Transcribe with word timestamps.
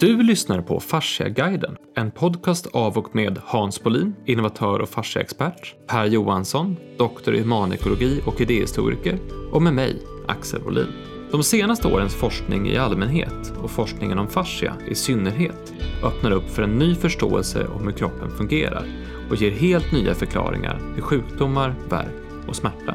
Du 0.00 0.22
lyssnar 0.22 0.62
på 0.62 0.80
Fasciaguiden, 0.80 1.76
en 1.96 2.10
podcast 2.10 2.66
av 2.66 2.98
och 2.98 3.14
med 3.16 3.38
Hans 3.44 3.82
Bolin, 3.82 4.14
innovatör 4.26 4.78
och 4.78 4.88
fasciaexpert, 4.88 5.74
Per 5.86 6.06
Johansson, 6.06 6.76
doktor 6.98 7.34
i 7.34 7.40
humanekologi 7.40 8.20
och 8.26 8.40
idéhistoriker 8.40 9.18
och 9.52 9.62
med 9.62 9.74
mig, 9.74 10.02
Axel 10.28 10.62
Bolin. 10.62 10.86
De 11.30 11.42
senaste 11.42 11.88
årens 11.88 12.14
forskning 12.14 12.68
i 12.68 12.78
allmänhet 12.78 13.52
och 13.62 13.70
forskningen 13.70 14.18
om 14.18 14.28
fascia 14.28 14.74
i 14.88 14.94
synnerhet 14.94 15.74
öppnar 16.04 16.30
upp 16.30 16.50
för 16.50 16.62
en 16.62 16.78
ny 16.78 16.94
förståelse 16.94 17.66
om 17.66 17.84
hur 17.84 17.92
kroppen 17.92 18.30
fungerar 18.30 18.86
och 19.30 19.36
ger 19.36 19.50
helt 19.50 19.92
nya 19.92 20.14
förklaringar 20.14 20.80
till 20.94 21.02
sjukdomar, 21.02 21.74
värk 21.88 22.48
och 22.48 22.56
smärta. 22.56 22.94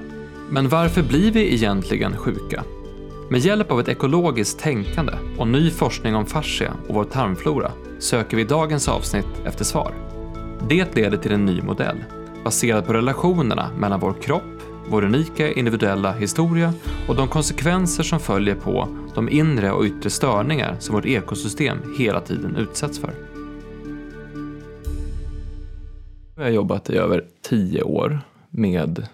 Men 0.49 0.69
varför 0.69 1.03
blir 1.03 1.31
vi 1.31 1.53
egentligen 1.53 2.17
sjuka? 2.17 2.63
Med 3.31 3.39
hjälp 3.39 3.71
av 3.71 3.79
ett 3.79 3.87
ekologiskt 3.87 4.59
tänkande 4.59 5.13
och 5.37 5.47
ny 5.47 5.71
forskning 5.71 6.15
om 6.15 6.25
fascia 6.25 6.73
och 6.87 6.95
vår 6.95 7.03
tarmflora 7.03 7.71
söker 7.99 8.37
vi 8.37 8.43
i 8.43 8.45
dagens 8.45 8.87
avsnitt 8.87 9.25
efter 9.45 9.65
svar. 9.65 9.93
Det 10.69 10.95
leder 10.95 11.17
till 11.17 11.31
en 11.31 11.45
ny 11.45 11.61
modell 11.61 11.97
baserad 12.43 12.85
på 12.85 12.93
relationerna 12.93 13.69
mellan 13.77 13.99
vår 13.99 14.13
kropp, 14.21 14.61
vår 14.87 15.03
unika 15.03 15.51
individuella 15.51 16.11
historia 16.11 16.73
och 17.07 17.15
de 17.15 17.27
konsekvenser 17.27 18.03
som 18.03 18.19
följer 18.19 18.55
på 18.55 18.87
de 19.15 19.29
inre 19.29 19.71
och 19.71 19.83
yttre 19.83 20.09
störningar 20.09 20.75
som 20.79 20.95
vårt 20.95 21.05
ekosystem 21.05 21.77
hela 21.97 22.21
tiden 22.21 22.55
utsätts 22.55 22.99
för. 22.99 23.13
Jag 26.35 26.43
har 26.43 26.49
jobbat 26.49 26.89
i 26.89 26.97
över 26.97 27.25
tio 27.41 27.81
år 27.83 28.21
med 28.49 29.07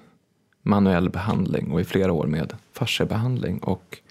manuell 0.61 1.09
behandling 1.09 1.71
och 1.71 1.81
i 1.81 1.83
flera 1.83 2.13
år 2.13 2.27
med 2.27 2.53
fasciabehandling 2.73 3.57
och 3.59 4.01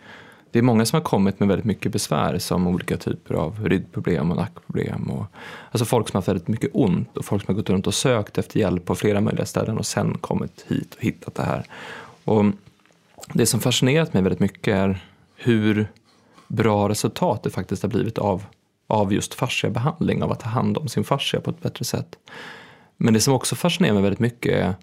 det 0.54 0.60
är 0.60 0.62
många 0.62 0.86
som 0.86 0.96
har 0.96 1.04
kommit 1.04 1.40
med 1.40 1.48
väldigt 1.48 1.64
mycket 1.64 1.92
besvär 1.92 2.38
som 2.38 2.66
olika 2.66 2.96
typer 2.96 3.34
av 3.34 3.64
ryggproblem 3.64 4.30
och 4.30 4.36
nackproblem. 4.36 5.10
Och, 5.10 5.26
alltså 5.70 5.84
folk 5.84 6.08
som 6.08 6.16
har 6.16 6.18
haft 6.18 6.28
väldigt 6.28 6.48
mycket 6.48 6.70
ont 6.72 7.16
och 7.16 7.24
folk 7.24 7.44
som 7.44 7.54
har 7.54 7.60
gått 7.60 7.70
runt 7.70 7.86
och 7.86 7.94
sökt 7.94 8.38
efter 8.38 8.60
hjälp 8.60 8.84
på 8.84 8.94
flera 8.94 9.20
möjliga 9.20 9.46
ställen 9.46 9.78
och 9.78 9.86
sen 9.86 10.18
kommit 10.18 10.64
hit 10.68 10.94
och 10.94 11.02
hittat 11.02 11.34
det 11.34 11.42
här. 11.42 11.64
Och 12.24 12.44
det 13.32 13.46
som 13.46 13.60
fascinerat 13.60 14.14
mig 14.14 14.22
väldigt 14.22 14.40
mycket 14.40 14.74
är 14.74 15.04
hur 15.36 15.86
bra 16.48 16.88
resultat 16.88 17.42
det 17.42 17.50
faktiskt 17.50 17.82
har 17.82 17.90
blivit 17.90 18.18
av, 18.18 18.44
av 18.86 19.12
just 19.12 19.34
fasciabehandling, 19.34 20.22
av 20.22 20.32
att 20.32 20.40
ta 20.40 20.48
hand 20.48 20.78
om 20.78 20.88
sin 20.88 21.04
fascia 21.04 21.40
på 21.40 21.50
ett 21.50 21.62
bättre 21.62 21.84
sätt. 21.84 22.18
Men 22.96 23.14
det 23.14 23.20
som 23.20 23.34
också 23.34 23.56
fascinerar 23.56 23.94
mig 23.94 24.02
väldigt 24.02 24.20
mycket 24.20 24.52
är 24.52 24.74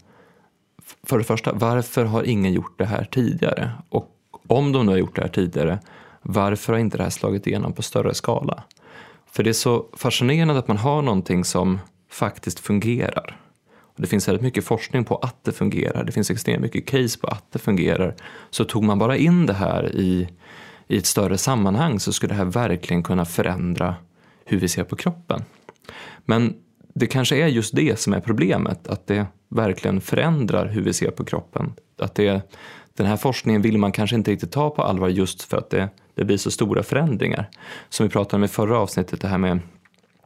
för 1.04 1.18
det 1.18 1.24
första, 1.24 1.54
varför 1.54 2.06
har 2.06 2.24
ingen 2.24 2.54
gjort 2.54 2.78
det 2.78 2.86
här 2.86 3.08
tidigare? 3.12 3.72
Och 3.90 4.18
om 4.48 4.72
de 4.72 4.86
nu 4.86 4.92
har 4.92 5.00
gjort 5.00 5.16
det 5.16 5.22
här 5.22 5.30
tidigare, 5.30 5.80
varför 6.22 6.74
har 6.74 6.80
inte 6.80 6.98
det 6.98 7.04
här 7.04 7.10
slagit 7.10 7.48
igenom 7.48 7.74
på 7.74 7.82
större 7.82 8.14
skala? 8.14 8.64
För 9.32 9.44
det 9.44 9.50
är 9.50 9.54
så 9.54 9.86
fascinerande 9.94 10.60
att 10.60 10.68
man 10.68 10.78
har 10.78 11.02
någonting 11.02 11.44
som 11.44 11.80
faktiskt 12.10 12.60
fungerar. 12.60 13.38
Och 13.96 14.02
det 14.02 14.08
finns 14.08 14.28
väldigt 14.28 14.42
mycket 14.42 14.66
forskning 14.66 15.04
på 15.04 15.16
att 15.16 15.44
det 15.44 15.52
fungerar, 15.52 16.04
det 16.04 16.12
finns 16.12 16.32
extremt 16.32 16.62
mycket 16.62 16.86
case 16.86 17.20
på 17.20 17.28
att 17.28 17.52
det 17.52 17.60
fungerar. 17.60 18.16
Så 18.50 18.64
tog 18.64 18.84
man 18.84 19.00
bara 19.00 19.18
in 19.18 19.46
det 19.46 19.54
här 19.54 19.96
i, 19.96 20.30
i 20.88 20.98
ett 20.98 21.06
större 21.06 21.38
sammanhang 21.38 22.00
så 22.00 22.14
skulle 22.14 22.34
det 22.34 22.38
här 22.38 22.46
verkligen 22.46 23.04
kunna 23.04 23.26
förändra 23.26 23.96
hur 24.46 24.60
vi 24.60 24.68
ser 24.68 24.84
på 24.84 24.96
kroppen. 24.96 25.44
Men 26.26 26.54
det 26.94 27.08
kanske 27.08 27.38
är 27.44 27.48
just 27.48 27.76
det 27.76 28.00
som 28.00 28.14
är 28.14 28.20
problemet, 28.20 28.88
att 28.88 29.08
det 29.08 29.26
verkligen 29.50 30.02
förändrar 30.02 30.68
hur 30.68 30.82
vi 30.82 30.94
ser 30.94 31.12
på 31.12 31.24
kroppen. 31.26 31.74
Att 31.98 32.16
det, 32.16 32.42
den 33.02 33.10
här 33.10 33.18
forskningen 33.18 33.62
vill 33.62 33.78
man 33.78 33.92
kanske 33.92 34.16
inte 34.16 34.32
riktigt 34.32 34.52
ta 34.52 34.70
på 34.70 34.84
allvar 34.84 35.10
just 35.10 35.42
för 35.44 35.58
att 35.58 35.70
det, 35.70 35.90
det 36.16 36.26
blir 36.26 36.38
så 36.38 36.52
stora 36.52 36.84
förändringar. 36.84 37.50
Som 37.90 38.08
vi 38.08 38.10
pratade 38.10 38.36
om 38.36 38.44
i 38.44 38.48
förra 38.48 38.78
avsnittet, 38.78 39.22
det 39.22 39.28
här 39.28 39.38
med 39.38 39.60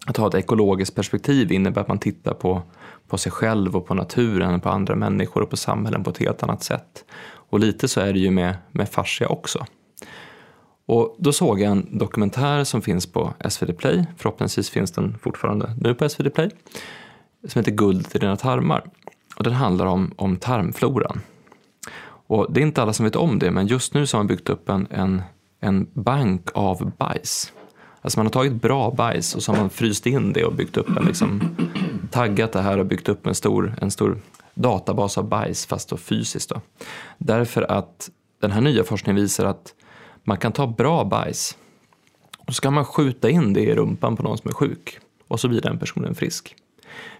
att 0.05 0.17
ha 0.17 0.27
ett 0.27 0.35
ekologiskt 0.35 0.95
perspektiv 0.95 1.51
innebär 1.51 1.81
att 1.81 1.87
man 1.87 1.99
tittar 1.99 2.33
på, 2.33 2.61
på 3.07 3.17
sig 3.17 3.31
själv 3.31 3.75
och 3.75 3.87
på 3.87 3.93
naturen, 3.93 4.61
på 4.61 4.69
andra 4.69 4.95
människor 4.95 5.41
och 5.43 5.49
på 5.49 5.57
samhällen 5.57 6.03
på 6.03 6.09
ett 6.09 6.17
helt 6.17 6.43
annat 6.43 6.63
sätt. 6.63 7.05
Och 7.25 7.59
lite 7.59 7.87
så 7.87 8.01
är 8.01 8.13
det 8.13 8.19
ju 8.19 8.31
med, 8.31 8.55
med 8.71 8.89
fascia 8.89 9.27
också. 9.27 9.65
Och 10.85 11.15
då 11.19 11.33
såg 11.33 11.61
jag 11.61 11.71
en 11.71 11.97
dokumentär 11.97 12.63
som 12.63 12.81
finns 12.81 13.11
på 13.11 13.33
SVT 13.49 13.77
Play, 13.77 14.05
förhoppningsvis 14.17 14.69
finns 14.69 14.91
den 14.91 15.17
fortfarande 15.21 15.75
nu 15.81 15.93
på 15.93 16.09
SVT 16.09 16.33
Play, 16.33 16.49
som 17.47 17.59
heter 17.59 17.71
Guld 17.71 18.07
i 18.13 18.19
dina 18.19 18.35
tarmar. 18.35 18.83
Och 19.35 19.43
den 19.43 19.53
handlar 19.53 19.85
om, 19.85 20.13
om 20.15 20.37
tarmfloran. 20.37 21.21
Och 22.27 22.53
det 22.53 22.59
är 22.59 22.61
inte 22.61 22.81
alla 22.81 22.93
som 22.93 23.03
vet 23.03 23.15
om 23.15 23.39
det, 23.39 23.51
men 23.51 23.67
just 23.67 23.93
nu 23.93 24.07
så 24.07 24.17
har 24.17 24.19
man 24.19 24.27
byggt 24.27 24.49
upp 24.49 24.69
en, 24.69 24.87
en, 24.89 25.21
en 25.59 25.87
bank 25.93 26.49
av 26.53 26.91
bajs. 26.97 27.53
Alltså 28.01 28.19
man 28.19 28.25
har 28.25 28.31
tagit 28.31 28.53
bra 28.53 28.91
bajs 28.91 29.35
och 29.35 29.43
så 29.43 29.51
har 29.51 29.59
man 29.59 29.69
fryst 29.69 30.05
in 30.05 30.33
det 30.33 30.45
och 30.45 30.53
byggt 30.53 30.77
upp 30.77 30.97
en, 30.97 31.05
liksom, 31.05 31.55
taggat 32.11 32.51
det 32.51 32.61
här 32.61 32.77
och 32.77 32.85
byggt 32.85 33.09
upp 33.09 33.27
en 33.27 33.35
stor, 33.35 33.75
en 33.81 33.91
stor 33.91 34.21
databas 34.53 35.17
av 35.17 35.29
bajs, 35.29 35.65
fast 35.65 35.89
då 35.89 35.97
fysiskt. 35.97 36.49
Då. 36.49 36.61
Därför 37.17 37.71
att 37.71 38.09
den 38.41 38.51
här 38.51 38.61
nya 38.61 38.83
forskningen 38.83 39.21
visar 39.21 39.45
att 39.45 39.73
man 40.23 40.37
kan 40.37 40.51
ta 40.51 40.67
bra 40.67 41.03
bajs 41.03 41.57
och 42.37 42.55
så 42.55 42.61
kan 42.61 42.73
man 42.73 42.85
skjuta 42.85 43.29
in 43.29 43.53
det 43.53 43.61
i 43.61 43.75
rumpan 43.75 44.15
på 44.15 44.23
någon 44.23 44.37
som 44.37 44.49
är 44.49 44.53
sjuk 44.53 44.99
och 45.27 45.39
så 45.39 45.47
blir 45.47 45.61
den 45.61 45.79
personen 45.79 46.15
frisk. 46.15 46.55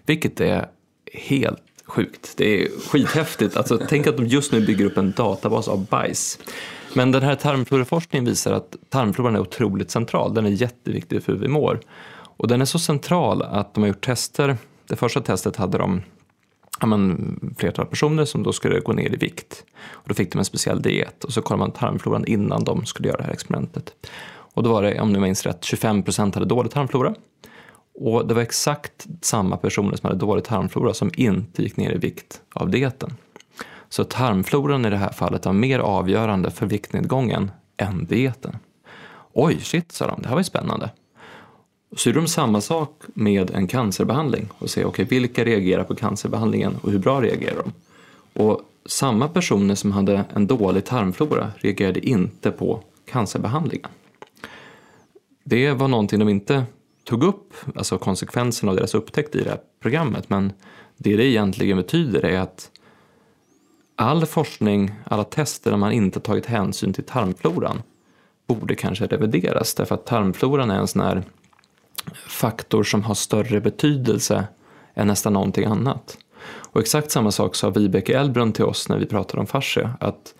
Vilket 0.06 0.40
är 0.40 0.68
helt 1.12 1.62
sjukt. 1.86 2.34
Det 2.36 2.62
är 2.62 2.68
skithäftigt. 2.90 3.56
Alltså, 3.56 3.80
tänk 3.88 4.06
att 4.06 4.16
de 4.16 4.26
just 4.26 4.52
nu 4.52 4.60
bygger 4.60 4.84
upp 4.84 4.96
en 4.96 5.12
databas 5.12 5.68
av 5.68 5.86
bajs. 5.86 6.38
Men 6.94 7.12
den 7.12 7.22
här 7.22 7.34
tarmfloraforskningen 7.34 8.24
visar 8.24 8.52
att 8.52 8.76
tarmfloran 8.88 9.36
är 9.36 9.40
otroligt 9.40 9.90
central. 9.90 10.34
Den 10.34 10.46
är 10.46 10.50
jätteviktig 10.50 11.22
för 11.22 11.32
hur 11.32 11.40
vi 11.40 11.48
mår. 11.48 11.80
Och 12.36 12.48
den 12.48 12.60
är 12.60 12.64
så 12.64 12.78
central 12.78 13.42
att 13.42 13.74
de 13.74 13.80
har 13.80 13.88
gjort 13.88 14.04
tester. 14.04 14.56
Det 14.88 14.96
första 14.96 15.20
testet 15.20 15.56
hade 15.56 15.78
de 15.78 16.02
ja, 16.80 16.86
men, 16.86 17.54
flertal 17.58 17.86
personer 17.86 18.24
som 18.24 18.42
då 18.42 18.52
skulle 18.52 18.80
gå 18.80 18.92
ner 18.92 19.14
i 19.14 19.16
vikt. 19.16 19.64
Och 19.90 20.08
då 20.08 20.14
fick 20.14 20.32
de 20.32 20.38
en 20.38 20.44
speciell 20.44 20.82
diet 20.82 21.24
och 21.24 21.32
så 21.32 21.42
kollade 21.42 21.58
man 21.58 21.70
tarmfloran 21.70 22.24
innan 22.24 22.64
de 22.64 22.86
skulle 22.86 23.08
göra 23.08 23.18
det 23.18 23.24
här 23.24 23.32
experimentet. 23.32 23.94
Och 24.28 24.62
då 24.62 24.72
var 24.72 24.82
det, 24.82 25.00
om 25.00 25.12
ni 25.12 25.18
minns 25.18 25.46
rätt, 25.46 25.64
25 25.64 26.02
procent 26.02 26.34
hade 26.34 26.46
dålig 26.46 26.72
tarmflora 26.72 27.14
och 27.96 28.26
det 28.26 28.34
var 28.34 28.42
exakt 28.42 29.06
samma 29.20 29.56
personer 29.56 29.96
som 29.96 30.06
hade 30.06 30.20
dålig 30.20 30.44
tarmflora 30.44 30.94
som 30.94 31.10
inte 31.14 31.62
gick 31.62 31.76
ner 31.76 31.92
i 31.92 31.98
vikt 31.98 32.40
av 32.54 32.70
dieten. 32.70 33.14
Så 33.88 34.04
tarmfloran 34.04 34.84
i 34.84 34.90
det 34.90 34.96
här 34.96 35.12
fallet 35.12 35.46
var 35.46 35.52
mer 35.52 35.78
avgörande 35.78 36.50
för 36.50 36.66
viktnedgången 36.66 37.50
än 37.76 38.04
dieten. 38.04 38.56
Oj, 39.32 39.60
shit, 39.60 39.92
sa 39.92 40.06
de, 40.06 40.22
det 40.22 40.28
här 40.28 40.34
var 40.34 40.40
ju 40.40 40.44
spännande. 40.44 40.90
Så 41.96 42.08
gjorde 42.08 42.20
de 42.20 42.26
samma 42.26 42.60
sak 42.60 43.02
med 43.14 43.50
en 43.50 43.66
cancerbehandling 43.66 44.48
och 44.58 44.70
se 44.70 44.84
okay, 44.84 45.04
vilka 45.04 45.44
reagerar 45.44 45.84
på 45.84 45.94
cancerbehandlingen 45.94 46.76
och 46.82 46.90
hur 46.90 46.98
bra 46.98 47.20
reagerar 47.20 47.62
de? 47.64 47.72
Och 48.42 48.60
samma 48.86 49.28
personer 49.28 49.74
som 49.74 49.92
hade 49.92 50.24
en 50.34 50.46
dålig 50.46 50.84
tarmflora 50.84 51.52
reagerade 51.56 52.08
inte 52.08 52.50
på 52.50 52.80
cancerbehandlingen. 53.10 53.90
Det 55.44 55.72
var 55.72 55.88
någonting 55.88 56.18
de 56.18 56.28
inte 56.28 56.64
tog 57.06 57.24
upp 57.24 57.54
alltså 57.74 57.98
konsekvenserna 57.98 58.70
av 58.70 58.76
deras 58.76 58.94
upptäckt 58.94 59.34
i 59.34 59.44
det 59.44 59.50
här 59.50 59.60
programmet. 59.82 60.30
Men 60.30 60.52
det 60.96 61.16
det 61.16 61.24
egentligen 61.24 61.76
betyder 61.76 62.24
är 62.24 62.40
att 62.40 62.70
all 63.96 64.26
forskning, 64.26 64.92
alla 65.04 65.24
tester 65.24 65.70
där 65.70 65.78
man 65.78 65.92
inte 65.92 66.20
tagit 66.20 66.46
hänsyn 66.46 66.92
till 66.92 67.04
tarmfloran 67.04 67.82
borde 68.46 68.74
kanske 68.74 69.06
revideras. 69.06 69.74
Därför 69.74 69.94
att 69.94 70.06
tarmfloran 70.06 70.70
är 70.70 70.78
en 70.78 70.88
sån 70.88 71.02
här 71.02 71.22
faktor 72.28 72.82
som 72.82 73.02
har 73.02 73.14
större 73.14 73.60
betydelse 73.60 74.46
än 74.94 75.06
nästan 75.06 75.32
någonting 75.32 75.64
annat. 75.64 76.18
Och 76.48 76.80
exakt 76.80 77.10
samma 77.10 77.30
sak 77.30 77.54
sa 77.54 77.70
Vibeke 77.70 78.18
Elbrun 78.18 78.52
till 78.52 78.64
oss 78.64 78.88
när 78.88 78.98
vi 78.98 79.06
pratade 79.06 79.40
om 79.40 79.46
fascia. 79.46 79.94
Att 80.00 80.34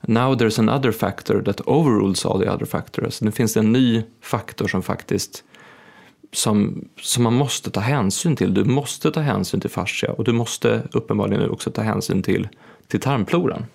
now 0.00 0.34
there's 0.34 0.60
another 0.60 0.92
factor 0.92 1.42
that 1.42 1.60
overrules 1.60 2.26
all 2.26 2.40
the 2.40 2.50
other 2.50 2.66
factors. 2.66 3.20
Nu 3.20 3.30
finns 3.30 3.54
det 3.54 3.60
en 3.60 3.72
ny 3.72 4.02
faktor 4.20 4.68
som 4.68 4.82
faktiskt 4.82 5.44
som, 6.32 6.88
som 7.00 7.22
man 7.22 7.34
måste 7.34 7.70
ta 7.70 7.80
hänsyn 7.80 8.36
till. 8.36 8.54
Du 8.54 8.64
måste 8.64 9.10
ta 9.10 9.20
hänsyn 9.20 9.60
till 9.60 9.70
fascia 9.70 10.12
och 10.12 10.24
du 10.24 10.32
måste 10.32 10.82
uppenbarligen 10.92 11.50
också 11.50 11.70
ta 11.70 11.82
hänsyn 11.82 12.22
till, 12.22 12.48
till 12.86 13.00
tarmfloran. 13.00 13.66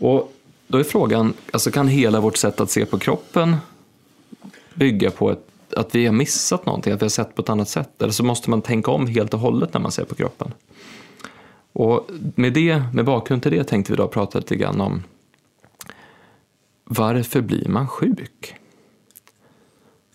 Och 0.00 0.32
då 0.66 0.78
är 0.78 0.84
frågan, 0.84 1.34
alltså 1.52 1.70
kan 1.70 1.88
hela 1.88 2.20
vårt 2.20 2.36
sätt 2.36 2.60
att 2.60 2.70
se 2.70 2.86
på 2.86 2.98
kroppen 2.98 3.56
bygga 4.74 5.10
på 5.10 5.30
ett, 5.30 5.46
att 5.76 5.94
vi 5.94 6.06
har 6.06 6.12
missat 6.12 6.66
någonting, 6.66 6.92
att 6.92 7.02
vi 7.02 7.04
har 7.04 7.10
sett 7.10 7.34
på 7.34 7.42
ett 7.42 7.48
annat 7.48 7.68
sätt? 7.68 8.02
Eller 8.02 8.12
så 8.12 8.24
måste 8.24 8.50
man 8.50 8.62
tänka 8.62 8.90
om 8.90 9.06
helt 9.06 9.34
och 9.34 9.40
hållet 9.40 9.74
när 9.74 9.80
man 9.80 9.92
ser 9.92 10.04
på 10.04 10.14
kroppen. 10.14 10.52
Och 11.72 12.10
med, 12.34 12.52
det, 12.52 12.82
med 12.94 13.04
bakgrund 13.04 13.42
till 13.42 13.52
det 13.52 13.64
tänkte 13.64 13.92
vi 13.92 13.96
då 13.96 14.08
prata 14.08 14.38
lite 14.38 14.56
grann 14.56 14.80
om 14.80 15.02
varför 16.84 17.40
blir 17.40 17.68
man 17.68 17.88
sjuk? 17.88 18.54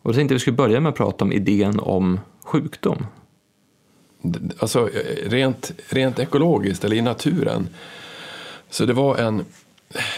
Och 0.06 0.13
då 0.13 0.18
tänkte 0.18 0.34
jag 0.34 0.36
vi 0.36 0.40
skulle 0.40 0.57
börja 0.57 0.80
med 0.80 0.90
att 0.90 0.96
prata 0.96 1.25
om 1.25 1.31
idén 1.31 1.80
om 1.80 2.19
sjukdom. 2.44 3.06
Alltså 4.60 4.90
rent, 5.25 5.72
rent 5.90 6.19
ekologiskt 6.19 6.84
eller 6.84 6.96
i 6.96 7.02
naturen. 7.02 7.68
Så 8.69 8.86
det 8.86 8.94
var 8.94 9.18
en 9.18 9.46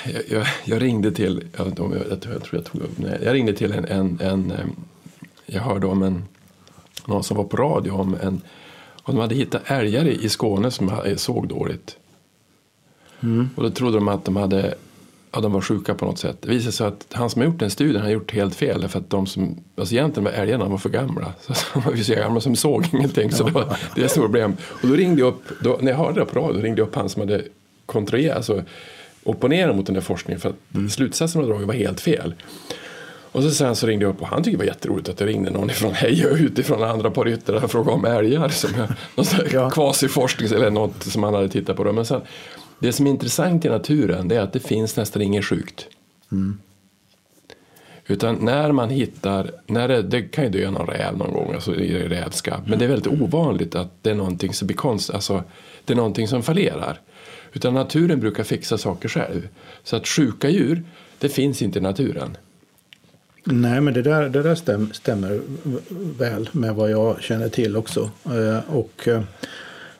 jag, 0.03 0.23
jag, 0.29 0.47
jag 0.65 0.81
ringde 0.81 1.11
till, 1.11 1.43
jag, 1.57 1.67
jag, 1.77 1.95
jag, 2.09 2.21
tror 2.21 2.45
jag 2.51 2.65
tog 2.65 2.81
upp, 2.81 2.97
nej, 2.97 3.19
jag 3.23 3.33
ringde 3.33 3.53
till 3.53 3.71
en, 3.71 3.85
en, 3.85 4.19
en, 4.21 4.53
jag 5.45 5.61
hörde 5.61 5.87
om 5.87 6.03
en, 6.03 6.23
någon 7.05 7.23
som 7.23 7.37
var 7.37 7.43
på 7.43 7.57
radio 7.57 7.91
om 7.91 8.17
en, 8.21 8.41
och 9.03 9.13
de 9.13 9.19
hade 9.19 9.35
hittat 9.35 9.71
älgar 9.71 10.07
i 10.07 10.29
Skåne 10.29 10.71
som 10.71 10.91
såg 11.15 11.47
dåligt. 11.47 11.97
Mm. 13.19 13.49
Och 13.55 13.63
då 13.63 13.69
trodde 13.69 13.97
de 13.97 14.07
att 14.07 14.25
de 14.25 14.35
hade 14.35 14.75
ja, 15.31 15.41
de 15.41 15.53
var 15.53 15.61
sjuka 15.61 15.93
på 15.93 16.05
något 16.05 16.19
sätt. 16.19 16.37
Det 16.41 16.49
visade 16.49 16.71
sig 16.71 16.87
att 16.87 17.07
han 17.11 17.29
som 17.29 17.41
har 17.41 17.47
gjort 17.47 17.59
den 17.59 17.69
studien 17.69 18.01
har 18.01 18.09
gjort 18.09 18.31
helt 18.31 18.55
fel. 18.55 18.87
För 18.87 18.99
att 18.99 19.09
de 19.09 19.27
som, 19.27 19.57
alltså 19.77 19.95
egentligen 19.95 20.23
var 20.23 20.31
älgarna 20.31 20.65
var 20.65 20.77
för 20.77 20.89
gamla. 20.89 21.33
Så 21.41 21.53
de 21.73 21.83
var 21.83 21.95
så 21.95 22.13
gamla 22.13 22.41
som 22.41 22.55
såg 22.55 22.85
ingenting. 22.93 23.31
Så 23.31 23.43
det 23.43 23.51
var 23.51 23.77
det 23.95 24.03
är 24.03 24.21
problem. 24.21 24.57
Och 24.61 24.87
då 24.87 24.93
ringde 24.93 25.21
jag 25.21 25.27
upp, 25.27 25.43
då, 25.61 25.77
när 25.81 25.91
jag 25.91 25.97
hörde 25.97 26.19
det 26.19 26.25
på 26.25 26.39
radio, 26.39 26.61
ringde 26.61 26.81
jag 26.81 26.87
upp 26.87 26.95
han 26.95 27.09
som 27.09 27.19
hade 27.19 27.43
kontrollerat, 27.85 28.37
alltså 28.37 28.63
opponerat 29.23 29.75
mot 29.75 29.85
den 29.85 29.95
där 29.95 30.01
forskningen. 30.01 30.39
För 30.39 30.49
att 30.49 30.75
mm. 30.75 30.89
slutsatsen 30.89 31.41
av 31.41 31.47
draget 31.47 31.67
var 31.67 31.73
helt 31.73 32.01
fel. 32.01 32.33
Och 33.31 33.43
så 33.43 33.51
sen 33.51 33.75
så 33.75 33.87
ringde 33.87 34.05
jag 34.05 34.09
upp 34.09 34.21
och 34.21 34.27
han 34.27 34.43
tyckte 34.43 34.51
det 34.51 34.57
var 34.57 34.65
jätteroligt 34.65 35.09
att 35.09 35.17
det 35.17 35.25
ringde 35.25 35.51
någon 35.51 35.69
ifrån 35.69 35.93
Heja 35.93 36.29
utifrån 36.29 36.83
andra 36.83 37.11
parytter 37.11 37.63
och 37.63 37.71
frågade 37.71 37.91
om 37.91 38.05
älgar. 38.05 38.49
Som 38.49 38.71
någon 39.15 39.25
ja. 39.51 39.69
kvasiforskning 39.69 40.49
eller 40.51 40.69
något 40.69 41.03
som 41.03 41.23
han 41.23 41.33
hade 41.33 41.49
tittat 41.49 41.77
på. 41.77 41.83
Då. 41.83 41.91
Men 41.91 42.05
sen, 42.05 42.21
det 42.79 42.93
som 42.93 43.07
är 43.07 43.11
intressant 43.11 43.65
i 43.65 43.69
naturen 43.69 44.27
det 44.27 44.35
är 44.35 44.41
att 44.41 44.53
det 44.53 44.59
finns 44.59 44.97
nästan 44.97 45.21
inget 45.21 45.45
sjukt. 45.45 45.87
Mm. 46.31 46.57
Utan 48.07 48.35
när 48.35 48.71
man 48.71 48.89
hittar, 48.89 49.51
när 49.67 49.87
det, 49.87 50.01
det, 50.01 50.21
kan 50.21 50.43
ju 50.43 50.49
dö 50.49 50.71
någon 50.71 50.87
räv 50.87 51.17
någon 51.17 51.33
gång, 51.33 51.53
alltså 51.53 51.75
i 51.75 52.07
rävskabb, 52.07 52.63
men 52.67 52.79
det 52.79 52.85
är 52.85 52.89
väldigt 52.89 53.21
ovanligt 53.21 53.75
att 53.75 53.91
det 54.01 54.09
är 54.09 54.15
någonting 54.15 54.53
som 54.53 54.67
blir 54.67 54.77
konst, 54.77 55.09
alltså 55.09 55.43
det 55.85 55.93
är 55.93 55.97
någonting 55.97 56.27
som 56.27 56.43
fallerar. 56.43 57.01
Utan 57.53 57.73
naturen 57.73 58.19
brukar 58.19 58.43
fixa 58.43 58.77
saker 58.77 59.09
själv. 59.09 59.47
Så 59.83 59.95
att 59.95 60.07
sjuka 60.07 60.49
djur, 60.49 60.83
det 61.19 61.29
finns 61.29 61.61
inte 61.61 61.79
i 61.79 61.81
naturen. 61.81 62.37
Nej, 63.43 63.81
men 63.81 63.93
det 63.93 64.01
där, 64.01 64.29
det 64.29 64.43
där 64.43 64.55
stäm, 64.55 64.93
stämmer 64.93 65.41
väl 66.17 66.49
med 66.51 66.75
vad 66.75 66.91
jag 66.91 67.21
känner 67.21 67.49
till 67.49 67.77
också. 67.77 68.09
Eh, 68.25 68.75
och 68.75 69.07
eh, 69.07 69.21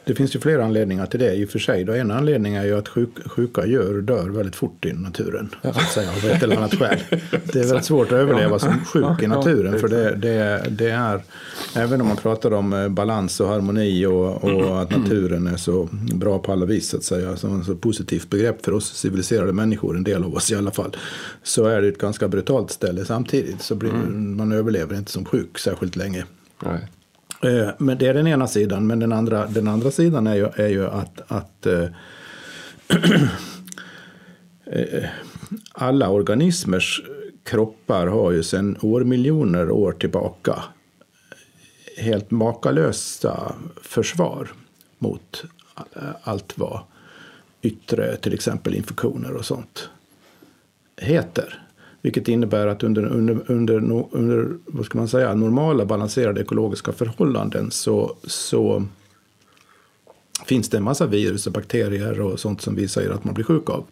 det 0.07 0.15
finns 0.15 0.36
ju 0.36 0.39
flera 0.39 0.65
anledningar 0.65 1.06
till 1.06 1.19
det 1.19 1.33
i 1.33 1.45
och 1.45 1.50
för 1.50 1.59
sig. 1.59 1.83
Då 1.83 1.94
en 1.94 2.12
anledning 2.12 2.56
är 2.56 2.65
ju 2.65 2.77
att 2.77 2.88
sjuk, 2.88 3.09
sjuka 3.25 3.65
djur 3.65 4.01
dör 4.01 4.30
väldigt 4.30 4.56
fort 4.56 4.86
i 4.86 4.94
naturen. 4.94 5.50
Ja. 5.62 5.74
Så 5.74 5.80
att 5.80 5.92
säga, 5.92 6.09
av 6.12 6.31
ett 6.31 6.44
eller 6.44 6.57
annat 6.57 6.75
skäl. 6.75 7.00
Det 7.30 7.59
är 7.59 7.63
väldigt 7.63 7.86
svårt 7.86 8.07
att 8.07 8.13
överleva 8.13 8.59
som 8.59 8.86
sjuk 8.86 9.24
i 9.24 9.27
naturen. 9.27 9.80
För 9.80 9.88
det, 9.88 10.15
det, 10.15 10.65
det 10.69 10.89
är, 10.89 11.21
även 11.75 12.01
om 12.01 12.07
man 12.07 12.18
pratar 12.18 12.54
om 12.54 12.74
eh, 12.74 12.89
balans 12.89 13.39
och 13.39 13.48
harmoni 13.48 14.06
och, 14.06 14.44
och 14.44 14.81
att 14.81 14.98
naturen 14.98 15.48
är 15.48 15.57
så 15.57 15.89
bra 16.13 16.39
på 16.39 16.51
alla 16.51 16.65
vis. 16.65 16.89
Så 16.89 16.98
att 16.98 17.03
säga, 17.03 17.36
som 17.36 17.60
ett 17.60 17.65
så 17.65 17.75
positivt 17.75 18.30
begrepp 18.30 18.65
för 18.65 18.71
oss 18.71 18.94
civiliserade 18.94 19.53
människor, 19.53 19.98
en 19.98 20.03
del 20.03 20.24
av 20.24 20.36
oss 20.36 20.51
i 20.51 20.56
alla 20.56 20.71
fall. 20.71 20.95
Så 21.44 21.65
är 21.65 21.81
det 21.81 21.88
ett 21.88 21.98
ganska 21.98 22.27
brutalt 22.27 22.71
ställe 22.71 23.06
samtidigt. 23.06 23.62
Så 23.62 23.75
blir, 23.75 23.89
mm. 23.89 24.38
man 24.38 24.51
överlever 24.51 24.95
inte 24.98 25.12
som 25.12 25.25
sjuk 25.25 25.60
särskilt 25.60 25.95
länge. 25.95 26.25
Nej. 26.63 26.88
Eh, 27.48 27.70
men 27.78 27.98
det 27.98 28.08
är 28.08 28.14
den 28.14 28.28
ena 28.28 28.48
sidan. 28.48 28.88
Men 28.88 29.00
den 29.00 29.12
andra, 29.12 29.48
den 29.48 29.68
andra 29.68 29.92
sidan 29.92 30.28
är 30.28 30.36
ju, 30.36 30.46
är 30.56 30.68
ju 30.68 30.88
att, 30.88 31.22
att 31.28 31.66
eh, 31.66 31.88
eh, 34.66 35.10
alla 35.72 36.10
organismers 36.10 37.02
kroppar 37.44 38.08
har 38.08 38.32
ju 38.32 38.44
sedan 38.44 38.78
årmiljoner 38.82 39.72
år 39.72 39.92
tillbaka 39.92 40.64
helt 41.98 42.32
makalösa 42.32 43.56
försvar 43.82 44.50
mot 44.98 45.44
allt 46.24 46.58
vad 46.58 46.80
yttre, 47.62 48.16
till 48.16 48.34
exempel 48.34 48.76
infektioner 48.76 49.34
och 49.34 49.46
sånt, 49.46 49.90
heter. 50.98 51.67
Vilket 52.07 52.27
innebär 52.27 52.68
att 52.68 52.83
under, 52.83 53.06
under, 53.06 53.51
under, 53.51 54.06
under 54.12 54.57
vad 54.65 54.86
ska 54.86 54.98
man 54.98 55.07
säga, 55.07 55.33
normala 55.33 55.86
balanserade 55.86 56.42
ekologiska 56.42 56.92
förhållanden 56.92 57.71
så, 57.71 58.15
så 58.24 58.86
finns 60.45 60.69
det 60.69 60.77
en 60.77 60.83
massa 60.83 61.06
virus 61.06 61.48
och 61.48 61.54
bakterier 61.54 62.21
och 62.21 62.39
sånt 62.39 62.62
som 62.62 62.75
vi 62.75 62.88
säger 62.88 63.09
att 63.09 63.24
man 63.24 63.33
blir 63.33 63.45
sjuk 63.45 63.69
av 63.69 63.86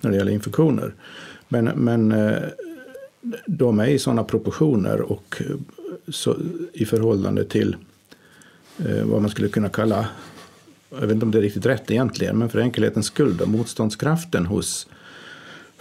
när 0.00 0.10
det 0.10 0.16
gäller 0.16 0.32
infektioner. 0.32 0.94
Men, 1.48 1.64
men 1.64 2.12
eh, 2.12 2.42
de 3.46 3.80
är 3.80 3.86
i 3.86 3.98
sådana 3.98 4.24
proportioner 4.24 5.00
och 5.00 5.42
eh, 5.46 5.56
så, 6.08 6.36
i 6.72 6.84
förhållande 6.84 7.44
till 7.44 7.76
eh, 8.86 9.04
vad 9.04 9.20
man 9.20 9.30
skulle 9.30 9.48
kunna 9.48 9.68
kalla, 9.68 10.08
jag 10.90 11.00
vet 11.00 11.10
inte 11.10 11.26
om 11.26 11.30
det 11.30 11.38
är 11.38 11.42
riktigt 11.42 11.66
rätt 11.66 11.90
egentligen, 11.90 12.38
men 12.38 12.48
för 12.48 12.58
enkelhetens 12.58 13.06
skull, 13.06 13.36
då, 13.36 13.46
motståndskraften 13.46 14.46
hos 14.46 14.88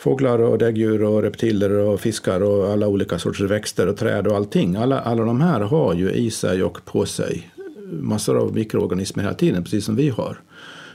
fåglar 0.01 0.39
och 0.39 0.57
däggdjur 0.57 1.03
och 1.03 1.21
reptiler 1.21 1.71
och 1.71 2.01
fiskar 2.01 2.43
och 2.43 2.71
alla 2.71 2.87
olika 2.87 3.19
sorters 3.19 3.51
växter 3.51 3.87
och 3.87 3.97
träd 3.97 4.27
och 4.27 4.35
allting. 4.35 4.75
Alla, 4.75 4.99
alla 4.99 5.23
de 5.23 5.41
här 5.41 5.59
har 5.59 5.93
ju 5.93 6.11
i 6.11 6.31
sig 6.31 6.63
och 6.63 6.85
på 6.85 7.05
sig 7.05 7.51
massor 7.91 8.37
av 8.37 8.53
mikroorganismer 8.53 9.23
hela 9.23 9.35
tiden, 9.35 9.63
precis 9.63 9.85
som 9.85 9.95
vi 9.95 10.09
har. 10.09 10.41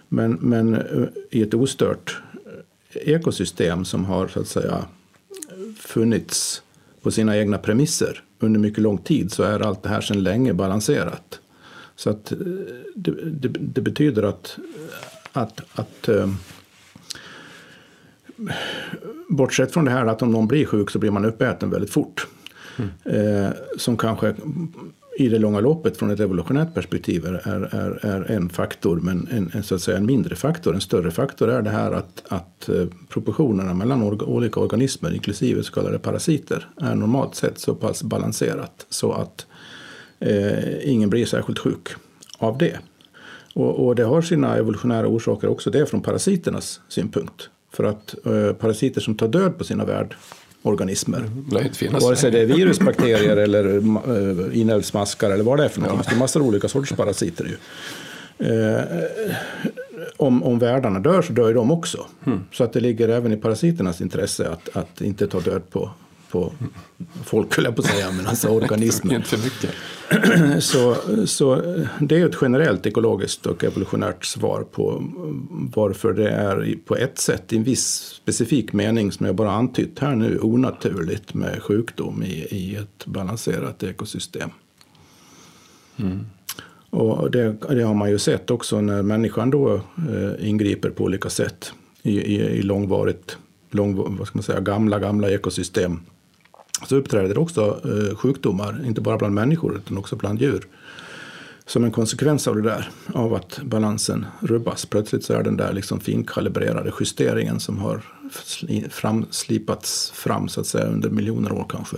Men, 0.08 0.32
men 0.32 0.74
eh, 0.74 0.82
i 1.30 1.42
ett 1.42 1.54
ostört 1.54 2.22
eh, 2.94 3.14
ekosystem 3.14 3.84
som 3.84 4.04
har 4.04 4.28
så 4.28 4.40
att 4.40 4.48
säga 4.48 4.84
funnits 5.78 6.62
på 7.02 7.10
sina 7.10 7.36
egna 7.36 7.58
premisser 7.58 8.22
under 8.38 8.60
mycket 8.60 8.82
lång 8.82 8.98
tid 8.98 9.32
så 9.32 9.42
är 9.42 9.60
allt 9.60 9.82
det 9.82 9.88
här 9.88 10.00
sedan 10.00 10.22
länge 10.22 10.54
balanserat. 10.54 11.40
Så 11.96 12.10
att 12.10 12.32
eh, 12.32 12.38
det, 12.94 13.10
det, 13.24 13.48
det 13.48 13.80
betyder 13.80 14.22
att, 14.22 14.58
att, 15.32 15.60
att 15.74 16.08
bortsett 19.28 19.72
från 19.72 19.84
det 19.84 19.90
här 19.90 20.06
att 20.06 20.22
om 20.22 20.30
någon 20.30 20.48
blir 20.48 20.66
sjuk 20.66 20.90
så 20.90 20.98
blir 20.98 21.10
man 21.10 21.24
uppäten 21.24 21.70
väldigt 21.70 21.90
fort. 21.90 22.26
Mm. 22.76 22.90
Eh, 23.04 23.52
som 23.76 23.96
kanske 23.96 24.34
i 25.18 25.28
det 25.28 25.38
långa 25.38 25.60
loppet 25.60 25.96
från 25.96 26.10
ett 26.10 26.20
evolutionärt 26.20 26.74
perspektiv 26.74 27.26
är, 27.26 27.50
är, 27.74 28.06
är 28.06 28.30
en 28.30 28.48
faktor, 28.48 29.00
men 29.02 29.28
en, 29.30 29.50
en, 29.54 29.62
så 29.62 29.74
att 29.74 29.80
säga 29.80 29.96
en 29.96 30.06
mindre 30.06 30.36
faktor. 30.36 30.74
En 30.74 30.80
större 30.80 31.10
faktor 31.10 31.50
är 31.50 31.62
det 31.62 31.70
här 31.70 31.92
att, 31.92 32.22
att 32.28 32.68
eh, 32.68 32.86
proportionerna 33.08 33.74
mellan 33.74 34.02
orga, 34.02 34.26
olika 34.26 34.60
organismer, 34.60 35.14
inklusive 35.14 35.62
så 35.62 35.72
kallade 35.72 35.98
parasiter, 35.98 36.68
är 36.80 36.94
normalt 36.94 37.34
sett 37.34 37.58
så 37.58 37.74
pass 37.74 38.02
balanserat 38.02 38.86
så 38.88 39.12
att 39.12 39.46
eh, 40.18 40.90
ingen 40.90 41.10
blir 41.10 41.26
särskilt 41.26 41.58
sjuk 41.58 41.88
av 42.38 42.58
det. 42.58 42.78
Och, 43.54 43.86
och, 43.86 43.94
det 43.94 44.04
har 44.04 44.22
sina 44.22 44.56
evolutionära 44.56 45.06
orsaker 45.06 45.48
också 45.48 45.70
det 45.70 45.86
från 45.86 46.02
parasiternas 46.02 46.80
synpunkt. 46.88 47.50
För 47.76 47.84
att 47.84 48.14
eh, 48.26 48.52
parasiter 48.52 49.00
som 49.00 49.14
tar 49.14 49.28
död 49.28 49.58
på 49.58 49.64
sina 49.64 49.84
värdorganismer, 49.84 51.18
mm, 51.18 51.44
vare 52.00 52.16
sig 52.16 52.30
det 52.30 52.40
är 52.40 52.46
virus, 52.46 52.80
bakterier 52.80 53.36
eller 53.36 53.76
eh, 53.76 54.60
inälvsmaskar 54.60 55.30
eller 55.30 55.44
vad 55.44 55.58
det 55.58 55.64
är 55.64 55.68
för 55.68 55.80
någonting. 55.80 56.02
Ja. 56.04 56.10
Det 56.10 56.16
är 56.16 56.18
massor 56.18 56.40
av 56.40 56.46
olika 56.46 56.68
sorters 56.68 56.96
parasiter. 56.96 57.44
Ju. 57.44 57.56
Eh, 58.38 58.80
om, 60.16 60.42
om 60.42 60.58
värdarna 60.58 61.00
dör 61.00 61.22
så 61.22 61.32
dör 61.32 61.54
de 61.54 61.70
också. 61.70 62.06
Mm. 62.26 62.40
Så 62.52 62.64
att 62.64 62.72
det 62.72 62.80
ligger 62.80 63.08
även 63.08 63.32
i 63.32 63.36
parasiternas 63.36 64.00
intresse 64.00 64.48
att, 64.48 64.76
att 64.76 65.00
inte 65.00 65.26
ta 65.26 65.40
död 65.40 65.62
på 65.70 65.90
på 66.30 66.52
folk, 67.24 67.56
höll 67.56 67.64
jag 67.64 67.76
på 67.76 67.82
att 67.82 67.88
säga, 67.88 68.10
men 68.10 68.26
alltså 68.26 68.48
organismer. 68.48 69.14
Inte 69.14 69.28
för 69.28 69.38
mycket. 69.38 69.70
så, 70.62 70.96
så 71.26 71.62
det 72.00 72.20
är 72.20 72.26
ett 72.28 72.36
generellt 72.40 72.86
ekologiskt 72.86 73.46
och 73.46 73.64
evolutionärt 73.64 74.24
svar 74.24 74.64
på 74.72 75.02
varför 75.74 76.12
det 76.12 76.30
är 76.30 76.78
på 76.84 76.96
ett 76.96 77.18
sätt, 77.18 77.52
i 77.52 77.56
en 77.56 77.64
viss 77.64 77.86
specifik 78.22 78.72
mening 78.72 79.12
som 79.12 79.26
jag 79.26 79.34
bara 79.34 79.50
antytt 79.50 79.98
här 79.98 80.16
nu, 80.16 80.38
onaturligt 80.38 81.34
med 81.34 81.62
sjukdom 81.62 82.22
i, 82.22 82.46
i 82.50 82.76
ett 82.76 83.06
balanserat 83.06 83.82
ekosystem. 83.82 84.50
Mm. 85.96 86.26
Och 86.90 87.30
det, 87.30 87.56
det, 87.68 87.82
har 87.82 87.94
man 87.94 88.10
ju 88.10 88.18
sett 88.18 88.50
också 88.50 88.80
när 88.80 89.02
människan 89.02 89.50
då 89.50 89.74
eh, 89.74 90.48
ingriper 90.48 90.90
på 90.90 91.04
olika 91.04 91.30
sätt 91.30 91.72
i, 92.02 92.20
i, 92.20 92.40
i 92.40 92.62
långvarigt, 92.62 93.38
lång, 93.70 94.16
vad 94.18 94.26
ska 94.26 94.38
man 94.38 94.42
säga, 94.42 94.60
gamla, 94.60 94.98
gamla 94.98 95.30
ekosystem 95.30 96.00
så 96.88 96.96
uppträder 96.96 97.38
också 97.38 97.80
eh, 97.84 98.16
sjukdomar, 98.16 98.82
inte 98.86 99.00
bara 99.00 99.16
bland 99.16 99.34
människor 99.34 99.76
utan 99.76 99.98
också 99.98 100.16
bland 100.16 100.40
djur. 100.40 100.66
Som 101.66 101.84
en 101.84 101.92
konsekvens 101.92 102.48
av 102.48 102.56
det 102.56 102.62
där, 102.62 102.90
av 103.14 103.34
att 103.34 103.60
balansen 103.62 104.26
rubbas. 104.40 104.86
Plötsligt 104.86 105.24
så 105.24 105.32
är 105.32 105.42
den 105.42 105.56
där 105.56 105.72
liksom 105.72 106.00
finkalibrerade 106.00 106.92
justeringen 107.00 107.60
som 107.60 107.78
har 107.78 108.02
fram, 108.90 109.26
slipats 109.30 110.10
fram 110.10 110.48
så 110.48 110.60
att 110.60 110.66
säga 110.66 110.86
under 110.86 111.10
miljoner 111.10 111.52
år 111.52 111.66
kanske. 111.68 111.96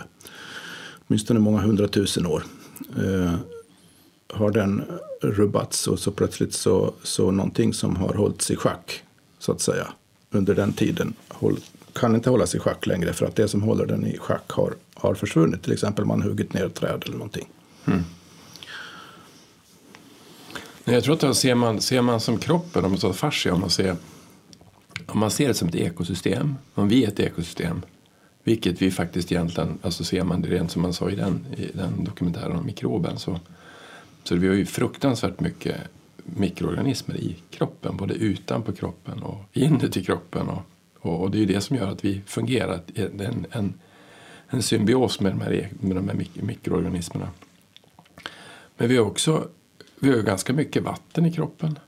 Åtminstone 1.07 1.41
många 1.41 1.61
hundratusen 1.61 2.27
år. 2.27 2.43
Eh, 2.97 3.35
har 4.33 4.51
den 4.51 4.83
rubbats 5.21 5.87
och 5.87 5.99
så 5.99 6.11
plötsligt 6.11 6.55
så, 6.55 6.95
så 7.03 7.31
någonting 7.31 7.75
som 7.75 7.97
har 7.97 8.15
hållits 8.15 8.51
i 8.51 8.57
schack 8.57 9.03
så 9.39 9.53
att 9.53 9.61
säga 9.61 9.87
under 10.31 10.55
den 10.55 10.73
tiden 10.73 11.15
håll, 11.29 11.57
kan 11.99 12.15
inte 12.15 12.31
hållas 12.31 12.55
i 12.55 12.59
schack 12.59 12.87
längre 12.87 13.13
för 13.13 13.27
att 13.27 13.37
det 13.37 13.49
som 13.49 13.63
håller 13.63 13.87
den 13.87 14.07
i 14.07 14.19
schack 14.19 14.51
har, 14.51 14.75
har 14.95 15.15
försvunnit. 15.15 15.63
Till 15.63 15.73
exempel 15.73 16.05
man 16.05 16.23
huggit 16.23 16.53
ner 16.53 16.67
ett 16.67 16.75
träd 16.75 17.03
eller 17.07 17.17
någonting. 17.17 17.49
Mm. 17.87 18.05
Jag 20.85 21.05
tror 21.05 21.25
att 21.25 21.37
ser 21.37 21.55
man, 21.55 21.81
ser 21.81 22.03
man 22.03 22.21
som 22.21 22.39
kroppen, 22.39 22.85
om 22.85 22.91
man 22.91 23.01
tar 23.01 23.13
fascia, 23.13 23.55
om 23.55 23.61
man 23.61 23.71
ser 23.71 23.97
om 25.07 25.19
man 25.19 25.31
ser 25.31 25.49
det 25.49 25.55
som 25.55 25.69
ett 25.69 25.75
ekosystem, 25.75 26.57
om 26.75 26.89
vi 26.89 27.05
är 27.05 27.09
ett 27.09 27.21
ekosystem, 27.21 27.83
vilket 28.45 28.83
vi 28.83 28.91
faktiskt 28.91 29.33
egentligen, 29.33 29.79
alltså 29.83 30.05
ser 30.05 30.25
man 30.25 30.43
det 30.43 30.49
rent 30.49 30.71
som 30.71 30.83
man 30.83 30.93
sa 30.93 31.11
i 31.11 31.15
den, 31.15 31.47
i 31.57 31.71
den 31.75 32.05
dokumentären 32.05 32.57
om 32.57 32.67
mikroben, 32.67 33.19
så, 33.19 33.41
så 34.25 34.37
vi 34.37 34.49
har 34.49 34.55
ju 34.55 34.67
fruktansvärt 34.67 35.41
mycket 35.41 35.77
mikroorganismer 36.25 37.17
i 37.17 37.37
kroppen, 37.51 37.97
både 37.97 38.15
utanpå 38.15 38.73
kroppen 38.73 39.23
och 39.23 39.45
inuti 39.53 40.05
kroppen. 40.05 40.49
Och, 40.49 40.63
och, 41.09 41.23
och 41.23 41.31
det 41.31 41.39
är 41.39 41.41
ju 41.41 41.47
det 41.47 41.61
som 41.61 41.77
gör 41.77 41.89
att 41.89 42.05
vi 42.05 42.21
fungerar, 42.27 42.81
en, 42.95 43.47
en, 43.51 43.75
en 44.49 44.63
symbios 44.63 45.21
med 45.21 45.33
de 45.33 45.41
här, 45.41 45.53
e-, 45.53 45.69
med 45.81 45.97
de 45.97 46.09
här 46.09 46.17
mik 46.17 46.43
mikroorganismerna. 46.43 47.29
Men 48.77 48.89
vi 48.89 48.97
har 48.97 49.05
också 49.05 49.49
vi 50.01 50.11
har 50.11 50.23
ganska 50.23 50.53
mycket 50.53 50.83
vatten 50.83 51.27
i 51.27 51.33
kroppen. 51.33 51.79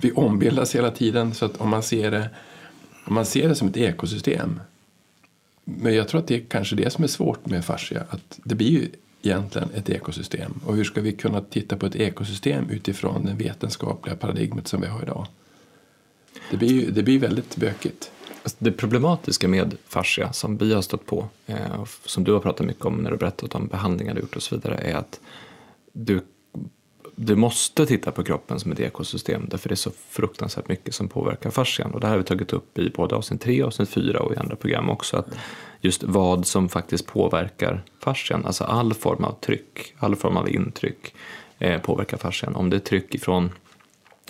Vi 0.00 0.12
ombildas 0.12 0.74
hela 0.74 0.90
tiden, 0.90 1.34
så 1.34 1.44
att 1.44 1.56
om 1.56 1.68
man 1.68 1.82
ser 1.82 2.10
det, 2.10 2.30
om 3.06 3.14
man 3.14 3.26
ser 3.26 3.48
det 3.48 3.54
som 3.54 3.68
ett 3.68 3.76
ekosystem 3.76 4.60
men 5.78 5.94
jag 5.94 6.08
tror 6.08 6.20
att 6.20 6.26
det 6.26 6.34
är 6.34 6.44
kanske 6.48 6.76
det 6.76 6.90
som 6.90 7.04
är 7.04 7.08
svårt 7.08 7.46
med 7.46 7.64
fascia, 7.64 8.04
att 8.08 8.40
det 8.44 8.54
blir 8.54 8.70
ju 8.70 8.88
egentligen 9.22 9.68
ett 9.74 9.90
ekosystem. 9.90 10.60
Och 10.66 10.76
hur 10.76 10.84
ska 10.84 11.00
vi 11.00 11.12
kunna 11.12 11.40
titta 11.40 11.76
på 11.76 11.86
ett 11.86 11.96
ekosystem 11.96 12.70
utifrån 12.70 13.24
det 13.24 13.44
vetenskapliga 13.44 14.16
paradigmet 14.16 14.68
som 14.68 14.80
vi 14.80 14.86
har 14.86 15.02
idag? 15.02 15.26
Det 16.50 16.56
blir 16.56 16.68
ju 16.68 16.90
det 16.90 17.02
blir 17.02 17.18
väldigt 17.18 17.56
bökigt. 17.56 18.10
Alltså, 18.42 18.56
det 18.60 18.72
problematiska 18.72 19.48
med 19.48 19.76
fascia 19.88 20.32
som 20.32 20.56
vi 20.56 20.74
har 20.74 20.82
stött 20.82 21.06
på, 21.06 21.28
eh, 21.46 21.84
som 22.04 22.24
du 22.24 22.32
har 22.32 22.40
pratat 22.40 22.66
mycket 22.66 22.84
om 22.84 22.96
när 22.96 23.10
du 23.10 23.16
berättat 23.16 23.54
om 23.54 23.66
behandlingar 23.66 24.14
du 24.14 24.20
gjort 24.20 24.36
och 24.36 24.42
så 24.42 24.54
vidare, 24.54 24.74
är 24.74 24.94
att 24.94 25.20
du, 25.92 26.20
du 27.16 27.36
måste 27.36 27.86
titta 27.86 28.10
på 28.10 28.24
kroppen 28.24 28.60
som 28.60 28.72
ett 28.72 28.80
ekosystem 28.80 29.46
därför 29.50 29.68
det 29.68 29.72
är 29.72 29.76
så 29.76 29.90
fruktansvärt 30.08 30.68
mycket 30.68 30.94
som 30.94 31.08
påverkar 31.08 31.50
fascian. 31.50 31.90
Och 31.90 32.00
det 32.00 32.06
här 32.06 32.14
har 32.14 32.18
vi 32.18 32.24
tagit 32.24 32.52
upp 32.52 32.78
i 32.78 32.90
både 32.90 33.14
avsnitt 33.14 33.40
3, 33.40 33.62
avsnitt 33.62 33.88
4 33.88 34.20
och 34.20 34.34
i 34.34 34.36
andra 34.36 34.56
program 34.56 34.90
också. 34.90 35.16
Att 35.16 35.28
just 35.80 36.02
vad 36.02 36.46
som 36.46 36.68
faktiskt 36.68 37.06
påverkar 37.06 37.84
fascian, 37.98 38.46
alltså 38.46 38.64
all 38.64 38.94
form 38.94 39.24
av 39.24 39.32
tryck, 39.40 39.94
all 39.98 40.16
form 40.16 40.36
av 40.36 40.48
intryck 40.48 41.14
eh, 41.58 41.80
påverkar 41.80 42.16
fascian. 42.16 42.56
Om 42.56 42.70
det 42.70 42.76
är 42.76 42.80
tryck 42.80 43.14
ifrån 43.14 43.50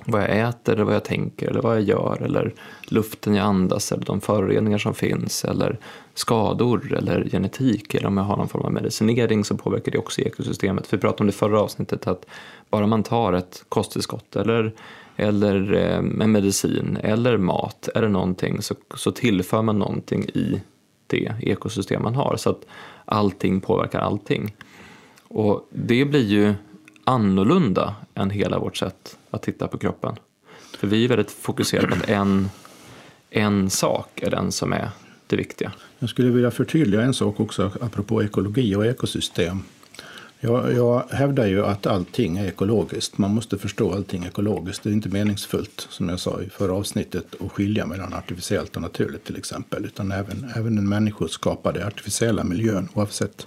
vad 0.07 0.23
jag 0.23 0.38
äter, 0.38 0.73
eller 0.73 0.85
vad 0.85 0.95
jag 0.95 1.04
tänker, 1.04 1.49
eller 1.49 1.62
vad 1.62 1.76
jag 1.76 1.83
gör, 1.83 2.23
eller 2.23 2.54
luften 2.83 3.35
jag 3.35 3.47
andas, 3.47 3.92
eller 3.92 4.04
de 4.04 4.21
föroreningar 4.21 4.78
som 4.78 4.95
finns, 4.95 5.45
eller 5.45 5.78
skador, 6.14 6.95
eller 6.99 7.28
genetik, 7.33 7.95
eller 7.95 8.07
om 8.07 8.16
jag 8.16 8.25
har 8.25 8.37
någon 8.37 8.49
form 8.49 8.62
av 8.62 8.73
medicinering 8.73 9.45
så 9.45 9.57
påverkar 9.57 9.92
det 9.92 9.99
också 9.99 10.21
ekosystemet. 10.21 10.87
För 10.87 10.97
vi 10.97 11.00
pratade 11.00 11.23
om 11.23 11.26
det 11.26 11.33
förra 11.33 11.61
avsnittet, 11.61 12.07
att 12.07 12.26
bara 12.71 12.87
man 12.87 13.02
tar 13.02 13.33
ett 13.33 13.64
kosttillskott 13.69 14.37
eller, 14.37 14.73
eller 15.16 15.75
eh, 15.75 16.25
en 16.25 16.33
medicin 16.33 16.99
eller 17.02 17.37
mat 17.37 17.88
eller 17.95 18.09
någonting 18.09 18.62
så, 18.62 18.75
så 18.95 19.12
tillför 19.12 19.62
man 19.62 19.78
någonting 19.78 20.25
i 20.25 20.62
det 21.07 21.35
ekosystem 21.40 22.02
man 22.02 22.14
har 22.14 22.37
så 22.37 22.50
att 22.50 22.66
allting 23.04 23.61
påverkar 23.61 24.00
allting. 24.00 24.54
Och 25.28 25.69
det 25.71 26.04
blir 26.04 26.26
ju 26.26 26.54
annorlunda 27.11 27.95
än 28.14 28.31
hela 28.31 28.59
vårt 28.59 28.76
sätt 28.76 29.19
att 29.31 29.43
titta 29.43 29.69
på 29.69 29.79
kroppen. 29.79 30.17
För 30.79 30.87
vi 30.87 31.05
är 31.05 31.09
väldigt 31.09 31.31
fokuserade 31.31 31.87
på 31.87 31.95
att 31.95 32.09
en, 32.09 32.50
en 33.31 33.71
sak 33.71 34.23
är 34.23 34.31
den 34.31 34.52
som 34.52 34.73
är 34.73 34.90
det 35.26 35.37
viktiga. 35.37 35.73
Jag 35.99 36.11
skulle 36.11 36.31
vilja 36.31 36.50
förtydliga 36.50 37.02
en 37.02 37.14
sak 37.14 37.40
också 37.40 37.73
apropå 37.81 38.23
ekologi 38.23 38.75
och 38.75 38.87
ekosystem. 38.87 39.62
Jag, 40.43 40.75
jag 40.75 41.05
hävdar 41.11 41.47
ju 41.47 41.64
att 41.64 41.87
allting 41.87 42.38
är 42.38 42.47
ekologiskt. 42.47 43.19
Man 43.19 43.35
måste 43.35 43.59
förstå 43.59 43.93
allting 43.93 44.25
ekologiskt. 44.25 44.83
Det 44.83 44.90
är 44.90 44.93
inte 44.93 45.09
meningsfullt, 45.09 45.87
som 45.90 46.09
jag 46.09 46.21
sa 46.21 46.40
i 46.40 46.50
förra 46.50 46.73
avsnittet, 46.73 47.35
att 47.40 47.52
skilja 47.52 47.87
mellan 47.87 48.14
artificiellt 48.14 48.76
och 48.76 48.83
naturligt 48.83 49.25
till 49.25 49.37
exempel. 49.37 49.85
Utan 49.85 50.12
även, 50.12 50.52
även 50.57 50.76
den 50.76 50.88
människoskapade 50.88 51.87
artificiella 51.87 52.45
miljön, 52.45 52.88
oavsett 52.95 53.47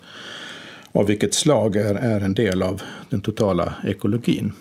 av 0.94 1.06
vilket 1.06 1.34
slag, 1.34 1.76
är, 1.76 1.96
är 1.96 2.22
en 2.22 2.34
del 2.34 2.64
av 2.64 2.82
den 3.10 3.22
totala 3.22 3.74
ekologin. 3.84 4.54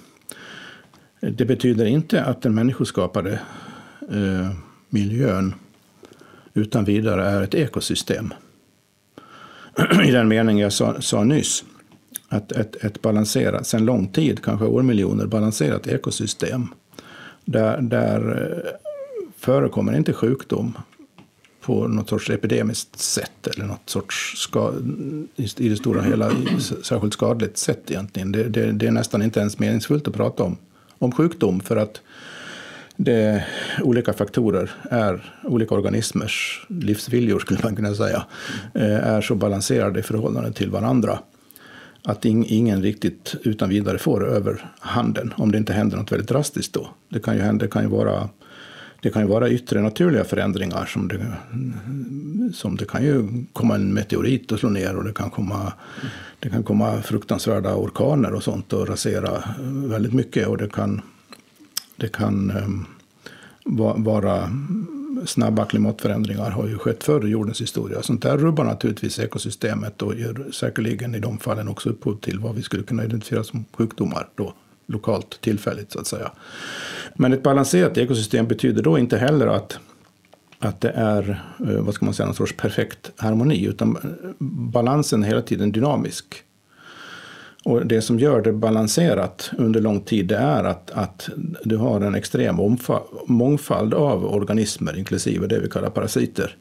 Det 1.21 1.45
betyder 1.45 1.87
inte 1.87 2.25
att 2.25 2.43
den 2.43 2.55
människoskapade 2.55 3.41
eh, 4.11 4.51
miljön 4.89 5.55
utan 6.55 6.85
vidare 6.85 7.25
är 7.25 7.43
ett 7.43 7.55
ekosystem. 7.55 8.35
I 10.05 10.11
den 10.11 10.29
mening 10.29 10.59
jag 10.59 10.73
sa, 10.73 11.01
sa 11.01 11.25
nyss 11.25 11.65
att 12.29 12.53
ett, 12.53 12.85
ett 12.85 13.03
balanserat, 13.03 13.67
sedan 13.67 13.85
lång 13.85 14.09
tid, 14.09 14.43
kanske 14.45 14.67
årmiljoner, 14.67 15.27
balanserat 15.27 15.87
ekosystem 15.87 16.69
där, 17.45 17.81
där 17.81 18.43
eh, 18.43 18.73
förekommer 19.37 19.97
inte 19.97 20.13
sjukdom 20.13 20.79
på 21.63 21.89
något 21.89 22.09
sorts 22.09 22.31
epidemiskt 22.31 22.99
sätt 22.99 23.47
eller 23.47 23.65
något 23.65 23.91
sorts 23.91 24.35
ska, 24.37 24.73
i 25.37 25.69
det 25.69 25.77
stora 25.77 26.03
hela 26.03 26.31
särskilt 26.83 27.13
skadligt 27.13 27.59
sätt 27.59 27.91
egentligen. 27.91 28.33
Det, 28.33 28.49
det, 28.49 28.73
det, 28.73 28.87
är 28.87 28.91
nästan 28.91 29.23
inte 29.23 29.41
ens 29.41 29.59
meningsfullt 29.59 30.09
att 30.09 30.15
prata 30.15 30.43
om, 30.43 30.57
om 30.99 31.13
sjukdom 31.13 31.61
för 31.61 31.77
att 31.77 32.01
det, 32.97 33.45
olika 33.83 34.13
faktorer 34.13 34.71
är 34.91 35.35
olika 35.45 35.75
organismers 35.75 36.67
livsviljor 36.69 37.39
skulle 37.39 37.61
man 37.63 37.77
kunna 37.77 37.95
säga 37.95 38.27
eh, 38.75 39.07
är 39.07 39.21
så 39.21 39.35
balanserade 39.35 40.01
i 40.01 40.03
förhållande 40.03 40.53
till 40.53 40.71
varandra 40.71 41.19
att 42.05 42.25
ingen 42.25 42.83
riktigt 42.83 43.35
utan 43.43 43.69
vidare 43.69 43.99
får 43.99 44.29
över 44.29 44.71
handen 44.79 45.35
om 45.37 45.53
det 45.53 45.59
inte 45.59 45.73
händer 45.73 45.97
något 45.97 46.13
väldigt 46.13 46.29
drastiskt 46.29 46.73
då. 46.73 46.89
Det 47.09 47.21
kan 47.21 47.37
ju, 47.37 47.41
hända, 47.43 47.65
det 47.65 47.71
kan 47.71 47.83
ju 47.83 47.89
vara 47.89 48.29
det 49.03 49.11
kan 49.11 49.23
ju 49.23 49.29
vara 49.29 49.51
yttre 49.51 49.83
naturliga 49.83 50.25
förändringar 50.25 50.87
som 50.87 51.09
det, 51.09 51.27
som 52.55 52.77
det 52.77 52.85
kan 52.85 53.05
ju 53.05 53.45
komma 53.53 53.75
en 53.75 53.95
meteorit 53.95 54.53
och 54.53 54.59
slå 54.59 54.69
ner 54.69 54.97
och 54.97 55.05
det 55.05 55.13
kan 55.13 55.31
komma, 55.31 55.73
det 56.39 56.51
kan 56.51 56.63
komma 56.63 57.03
fruktansvärda 57.03 57.75
orkaner 57.75 58.35
och 58.35 58.43
sånt 58.43 58.73
och 58.73 58.89
rasera 58.89 59.45
väldigt 59.89 60.13
mycket 60.13 60.49
och 60.49 60.57
det 60.57 60.73
kan, 60.73 61.01
det 61.97 62.09
kan 62.09 62.51
ehm, 62.51 62.87
vara 64.05 64.51
snabba 65.27 65.65
klimatförändringar 65.65 66.51
har 66.51 66.69
ju 66.69 66.79
skett 66.79 67.05
förr 67.05 67.27
i 67.27 67.31
jordens 67.31 67.61
historia. 67.61 68.03
Sånt 68.03 68.23
där 68.23 68.39
rubbar 68.39 68.65
naturligtvis 68.65 69.19
ekosystemet 69.19 70.03
och 70.03 70.15
ger 70.15 70.53
säkerligen 70.53 71.15
i 71.15 71.19
de 71.19 71.39
fallen 71.39 71.69
också 71.69 71.91
upphov 71.91 72.17
till 72.17 72.39
vad 72.39 72.55
vi 72.55 72.63
skulle 72.63 72.83
kunna 72.83 73.05
identifiera 73.05 73.45
som 73.45 73.65
sjukdomar 73.73 74.29
då, 74.35 74.55
lokalt, 74.93 75.41
tillfälligt 75.41 75.93
så 75.93 76.01
att 76.01 76.07
säga. 76.07 76.31
Men 77.15 77.33
ett 77.33 77.43
balanserat 77.43 77.99
ekosystem 77.99 78.47
betyder 78.47 78.83
då 78.83 78.99
inte 78.99 79.19
heller 79.19 79.47
att 79.47 79.79
att 80.65 80.81
det 80.81 80.91
är 80.91 81.43
eh, 81.69 81.81
vad 81.81 81.95
ska 81.95 82.05
man 82.05 82.15
säga, 82.15 82.27
någon 82.27 82.35
sorts 82.35 82.57
perfekt 82.57 83.11
harmoni, 83.17 83.65
utan 83.65 83.97
eh, 83.97 84.31
balansen 84.39 85.23
är 85.23 85.27
hela 85.27 85.43
tiden 85.43 85.73
dynamisk. 85.73 86.43
Och 87.65 87.87
det 87.87 88.03
som 88.03 88.19
gör 88.19 88.43
det 88.43 88.53
balanserat 88.53 89.51
under 89.59 89.81
lång 89.81 90.01
tid 90.01 90.27
det 90.27 90.37
är 90.37 90.65
att, 90.65 90.91
att 90.91 91.29
du 91.65 91.77
har 91.77 92.01
en 92.01 92.15
extrem 92.15 92.79
mångfald 93.27 93.95
av 93.95 94.35
organismer, 94.35 94.99
inklusive 94.99 95.47
det 95.47 95.61
vi 95.61 95.69
kallar 95.69 95.91
parasiter, 95.91 96.57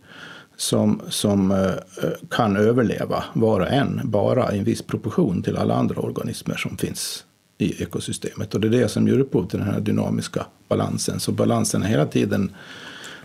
som, 0.57 1.01
som 1.09 1.51
eh, 1.51 2.09
kan 2.29 2.57
överleva 2.57 3.23
var 3.33 3.59
och 3.59 3.71
en, 3.71 4.01
bara 4.03 4.53
i 4.53 4.57
en 4.57 4.63
viss 4.63 4.81
proportion 4.81 5.43
till 5.43 5.57
alla 5.57 5.73
andra 5.73 6.01
organismer 6.01 6.55
som 6.55 6.77
finns 6.77 7.25
i 7.61 7.83
ekosystemet. 7.83 8.53
Och 8.53 8.61
det 8.61 8.67
är 8.67 8.71
det 8.71 8.89
som 8.89 9.07
ger 9.07 9.19
upphov 9.19 9.47
till 9.47 9.59
den 9.59 9.67
här 9.67 9.79
dynamiska 9.79 10.45
balansen. 10.67 11.19
Så 11.19 11.31
balansen 11.31 11.83
är 11.83 11.87
hela 11.87 12.05
tiden, 12.05 12.51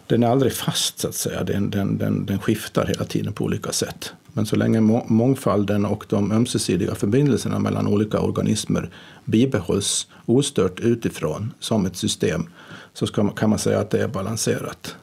den 0.06 0.22
är 0.22 0.28
aldrig 0.28 0.52
fast 0.52 0.98
så 0.98 1.08
att 1.08 1.14
säga. 1.14 1.44
Den, 1.44 1.70
den, 1.70 1.98
den, 1.98 2.26
den 2.26 2.38
skiftar 2.38 2.86
hela 2.86 3.04
tiden 3.04 3.32
på 3.32 3.44
olika 3.44 3.72
sätt. 3.72 4.12
Men 4.32 4.46
så 4.46 4.56
länge 4.56 4.80
mångfalden 5.06 5.84
och 5.84 6.04
de 6.08 6.32
ömsesidiga 6.32 6.94
förbindelserna 6.94 7.58
mellan 7.58 7.86
olika 7.86 8.20
organismer 8.20 8.90
bibehålls 9.24 10.06
ostört 10.26 10.80
utifrån 10.80 11.52
som 11.60 11.86
ett 11.86 11.96
system 11.96 12.46
så 12.92 13.06
ska, 13.06 13.28
kan 13.28 13.50
man 13.50 13.58
säga 13.58 13.78
att 13.78 13.90
det 13.90 14.02
är 14.02 14.08
balanserat. 14.08 14.96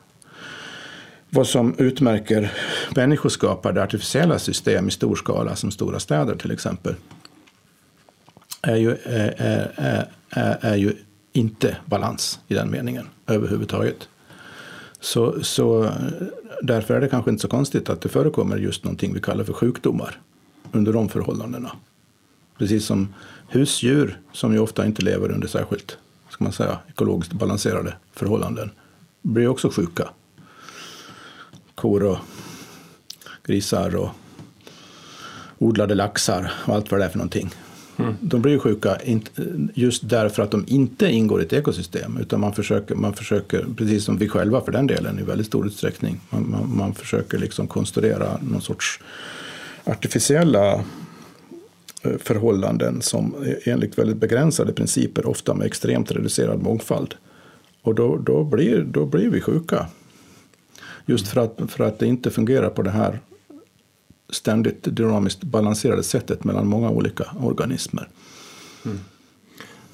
Vad 1.29 1.47
som 1.47 1.75
utmärker 1.77 2.51
människoskapade 2.95 3.83
artificiella 3.83 4.39
system 4.39 4.87
i 4.87 4.91
stor 4.91 5.15
skala, 5.15 5.55
som 5.55 5.71
stora 5.71 5.99
städer 5.99 6.35
till 6.35 6.51
exempel, 6.51 6.95
är 8.63 8.75
ju, 8.75 8.91
är, 9.03 9.33
är, 9.77 10.07
är, 10.29 10.57
är 10.61 10.75
ju 10.75 10.95
inte 11.33 11.77
balans 11.85 12.39
i 12.47 12.53
den 12.53 12.71
meningen 12.71 13.07
överhuvudtaget. 13.27 14.07
Så, 14.99 15.43
så 15.43 15.91
därför 16.61 16.93
är 16.93 17.01
det 17.01 17.07
kanske 17.07 17.31
inte 17.31 17.41
så 17.41 17.47
konstigt 17.47 17.89
att 17.89 18.01
det 18.01 18.09
förekommer 18.09 18.57
just 18.57 18.83
någonting 18.83 19.13
vi 19.13 19.21
kallar 19.21 19.43
för 19.43 19.53
sjukdomar 19.53 20.19
under 20.71 20.93
de 20.93 21.09
förhållandena. 21.09 21.71
Precis 22.57 22.85
som 22.85 23.13
husdjur, 23.47 24.19
som 24.31 24.53
ju 24.53 24.59
ofta 24.59 24.85
inte 24.85 25.01
lever 25.01 25.31
under 25.31 25.47
särskilt 25.47 25.97
ska 26.29 26.43
man 26.43 26.53
säga, 26.53 26.79
ekologiskt 26.87 27.33
balanserade 27.33 27.93
förhållanden, 28.13 28.71
blir 29.21 29.47
också 29.47 29.69
sjuka. 29.69 30.09
Kor 31.75 32.03
och 32.03 32.17
grisar 33.43 33.95
och 33.95 34.09
odlade 35.57 35.95
laxar 35.95 36.51
och 36.65 36.75
allt 36.75 36.91
vad 36.91 36.99
det 36.99 37.05
är 37.05 37.09
för 37.09 37.17
någonting. 37.17 37.49
De 38.19 38.41
blir 38.41 38.59
sjuka 38.59 38.97
just 39.73 40.09
därför 40.09 40.43
att 40.43 40.51
de 40.51 40.65
inte 40.67 41.07
ingår 41.07 41.41
i 41.41 41.45
ett 41.45 41.53
ekosystem. 41.53 42.17
Utan 42.17 42.39
man 42.39 42.53
försöker, 42.53 42.95
man 42.95 43.13
försöker, 43.13 43.65
precis 43.77 44.03
som 44.03 44.17
vi 44.17 44.29
själva 44.29 44.61
för 44.61 44.71
den 44.71 44.87
delen 44.87 45.19
i 45.19 45.23
väldigt 45.23 45.47
stor 45.47 45.67
utsträckning, 45.67 46.19
man, 46.29 46.49
man, 46.49 46.77
man 46.77 46.93
försöker 46.93 47.37
liksom 47.37 47.67
konstruera 47.67 48.37
någon 48.41 48.61
sorts 48.61 48.99
artificiella 49.83 50.73
eh, 52.01 52.17
förhållanden 52.19 53.01
som 53.01 53.35
enligt 53.63 53.97
väldigt 53.97 54.17
begränsade 54.17 54.73
principer, 54.73 55.27
ofta 55.27 55.53
med 55.53 55.67
extremt 55.67 56.11
reducerad 56.11 56.61
mångfald. 56.61 57.15
Och 57.81 57.95
då, 57.95 58.17
då, 58.17 58.43
blir, 58.43 58.81
då 58.81 59.05
blir 59.05 59.29
vi 59.29 59.41
sjuka. 59.41 59.87
Just 61.05 61.27
för 61.27 61.41
att, 61.41 61.71
för 61.71 61.83
att 61.83 61.99
det 61.99 62.05
inte 62.05 62.31
fungerar 62.31 62.69
på 62.69 62.81
det 62.81 62.91
här 62.91 63.19
ständigt 64.33 64.83
dynamiskt 64.83 65.43
balanserade 65.43 66.03
sättet 66.03 66.43
mellan 66.43 66.67
många 66.67 66.89
olika 66.89 67.23
organismer. 67.41 68.09
Mm. 68.85 68.99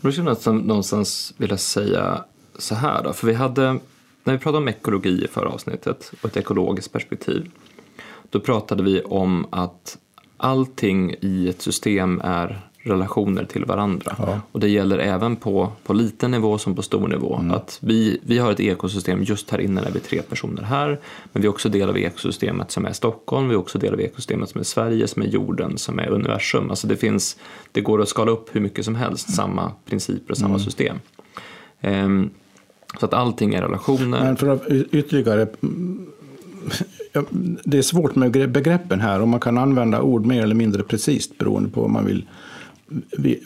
Då 0.02 0.12
skulle 0.12 0.36
jag 0.46 0.56
någonstans 0.56 1.34
vilja 1.38 1.58
säga 1.58 2.24
så 2.58 2.76
här 2.76 3.04
då, 3.04 3.14
för 3.14 3.28
vi 3.28 3.34
hade, 3.34 3.80
när 4.24 4.34
vi 4.34 4.38
pratade 4.38 4.58
om 4.58 4.68
ekologi 4.68 5.24
i 5.24 5.28
förra 5.28 5.50
avsnittet 5.50 6.12
och 6.22 6.30
ett 6.30 6.38
ekologiskt 6.38 6.92
perspektiv, 6.92 7.52
då 8.30 8.40
pratade 8.40 8.84
vi 8.84 9.02
om 9.02 9.46
att 9.50 9.98
allting 10.38 11.16
i 11.22 11.50
ett 11.50 11.62
system 11.62 12.22
är 12.24 12.69
relationer 12.90 13.46
till 13.46 13.66
varandra. 13.66 14.16
Ja. 14.18 14.40
Och 14.52 14.60
det 14.60 14.70
gäller 14.70 14.98
även 14.98 15.36
på, 15.36 15.72
på 15.84 15.94
liten 15.94 16.32
nivå 16.32 16.58
som 16.58 16.76
på 16.76 16.82
stor 16.82 17.08
nivå. 17.08 17.36
Mm. 17.36 17.52
Att 17.52 17.80
vi, 17.82 18.20
vi 18.24 18.38
har 18.38 18.52
ett 18.52 18.60
ekosystem 18.60 19.24
just 19.24 19.50
här 19.50 19.62
inne 19.62 19.82
när 19.82 19.92
vi 19.92 20.00
är 20.00 20.04
tre 20.04 20.22
personer 20.22 20.64
här. 20.64 21.00
Men 21.34 21.42
vi 21.42 21.48
är 21.48 21.50
också 21.50 21.70
del 21.70 21.90
av 21.90 21.98
ekosystemet 21.98 22.72
som 22.72 22.86
är 22.86 22.94
Stockholm, 22.94 23.48
vi 23.48 23.54
är 23.54 23.60
också 23.60 23.80
del 23.80 23.94
av 23.94 24.02
ekosystemet 24.02 24.50
som 24.50 24.60
är 24.60 24.66
Sverige, 24.66 25.08
som 25.08 25.22
är 25.22 25.28
jorden, 25.28 25.78
som 25.78 26.00
är 26.00 26.10
universum. 26.10 26.70
Alltså 26.70 26.88
det, 26.88 26.98
finns, 26.98 27.38
det 27.72 27.82
går 27.82 28.02
att 28.02 28.10
skala 28.10 28.32
upp 28.32 28.56
hur 28.56 28.62
mycket 28.62 28.86
som 28.86 28.96
helst, 28.96 29.28
mm. 29.28 29.36
samma 29.36 29.72
principer 29.86 30.32
och 30.32 30.38
samma 30.38 30.56
mm. 30.56 30.60
system. 30.60 31.00
Um, 31.82 32.30
så 33.00 33.06
att 33.06 33.14
allting 33.14 33.54
är 33.54 33.62
relationer. 33.62 34.24
Men 34.24 34.38
för 34.38 34.48
att 34.48 34.68
ytterligare 34.92 35.48
det 37.64 37.78
är 37.78 37.82
svårt 37.82 38.16
med 38.16 38.32
begreppen 38.32 39.00
här 39.00 39.22
och 39.22 39.28
man 39.28 39.40
kan 39.40 39.58
använda 39.58 40.02
ord 40.02 40.26
mer 40.26 40.44
eller 40.44 40.56
mindre 40.56 40.84
precis 40.84 41.38
beroende 41.38 41.70
på 41.70 41.82
vad 41.82 41.90
man 41.90 42.06
vill 42.06 42.26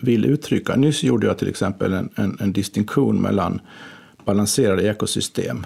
vill 0.02 0.26
uttrycka. 0.26 0.76
Nyss 0.76 1.04
gjorde 1.04 1.28
jag 1.28 1.38
till 1.38 1.50
exempel 1.50 1.94
en, 1.94 2.10
en, 2.16 2.38
en 2.40 2.54
distinktion 2.54 3.22
mellan 3.22 3.62
balanserade 4.26 4.84
ekosystem 4.84 5.66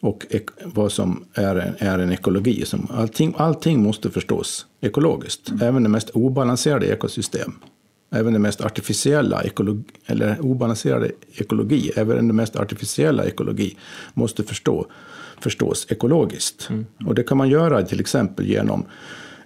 och 0.00 0.26
ek, 0.30 0.46
vad 0.64 0.92
som 0.92 1.24
är 1.34 1.56
en, 1.56 1.74
är 1.78 1.98
en 1.98 2.12
ekologi. 2.12 2.64
Som 2.64 2.86
allting, 2.90 3.34
allting 3.36 3.82
måste 3.82 4.10
förstås 4.10 4.66
ekologiskt, 4.80 5.48
mm. 5.48 5.62
även 5.62 5.82
det 5.82 5.88
mest 5.88 6.10
obalanserade 6.10 6.86
ekosystem. 6.86 7.52
Även 8.10 8.32
det 8.32 8.38
mest 8.38 8.60
artificiella 8.60 9.42
ekologi, 9.42 9.84
eller 10.06 10.40
obalanserade 10.40 11.10
ekologi, 11.34 11.92
även 11.96 12.28
det 12.28 12.34
mest 12.34 12.56
artificiella 12.56 13.24
ekologi 13.24 13.76
måste 14.14 14.42
förstå, 14.42 14.86
förstås 15.40 15.86
ekologiskt. 15.90 16.66
Mm. 16.70 16.86
Och 17.06 17.14
det 17.14 17.22
kan 17.22 17.38
man 17.38 17.48
göra 17.48 17.82
till 17.82 18.00
exempel 18.00 18.46
genom 18.46 18.84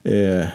eh, 0.02 0.40
eh, 0.40 0.48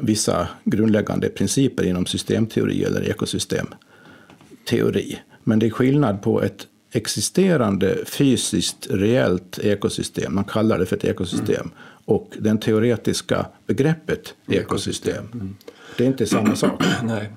vissa 0.00 0.48
grundläggande 0.64 1.28
principer 1.28 1.84
inom 1.84 2.06
systemteori 2.06 2.84
eller 2.84 3.10
ekosystemteori. 3.10 5.18
Men 5.44 5.58
det 5.58 5.66
är 5.66 5.70
skillnad 5.70 6.22
på 6.22 6.42
ett 6.42 6.66
existerande 6.92 7.98
fysiskt 8.04 8.86
reellt 8.90 9.58
ekosystem, 9.58 10.34
man 10.34 10.44
kallar 10.44 10.78
det 10.78 10.86
för 10.86 10.96
ett 10.96 11.04
ekosystem, 11.04 11.60
mm. 11.60 11.72
och 12.04 12.36
den 12.38 12.58
teoretiska 12.58 13.46
begreppet 13.66 14.34
ekosystem. 14.48 15.24
Mm. 15.32 15.56
Det 15.96 16.04
är 16.04 16.08
inte 16.08 16.26
samma 16.26 16.56
sak. 16.56 16.84
Nej. 17.02 17.32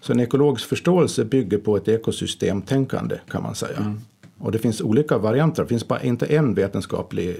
Så 0.00 0.12
en 0.12 0.20
ekologisk 0.20 0.68
förståelse 0.68 1.24
bygger 1.24 1.58
på 1.58 1.76
ett 1.76 1.88
ekosystemtänkande 1.88 3.18
kan 3.28 3.42
man 3.42 3.54
säga. 3.54 3.78
Mm. 3.78 4.00
Och 4.38 4.52
det 4.52 4.58
finns 4.58 4.80
olika 4.80 5.18
varianter. 5.18 5.62
Det 5.62 5.68
finns 5.68 5.88
bara 5.88 6.02
inte 6.02 6.26
en 6.26 6.54
vetenskaplig 6.54 7.36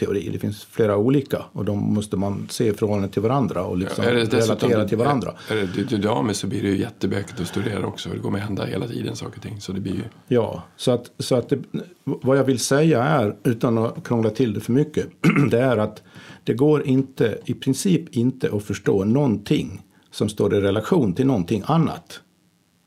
ekosystemteori. 0.00 0.28
Det 0.32 0.38
finns 0.38 0.64
flera 0.64 0.96
olika 0.96 1.44
och 1.52 1.64
de 1.64 1.78
måste 1.94 2.16
man 2.16 2.46
se 2.50 2.68
i 2.68 2.72
förhållande 2.72 3.08
till 3.08 3.22
varandra 3.22 3.64
och 3.64 3.76
liksom 3.76 4.04
ja, 4.04 4.14
relatera 4.14 4.88
till 4.88 4.98
varandra. 4.98 5.34
Är, 5.48 5.56
är 5.56 5.68
det 5.74 5.82
dynamiskt 5.82 6.40
så 6.40 6.46
blir 6.46 6.62
det 6.62 6.68
ju 6.68 6.78
jättebökigt 6.78 7.40
att 7.40 7.48
studera 7.48 7.86
också. 7.86 8.08
Det 8.08 8.18
kommer 8.18 8.38
hända 8.38 8.64
hela 8.64 8.88
tiden 8.88 9.16
saker 9.16 9.36
och 9.36 9.42
ting. 9.42 9.60
Så 9.60 9.72
det 9.72 9.80
blir 9.80 9.94
ju... 9.94 10.02
Ja, 10.28 10.62
så 10.76 10.90
att, 10.90 11.10
så 11.18 11.34
att 11.34 11.48
det, 11.48 11.58
vad 12.04 12.38
jag 12.38 12.44
vill 12.44 12.58
säga 12.58 13.02
är, 13.02 13.36
utan 13.44 13.78
att 13.78 14.04
krångla 14.04 14.30
till 14.30 14.54
det 14.54 14.60
för 14.60 14.72
mycket, 14.72 15.06
det 15.50 15.60
är 15.60 15.76
att 15.76 16.02
det 16.44 16.54
går 16.54 16.86
inte, 16.86 17.38
i 17.44 17.54
princip 17.54 18.16
inte 18.16 18.50
att 18.52 18.64
förstå 18.64 19.04
någonting 19.04 19.82
som 20.10 20.28
står 20.28 20.54
i 20.54 20.60
relation 20.60 21.14
till 21.14 21.26
någonting 21.26 21.62
annat 21.66 22.20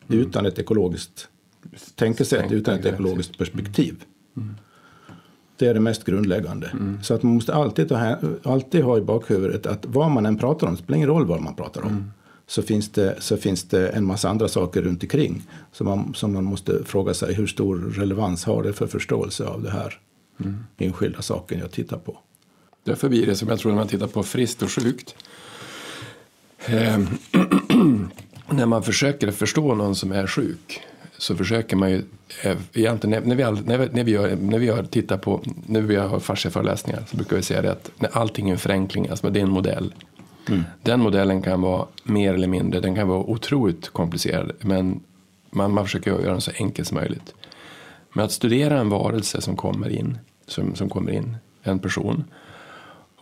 mm. 0.09 0.21
utan 0.21 0.45
ett 0.45 0.59
ekologiskt 0.59 1.27
tänkesätt 1.95 2.51
utan 2.51 2.73
ett 2.79 2.85
ekologiskt 2.85 3.37
perspektiv. 3.37 3.95
Mm. 4.37 4.55
Det 5.57 5.67
är 5.67 5.73
det 5.73 5.79
mest 5.79 6.03
grundläggande. 6.03 6.67
Mm. 6.67 7.03
Så 7.03 7.13
att 7.13 7.23
man 7.23 7.33
måste 7.33 7.53
alltid, 7.53 7.89
ta, 7.89 8.15
alltid 8.43 8.83
ha 8.83 8.97
i 8.97 9.01
bakhuvudet 9.01 9.65
att 9.65 9.85
vad 9.85 10.11
man 10.11 10.25
än 10.25 10.37
pratar 10.37 10.67
om, 10.67 10.73
det 10.73 10.81
spelar 10.81 10.97
ingen 10.97 11.09
roll 11.09 11.25
vad 11.25 11.41
man 11.41 11.55
pratar 11.55 11.81
om. 11.81 11.87
Mm. 11.87 12.11
Så, 12.47 12.61
finns 12.61 12.89
det, 12.89 13.15
så 13.19 13.37
finns 13.37 13.63
det 13.63 13.89
en 13.89 14.05
massa 14.05 14.29
andra 14.29 14.47
saker 14.47 14.81
runt 14.81 15.03
omkring 15.03 15.43
som 15.71 15.87
man, 15.87 16.13
som 16.13 16.33
man 16.33 16.43
måste 16.43 16.83
fråga 16.83 17.13
sig 17.13 17.33
hur 17.33 17.47
stor 17.47 17.75
relevans 17.75 18.45
har 18.45 18.63
det 18.63 18.73
för 18.73 18.87
förståelse 18.87 19.45
av 19.45 19.63
det 19.63 19.71
här 19.71 19.99
mm. 20.39 20.63
enskilda 20.77 21.21
saken 21.21 21.59
jag 21.59 21.71
tittar 21.71 21.97
på. 21.97 22.17
Därför 22.83 23.09
blir 23.09 23.25
det 23.25 23.35
som 23.35 23.47
jag 23.47 23.59
tror 23.59 23.71
när 23.71 23.79
man 23.79 23.87
tittar 23.87 24.07
på 24.07 24.23
friskt 24.23 24.61
och 24.61 24.71
sjukt. 24.71 25.15
Eh, 26.65 26.97
när 28.49 28.65
man 28.65 28.83
försöker 28.83 29.31
förstå 29.31 29.75
någon 29.75 29.95
som 29.95 30.11
är 30.11 30.27
sjuk 30.27 30.81
så 31.17 31.35
försöker 31.35 31.75
man 31.75 31.91
ju 31.91 32.03
eh, 32.43 32.57
egentligen 32.73 33.23
när 33.23 33.35
vi, 33.35 33.61
när 33.61 33.77
vi, 33.77 33.89
när 33.91 34.03
vi, 34.03 34.11
gör, 34.11 34.35
när 34.35 34.59
vi 34.59 34.65
gör, 34.65 34.83
tittar 34.83 35.17
på, 35.17 35.41
när 35.67 35.81
vi 35.81 35.95
har 35.95 36.19
fasciaföreläsningar 36.19 37.03
så 37.07 37.17
brukar 37.17 37.35
vi 37.35 37.41
säga 37.41 37.61
det 37.61 37.71
att 37.71 37.91
när 37.97 38.17
allting 38.17 38.49
är 38.49 38.53
en 38.53 38.59
förenkling, 38.59 39.09
alltså 39.09 39.29
det 39.29 39.39
är 39.39 39.43
en 39.43 39.49
modell. 39.49 39.93
Mm. 40.49 40.63
Den 40.81 40.99
modellen 40.99 41.41
kan 41.41 41.61
vara 41.61 41.85
mer 42.03 42.33
eller 42.33 42.47
mindre, 42.47 42.79
den 42.79 42.95
kan 42.95 43.07
vara 43.07 43.19
otroligt 43.19 43.89
komplicerad 43.89 44.51
men 44.59 44.99
man, 45.49 45.73
man 45.73 45.85
försöker 45.85 46.11
göra 46.11 46.31
den 46.31 46.41
så 46.41 46.51
enkel 46.55 46.85
som 46.85 46.95
möjligt. 46.95 47.33
Men 48.13 48.25
att 48.25 48.31
studera 48.31 48.79
en 48.79 48.89
varelse 48.89 49.41
som 49.41 49.55
kommer 49.55 49.89
in, 49.89 50.17
som, 50.47 50.75
som 50.75 50.89
kommer 50.89 51.11
in, 51.11 51.37
en 51.63 51.79
person 51.79 52.23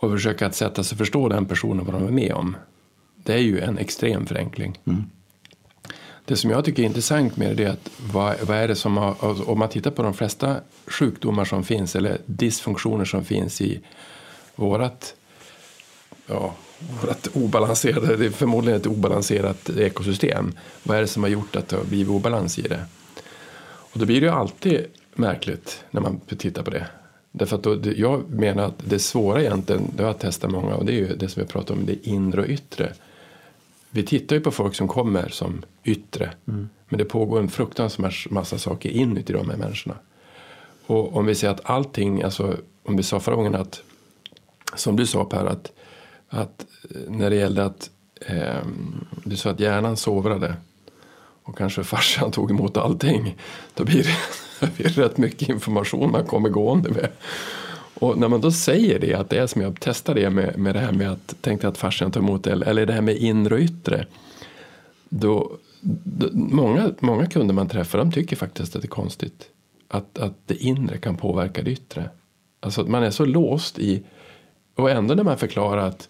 och 0.02 0.10
försöka 0.10 0.46
att 0.46 0.54
sätta 0.54 0.84
sig 0.84 0.98
förstå 0.98 1.28
den 1.28 1.46
personen 1.46 1.84
vad 1.84 1.94
de 1.94 2.06
är 2.06 2.12
med 2.12 2.32
om. 2.32 2.56
Det 3.24 3.32
är 3.32 3.38
ju 3.38 3.60
en 3.60 3.78
extrem 3.78 4.26
förenkling. 4.26 4.78
Mm. 4.84 5.04
Det 6.24 6.36
som 6.36 6.50
jag 6.50 6.64
tycker 6.64 6.82
är 6.82 6.86
intressant 6.86 7.36
med 7.36 7.56
det 7.56 7.64
är 7.64 7.70
att 7.70 7.90
vad, 8.12 8.40
vad 8.40 8.56
är 8.56 8.68
det 8.68 8.74
som 8.74 8.96
har, 8.96 9.16
alltså, 9.20 9.44
om 9.44 9.58
man 9.58 9.68
tittar 9.68 9.90
på 9.90 10.02
de 10.02 10.14
flesta 10.14 10.56
sjukdomar 10.86 11.44
som 11.44 11.64
finns 11.64 11.96
eller 11.96 12.18
dysfunktioner 12.26 13.04
som 13.04 13.24
finns 13.24 13.60
i 13.60 13.80
vårat, 14.54 15.14
ja, 16.26 16.54
vårat 17.00 17.28
obalanserade, 17.32 18.16
det 18.16 18.26
är 18.26 18.30
förmodligen 18.30 18.80
ett 18.80 18.86
obalanserat 18.86 19.70
ekosystem. 19.70 20.52
Vad 20.82 20.96
är 20.96 21.00
det 21.00 21.06
som 21.06 21.22
har 21.22 21.30
gjort 21.30 21.56
att 21.56 21.68
det 21.68 21.76
har 21.76 21.84
blivit 21.84 22.08
obalans 22.08 22.58
i 22.58 22.62
det? 22.62 22.84
Och 23.64 23.98
då 23.98 24.06
blir 24.06 24.20
det 24.20 24.26
ju 24.26 24.32
alltid 24.32 24.86
märkligt 25.14 25.84
när 25.90 26.00
man 26.00 26.20
tittar 26.20 26.62
på 26.62 26.70
det. 26.70 26.86
Därför 27.32 27.56
att 27.56 27.62
då, 27.62 27.78
jag 27.96 28.30
menar 28.30 28.62
att 28.62 28.78
det 28.84 28.98
svåra 28.98 29.40
egentligen, 29.40 29.92
det 29.96 30.02
har 30.02 30.10
jag 30.10 30.18
testat 30.18 30.50
många 30.50 30.74
och 30.74 30.84
det 30.84 30.92
är 30.92 30.96
ju 30.96 31.16
det 31.16 31.28
som 31.28 31.42
vi 31.42 31.48
pratar 31.48 31.74
om, 31.74 31.86
det 31.86 32.06
inre 32.06 32.40
och 32.40 32.48
yttre 32.48 32.92
vi 33.94 34.02
tittar 34.02 34.36
ju 34.36 34.42
på 34.42 34.50
folk 34.50 34.74
som 34.74 34.88
kommer 34.88 35.28
som 35.28 35.62
yttre. 35.84 36.32
Mm. 36.48 36.68
Men 36.88 36.98
det 36.98 37.04
pågår 37.04 37.38
en 37.38 37.48
fruktansvärd 37.48 38.14
massa 38.30 38.58
saker 38.58 38.90
inuti 38.90 39.32
de 39.32 39.50
här 39.50 39.56
människorna. 39.56 39.96
Och 40.86 41.16
om 41.16 41.26
vi 41.26 41.34
säger 41.34 41.54
att 41.54 41.70
allting, 41.70 42.22
alltså 42.22 42.56
om 42.82 42.96
vi 42.96 43.02
sa 43.02 43.20
förra 43.20 43.36
gången 43.36 43.54
att, 43.54 43.82
som 44.76 44.96
du 44.96 45.06
sa 45.06 45.24
Per, 45.24 45.44
att, 45.44 45.72
att 46.28 46.66
när 47.08 47.30
det 47.30 47.36
gällde 47.36 47.64
att 47.64 47.90
eh, 48.20 48.66
du 49.24 49.36
sa 49.36 49.50
att 49.50 49.60
hjärnan 49.60 49.96
sovrade 49.96 50.56
och 51.42 51.58
kanske 51.58 51.84
farsan 51.84 52.30
tog 52.30 52.50
emot 52.50 52.76
allting. 52.76 53.36
Då 53.74 53.84
blir 53.84 54.02
det, 54.02 54.16
det 54.60 54.76
blir 54.76 54.88
rätt 54.88 55.18
mycket 55.18 55.48
information 55.48 56.10
man 56.10 56.26
kommer 56.26 56.48
gående 56.48 56.90
med. 56.90 57.08
Och 58.02 58.18
när 58.18 58.28
man 58.28 58.40
då 58.40 58.50
säger 58.50 58.98
det, 58.98 59.14
att 59.14 59.30
det 59.30 59.38
är 59.38 59.46
som 59.46 59.62
jag 59.62 59.76
testar 59.80 60.14
det 60.14 60.30
med, 60.30 60.58
med 60.58 60.74
det 60.74 60.80
här 60.80 60.92
med 60.92 61.12
att 61.12 61.34
tänkte 61.40 61.68
att 61.68 61.78
farsan 61.78 62.10
tar 62.10 62.20
emot 62.20 62.44
det, 62.44 62.50
eller 62.50 62.86
det 62.86 62.92
här 62.92 63.00
med 63.00 63.16
inre 63.16 63.54
och 63.54 63.60
yttre. 63.60 64.06
Då, 65.08 65.52
då, 65.80 66.28
många, 66.32 66.90
många 67.00 67.26
kunder 67.26 67.54
man 67.54 67.68
träffar 67.68 67.98
de 67.98 68.12
tycker 68.12 68.36
faktiskt 68.36 68.76
att 68.76 68.82
det 68.82 68.86
är 68.86 68.88
konstigt 68.88 69.48
att, 69.88 70.18
att 70.18 70.34
det 70.46 70.54
inre 70.54 70.98
kan 70.98 71.16
påverka 71.16 71.62
det 71.62 71.70
yttre. 71.70 72.10
Alltså 72.60 72.80
att 72.80 72.88
man 72.88 73.02
är 73.02 73.10
så 73.10 73.24
låst 73.24 73.78
i, 73.78 74.02
och 74.74 74.90
ändå 74.90 75.14
när 75.14 75.24
man 75.24 75.38
förklarar 75.38 75.86
att 75.86 76.08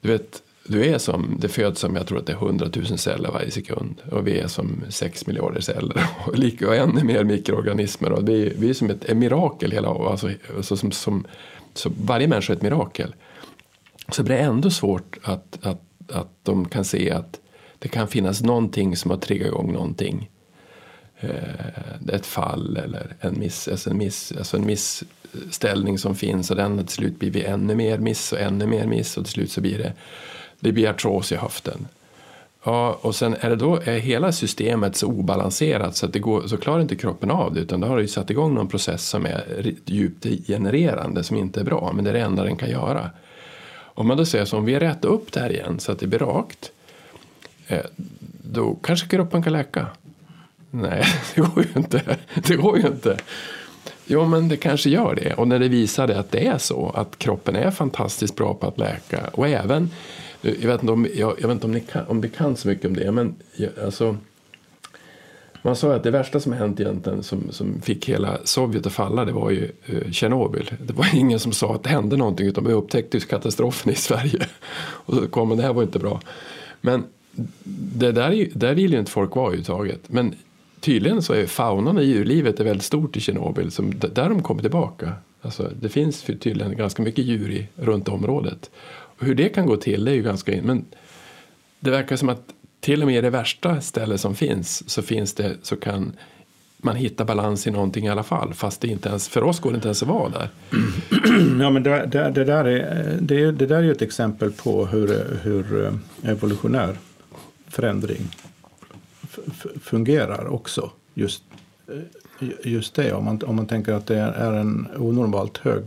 du 0.00 0.08
vet, 0.08 0.42
du 0.64 0.86
är 0.86 0.98
som, 0.98 1.36
det 1.40 1.48
föds 1.48 1.80
som, 1.80 1.96
jag 1.96 2.06
tror 2.06 2.18
att 2.18 2.26
det 2.26 2.32
är 2.32 2.46
100 2.46 2.68
000 2.76 2.98
celler 2.98 3.30
varje 3.30 3.50
sekund. 3.50 4.02
Och 4.10 4.26
vi 4.26 4.38
är 4.38 4.46
som 4.46 4.84
6 4.88 5.26
miljarder 5.26 5.60
celler. 5.60 6.06
Och, 6.26 6.38
lika, 6.38 6.68
och 6.68 6.76
ännu 6.76 7.04
mer 7.04 7.24
mikroorganismer. 7.24 8.12
Och 8.12 8.28
vi, 8.28 8.52
vi 8.58 8.70
är 8.70 8.74
som 8.74 8.90
ett, 8.90 9.04
ett 9.04 9.16
mirakel. 9.16 9.72
Hela, 9.72 9.88
alltså, 9.88 10.30
så, 10.60 10.76
som, 10.76 10.92
som, 10.92 11.26
så 11.74 11.92
varje 12.00 12.28
människa 12.28 12.52
är 12.52 12.56
ett 12.56 12.62
mirakel. 12.62 13.14
Så 14.08 14.22
blir 14.22 14.36
det 14.36 14.42
ändå 14.42 14.70
svårt 14.70 15.18
att, 15.22 15.58
att, 15.62 15.82
att 16.12 16.30
de 16.42 16.68
kan 16.68 16.84
se 16.84 17.10
att 17.10 17.40
Det 17.78 17.88
kan 17.88 18.08
finnas 18.08 18.42
någonting 18.42 18.96
som 18.96 19.10
har 19.10 19.18
triggat 19.18 19.46
igång 19.46 19.72
någonting. 19.72 20.30
Eh, 21.20 22.14
ett 22.14 22.26
fall 22.26 22.76
eller 22.76 23.16
en, 23.20 23.38
miss, 23.38 23.68
alltså 23.68 23.90
en, 23.90 23.98
miss, 23.98 24.32
alltså 24.38 24.56
en 24.56 24.66
missställning 24.66 25.98
som 25.98 26.14
finns 26.14 26.50
och 26.50 26.56
den 26.56 26.78
till 26.78 26.88
slut 26.88 27.18
blir 27.18 27.30
vi 27.30 27.44
ännu 27.44 27.74
mer 27.74 27.98
miss 27.98 28.32
och 28.32 28.40
ännu 28.40 28.66
mer 28.66 28.86
miss 28.86 29.16
och 29.16 29.24
till 29.24 29.32
slut 29.32 29.50
så 29.50 29.60
blir 29.60 29.78
det, 29.78 29.92
det 30.62 30.72
blir 30.72 30.90
artros 30.90 31.32
i 31.32 31.36
höften. 31.36 31.88
Ja, 32.64 32.98
och 33.00 33.14
sen 33.14 33.36
är 33.40 33.50
det 33.50 33.56
då 33.56 33.76
är 33.84 33.98
hela 33.98 34.32
systemet 34.32 34.96
så 34.96 35.06
obalanserat 35.06 35.96
så 35.96 36.06
att 36.06 36.12
det 36.12 36.18
går, 36.18 36.46
så 36.46 36.56
klarar 36.56 36.80
inte 36.80 36.96
kroppen 36.96 37.30
av 37.30 37.54
det 37.54 37.60
utan 37.60 37.80
då 37.80 37.86
har 37.86 37.96
det 37.96 38.02
ju 38.02 38.08
satt 38.08 38.30
igång 38.30 38.54
någon 38.54 38.68
process 38.68 39.08
som 39.08 39.26
är 39.26 39.72
djupt 39.84 40.26
genererande 40.46 41.24
som 41.24 41.36
inte 41.36 41.60
är 41.60 41.64
bra 41.64 41.92
men 41.94 42.04
det 42.04 42.10
är 42.10 42.14
det 42.14 42.20
enda 42.20 42.44
den 42.44 42.56
kan 42.56 42.70
göra. 42.70 43.10
Om 43.74 44.06
man 44.06 44.16
då 44.16 44.24
säger 44.24 44.44
så 44.44 44.56
om 44.58 44.64
vi 44.64 44.78
rätar 44.78 45.08
upp 45.08 45.32
det 45.32 45.40
här 45.40 45.52
igen 45.52 45.78
så 45.78 45.92
att 45.92 45.98
det 45.98 46.06
blir 46.06 46.18
rakt 46.18 46.72
eh, 47.66 47.80
då 48.42 48.74
kanske 48.74 49.08
kroppen 49.08 49.42
kan 49.42 49.52
läka. 49.52 49.86
Nej, 50.70 51.04
det 51.34 51.40
går 51.40 51.64
ju 51.64 51.80
inte. 51.80 52.18
Det 52.46 52.56
går 52.56 52.78
ju 52.78 52.86
inte. 52.86 53.16
Jo, 54.06 54.26
men 54.26 54.48
det 54.48 54.56
kanske 54.56 54.90
gör 54.90 55.14
det. 55.14 55.34
Och 55.34 55.48
när 55.48 55.58
det 55.58 55.68
visade 55.68 56.18
att 56.18 56.30
det 56.30 56.46
är 56.46 56.58
så, 56.58 56.90
att 56.94 57.18
kroppen 57.18 57.56
är 57.56 57.70
fantastiskt 57.70 58.36
bra 58.36 58.54
på 58.54 58.66
att 58.66 58.78
läka 58.78 59.20
och 59.32 59.48
även 59.48 59.90
jag 60.42 60.68
vet 60.68 60.82
inte 60.82 60.92
om, 60.92 61.06
jag, 61.14 61.34
jag 61.40 61.48
vet 61.48 61.54
inte 61.54 61.66
om, 61.66 61.72
ni 61.72 61.80
kan, 61.80 62.06
om 62.06 62.20
vi 62.20 62.28
kan 62.28 62.56
så 62.56 62.68
mycket 62.68 62.84
om 62.86 62.96
det, 62.96 63.12
men 63.12 63.34
jag, 63.56 63.70
alltså, 63.84 64.16
man 65.62 65.76
sa 65.76 65.94
att 65.94 66.02
det 66.02 66.10
värsta 66.10 66.40
som 66.40 66.52
hänt 66.52 66.80
egentligen 66.80 67.22
som, 67.22 67.42
som 67.50 67.80
fick 67.80 68.08
hela 68.08 68.38
Sovjet 68.44 68.86
att 68.86 68.92
falla 68.92 69.24
det 69.24 69.32
var 69.32 69.50
ju 69.50 69.70
eh, 69.86 70.10
Tjernobyl. 70.10 70.68
Eh, 70.72 70.86
Det 70.86 70.92
var 70.92 71.14
ingen 71.14 71.38
som 71.38 71.52
sa 71.52 71.74
att 71.74 71.82
det 71.82 71.90
hände 71.90 72.16
någonting 72.16 72.46
utan 72.46 72.64
vi 72.64 72.72
upptäckte 72.72 73.20
katastrofen 73.20 73.92
i 73.92 73.94
Sverige. 73.96 74.46
Och 74.80 75.14
så 75.14 75.28
kom 75.28 75.56
det 75.56 75.62
här 75.62 75.72
var 75.72 75.82
inte 75.82 75.98
bra. 75.98 76.20
Men 76.80 77.04
det 77.94 78.12
där, 78.12 78.48
där 78.54 78.74
vill 78.74 78.92
ju 78.92 78.98
inte 78.98 79.10
folk 79.10 79.34
vara 79.36 79.46
överhuvudtaget. 79.46 80.00
Men 80.06 80.34
tydligen 80.80 81.22
så 81.22 81.32
är 81.32 81.46
faunan 81.46 81.98
i 81.98 82.04
djurlivet 82.04 82.60
är 82.60 82.64
väldigt 82.64 82.84
stort 82.84 83.16
i 83.16 83.20
Tjernobyl. 83.20 83.70
Som, 83.70 83.92
där 83.98 84.28
de 84.28 84.42
kommer 84.42 84.62
tillbaka. 84.62 85.12
Alltså, 85.42 85.70
det 85.80 85.88
finns 85.88 86.22
tydligen 86.22 86.76
ganska 86.76 87.02
mycket 87.02 87.24
djur 87.24 87.50
i, 87.50 87.66
runt 87.76 88.08
området. 88.08 88.70
Hur 89.22 89.34
det 89.34 89.48
kan 89.48 89.66
gå 89.66 89.76
till 89.76 90.04
det 90.04 90.10
är 90.10 90.14
ju 90.14 90.22
ganska... 90.22 90.62
Men 90.62 90.84
det 91.80 91.90
verkar 91.90 92.16
som 92.16 92.28
att 92.28 92.42
till 92.80 93.02
och 93.02 93.06
med 93.06 93.18
i 93.18 93.20
det 93.20 93.30
värsta 93.30 93.80
stället 93.80 94.20
som 94.20 94.34
finns 94.34 94.90
så 94.90 95.02
finns 95.02 95.34
det 95.34 95.56
så 95.62 95.76
kan 95.76 96.12
man 96.76 96.96
hitta 96.96 97.24
balans 97.24 97.66
i 97.66 97.70
någonting 97.70 98.06
i 98.06 98.08
alla 98.08 98.22
fall. 98.22 98.54
Fast 98.54 98.80
det 98.80 98.88
inte 98.88 99.08
ens, 99.08 99.28
för 99.28 99.42
oss 99.42 99.60
går 99.60 99.70
det 99.70 99.74
inte 99.74 99.88
ens 99.88 100.02
att 100.02 100.08
vara 100.08 100.28
där. 100.28 100.48
Ja, 101.60 101.70
men 101.70 101.82
det, 101.82 102.06
det, 102.06 102.30
det 102.30 102.44
där, 102.44 102.64
är, 102.64 103.18
det, 103.20 103.52
det 103.52 103.66
där 103.66 103.76
är 103.76 103.82
ju 103.82 103.92
ett 103.92 104.02
exempel 104.02 104.52
på 104.52 104.86
hur, 104.86 105.38
hur 105.42 105.84
eh, 105.84 106.30
evolutionär 106.30 106.96
förändring 107.68 108.28
fungerar 109.82 110.46
också. 110.46 110.90
Just, 111.14 111.42
eh, 111.88 112.48
just 112.64 112.94
det, 112.94 113.12
om 113.12 113.24
man, 113.24 113.42
om 113.42 113.56
man 113.56 113.66
tänker 113.66 113.92
att 113.92 114.06
det 114.06 114.18
är 114.18 114.52
en 114.52 114.88
onormalt 114.96 115.58
hög 115.58 115.82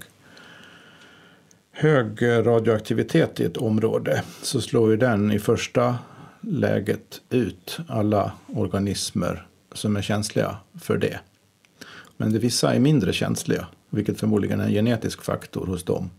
hög 1.78 2.22
radioaktivitet 2.22 3.40
i 3.40 3.44
ett 3.44 3.58
område 3.58 4.24
så 4.42 4.62
slår 4.62 4.92
ju 4.92 4.98
den 4.98 5.32
i 5.32 5.40
första 5.40 5.98
läget 6.42 7.22
ut 7.30 7.78
alla 7.88 8.32
organismer 8.48 9.48
som 9.74 9.96
är 9.96 10.02
känsliga 10.02 10.58
för 10.82 10.98
det. 10.98 11.20
Men 12.18 12.34
det 12.34 12.40
vissa 12.40 12.74
är 12.74 12.80
mindre 12.80 13.14
känsliga, 13.14 13.68
vilket 13.90 14.20
förmodligen 14.20 14.60
är 14.60 14.66
en 14.66 14.72
genetisk 14.72 15.22
faktor 15.22 15.66
hos 15.66 15.84
dem. 15.84 16.10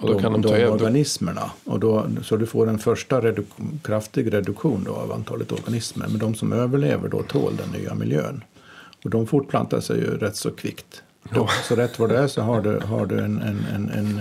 Och 0.00 0.06
då 0.06 0.12
de, 0.12 0.22
kan 0.22 0.32
de, 0.32 0.42
de 0.42 0.64
organismerna. 0.64 1.50
Och 1.64 1.80
då, 1.80 2.06
så 2.22 2.36
du 2.36 2.46
får 2.46 2.68
en 2.68 2.78
första 2.78 3.20
reduk 3.20 3.46
kraftig 3.82 4.32
reduktion 4.32 4.84
då 4.84 4.94
av 4.94 5.12
antalet 5.12 5.52
organismer. 5.52 6.06
Men 6.08 6.18
de 6.18 6.34
som 6.34 6.52
överlever 6.52 7.08
då 7.08 7.22
tål 7.22 7.56
den 7.56 7.80
nya 7.80 7.94
miljön. 7.94 8.44
Och 9.04 9.10
de 9.10 9.26
fortplantar 9.26 9.80
sig 9.80 9.98
ju 9.98 10.18
rätt 10.18 10.36
så 10.36 10.50
kvickt. 10.50 11.02
Ja. 11.30 11.48
Så 11.62 11.76
rätt 11.76 11.98
vad 11.98 12.08
det 12.08 12.18
är 12.18 12.28
så 12.28 12.42
har 12.42 12.60
du, 12.60 12.78
har 12.78 13.06
du 13.06 13.18
en, 13.18 13.42
en, 13.42 13.66
en, 13.74 13.90
en, 13.90 14.18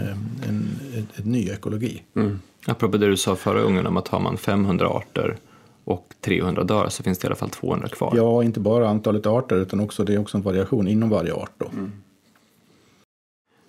en, 0.48 0.80
en, 1.16 1.24
ny 1.24 1.50
ekologi. 1.50 2.04
Mm. 2.16 2.40
Apropå 2.66 2.98
det 2.98 3.08
du 3.08 3.18
sa 3.18 3.36
förra 3.36 3.62
gången 3.62 3.88
om 3.88 3.98
att 3.98 4.08
har 4.08 4.20
man 4.20 4.38
500 4.38 4.88
arter 4.88 5.38
och 5.84 6.14
300 6.22 6.64
dör 6.64 6.90
så 6.90 7.04
finns 7.04 7.20
det 7.20 7.26
i 7.26 7.28
alla 7.28 7.36
fall 7.36 7.50
200 7.50 7.88
kvar. 7.88 8.14
Ja, 8.16 8.44
inte 8.44 8.60
bara 8.60 8.90
antalet 8.90 9.26
arter 9.26 9.56
utan 9.56 9.80
också 9.80 10.04
det 10.04 10.14
är 10.14 10.20
också 10.20 10.38
en 10.38 10.44
variation 10.44 10.88
inom 10.88 11.10
varje 11.10 11.34
art. 11.34 11.52
Då. 11.58 11.66
Mm. 11.66 11.92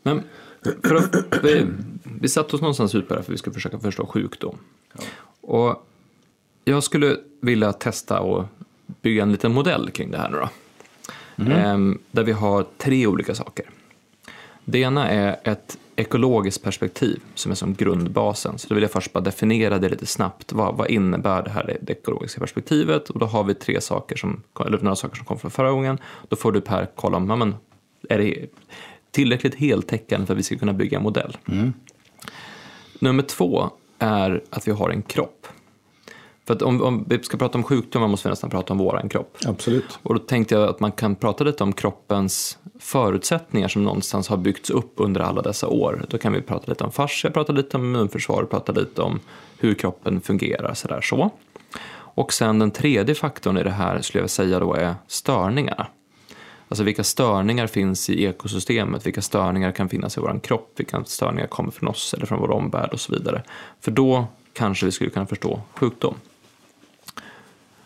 Men 0.03 0.23
att, 0.97 1.45
vi, 1.45 1.67
vi 2.21 2.29
satte 2.29 2.57
oss 2.57 2.63
någonstans 2.63 2.95
ut 2.95 3.09
på 3.09 3.15
det 3.15 3.21
här 3.21 3.25
för 3.25 3.33
vi 3.33 3.39
ska 3.39 3.51
försöka 3.51 3.79
förstå 3.79 4.07
sjukdom. 4.07 4.59
Ja. 4.93 5.03
Och 5.41 5.87
jag 6.65 6.83
skulle 6.83 7.17
vilja 7.41 7.73
testa 7.73 8.21
och 8.21 8.45
bygga 9.03 9.23
en 9.23 9.33
liten 9.33 9.53
modell 9.53 9.91
kring 9.91 10.11
det 10.11 10.19
här 10.19 10.31
nu 10.31 10.37
då. 10.37 10.49
Mm. 11.37 11.99
Där 12.11 12.23
vi 12.23 12.33
har 12.33 12.67
tre 12.79 13.07
olika 13.07 13.35
saker. 13.35 13.65
Det 14.65 14.79
ena 14.79 15.09
är 15.09 15.37
ett 15.45 15.79
ekologiskt 15.97 16.63
perspektiv 16.63 17.21
som 17.35 17.53
är 17.53 17.57
som 17.57 17.75
grundbasen. 17.75 18.59
Så 18.59 18.69
då 18.69 18.75
vill 18.75 18.83
jag 18.83 18.91
först 18.91 19.13
bara 19.13 19.21
definiera 19.21 19.79
det 19.79 19.89
lite 19.89 20.07
snabbt. 20.07 20.53
Vad, 20.53 20.77
vad 20.77 20.91
innebär 20.91 21.43
det 21.43 21.51
här 21.51 21.79
det 21.81 21.93
ekologiska 21.93 22.41
perspektivet? 22.41 23.11
Och 23.11 23.19
då 23.19 23.27
har 23.27 23.45
vi 23.45 23.55
tre 23.55 23.81
saker 23.81 24.17
som, 24.17 24.43
eller 24.67 24.79
några 24.79 24.97
saker 24.97 25.17
som 25.17 25.27
kom 25.27 25.39
från 25.39 25.51
förra 25.51 25.71
gången. 25.71 25.99
Då 26.29 26.37
får 26.37 26.53
du 26.53 26.61
Per 26.61 26.89
kolla 26.95 27.17
om, 27.17 27.31
ja, 27.31 27.37
men, 27.37 27.55
är 28.09 28.19
det 28.19 28.47
tillräckligt 29.11 29.55
heltäckande 29.55 30.27
för 30.27 30.35
att 30.35 30.39
vi 30.39 30.43
ska 30.43 30.57
kunna 30.57 30.73
bygga 30.73 30.99
en 30.99 31.03
modell? 31.03 31.37
Mm. 31.49 31.73
Nummer 32.99 33.23
två 33.23 33.71
är 33.99 34.43
att 34.51 34.69
vi 34.69 34.73
har 34.73 34.91
en 34.91 35.03
kropp. 35.03 35.47
För 36.47 36.55
att 36.55 36.63
om, 36.63 36.83
om, 36.83 37.05
vi 37.09 37.23
ska 37.23 37.37
prata 37.37 37.59
om 37.59 37.65
sjukdomar 37.65 38.09
måste 38.09 38.29
vi 38.29 38.31
nästan 38.31 38.51
prata 38.51 38.73
om 38.73 38.79
våran 38.79 39.09
kropp. 39.09 39.37
Absolut. 39.47 39.99
Och 40.03 40.15
då 40.15 40.21
tänkte 40.21 40.55
jag 40.55 40.69
att 40.69 40.81
man 40.81 40.93
kan 40.93 41.15
prata 41.15 41.45
lite 41.45 41.65
om 41.65 41.73
kroppens 41.73 42.59
förutsättningar 42.81 43.69
som 43.69 43.85
någonstans 43.85 44.29
har 44.29 44.37
byggts 44.37 44.71
upp 44.71 44.93
under 44.97 45.21
alla 45.21 45.43
dessa 45.43 45.69
år. 45.69 46.05
Då 46.09 46.19
kan 46.19 46.33
vi 46.33 46.43
prata 46.43 46.71
lite 46.71 46.85
om 46.85 46.93
fascia, 46.93 47.31
prata 47.31 47.53
lite 47.53 47.77
om 47.77 47.85
immunförsvar, 47.85 48.45
prata 48.45 48.73
lite 48.73 49.03
om 49.03 49.21
hur 49.59 49.75
kroppen 49.75 50.21
fungerar 50.21 50.75
sådär 50.75 51.01
så. 51.01 51.31
Och 51.97 52.33
sen 52.33 52.59
den 52.59 52.71
tredje 52.71 53.15
faktorn 53.15 53.59
i 53.59 53.63
det 53.63 53.71
här 53.71 54.01
skulle 54.01 54.23
jag 54.23 54.31
säga 54.31 54.59
då 54.59 54.75
är 54.75 54.95
störningarna. 55.07 55.87
Alltså 56.69 56.85
vilka 56.85 57.05
störningar 57.05 57.67
finns 57.67 58.11
i 58.11 58.25
ekosystemet, 58.25 59.07
vilka 59.07 59.23
störningar 59.23 59.73
kan 59.73 59.89
finnas 59.89 60.17
i 60.17 60.21
vår 60.21 60.41
kropp, 60.43 60.73
vilka 60.77 61.05
störningar 61.05 61.47
kommer 61.47 61.71
från 61.71 61.89
oss 61.89 62.15
eller 62.15 62.27
från 62.27 62.41
vår 62.41 62.51
omvärld 62.51 62.91
och 62.93 63.01
så 63.01 63.13
vidare. 63.13 63.43
För 63.81 63.91
då 63.91 64.27
kanske 64.53 64.87
vi 64.87 64.93
skulle 64.93 65.11
kunna 65.11 65.27
förstå 65.27 65.61
sjukdom. 65.75 66.15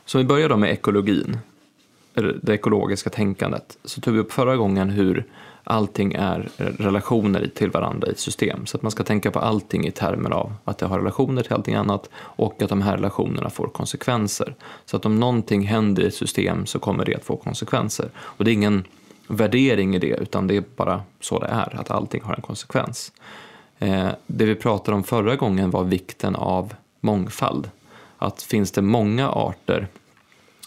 Så 0.08 0.18
om 0.18 0.22
vi 0.22 0.28
börjar 0.28 0.48
då 0.48 0.56
med 0.56 0.70
ekologin, 0.70 1.38
det 2.42 2.54
ekologiska 2.54 3.10
tänkandet, 3.10 3.78
så 3.84 4.00
tog 4.00 4.14
vi 4.14 4.20
upp 4.20 4.32
förra 4.32 4.56
gången 4.56 4.90
hur 4.90 5.26
allting 5.64 6.12
är 6.12 6.48
relationer 6.56 7.50
till 7.54 7.70
varandra 7.70 8.08
i 8.08 8.10
ett 8.10 8.18
system. 8.18 8.66
Så 8.66 8.76
att 8.76 8.82
man 8.82 8.90
ska 8.90 9.04
tänka 9.04 9.30
på 9.30 9.38
allting 9.38 9.86
i 9.86 9.90
termer 9.90 10.30
av 10.30 10.52
att 10.64 10.78
det 10.78 10.86
har 10.86 10.98
relationer 10.98 11.42
till 11.42 11.52
allting 11.52 11.74
annat 11.74 12.10
och 12.14 12.62
att 12.62 12.68
de 12.68 12.82
här 12.82 12.96
relationerna 12.96 13.50
får 13.50 13.66
konsekvenser. 13.66 14.54
Så 14.84 14.96
att 14.96 15.06
om 15.06 15.20
någonting 15.20 15.62
händer 15.62 16.02
i 16.02 16.06
ett 16.06 16.14
system 16.14 16.66
så 16.66 16.78
kommer 16.78 17.04
det 17.04 17.14
att 17.14 17.24
få 17.24 17.36
konsekvenser. 17.36 18.08
Och 18.18 18.44
det 18.44 18.50
är 18.50 18.52
ingen 18.52 18.84
värdering 19.26 19.94
i 19.94 19.98
det, 19.98 20.16
utan 20.16 20.46
det 20.46 20.56
är 20.56 20.64
bara 20.76 21.02
så 21.20 21.38
det 21.38 21.46
är, 21.46 21.80
att 21.80 21.90
allting 21.90 22.22
har 22.22 22.34
en 22.34 22.42
konsekvens. 22.42 23.12
Eh, 23.78 24.08
det 24.26 24.44
vi 24.44 24.54
pratade 24.54 24.96
om 24.96 25.04
förra 25.04 25.36
gången 25.36 25.70
var 25.70 25.84
vikten 25.84 26.36
av 26.36 26.74
mångfald 27.00 27.70
att 28.18 28.42
finns 28.42 28.72
det 28.72 28.82
många 28.82 29.30
arter 29.30 29.88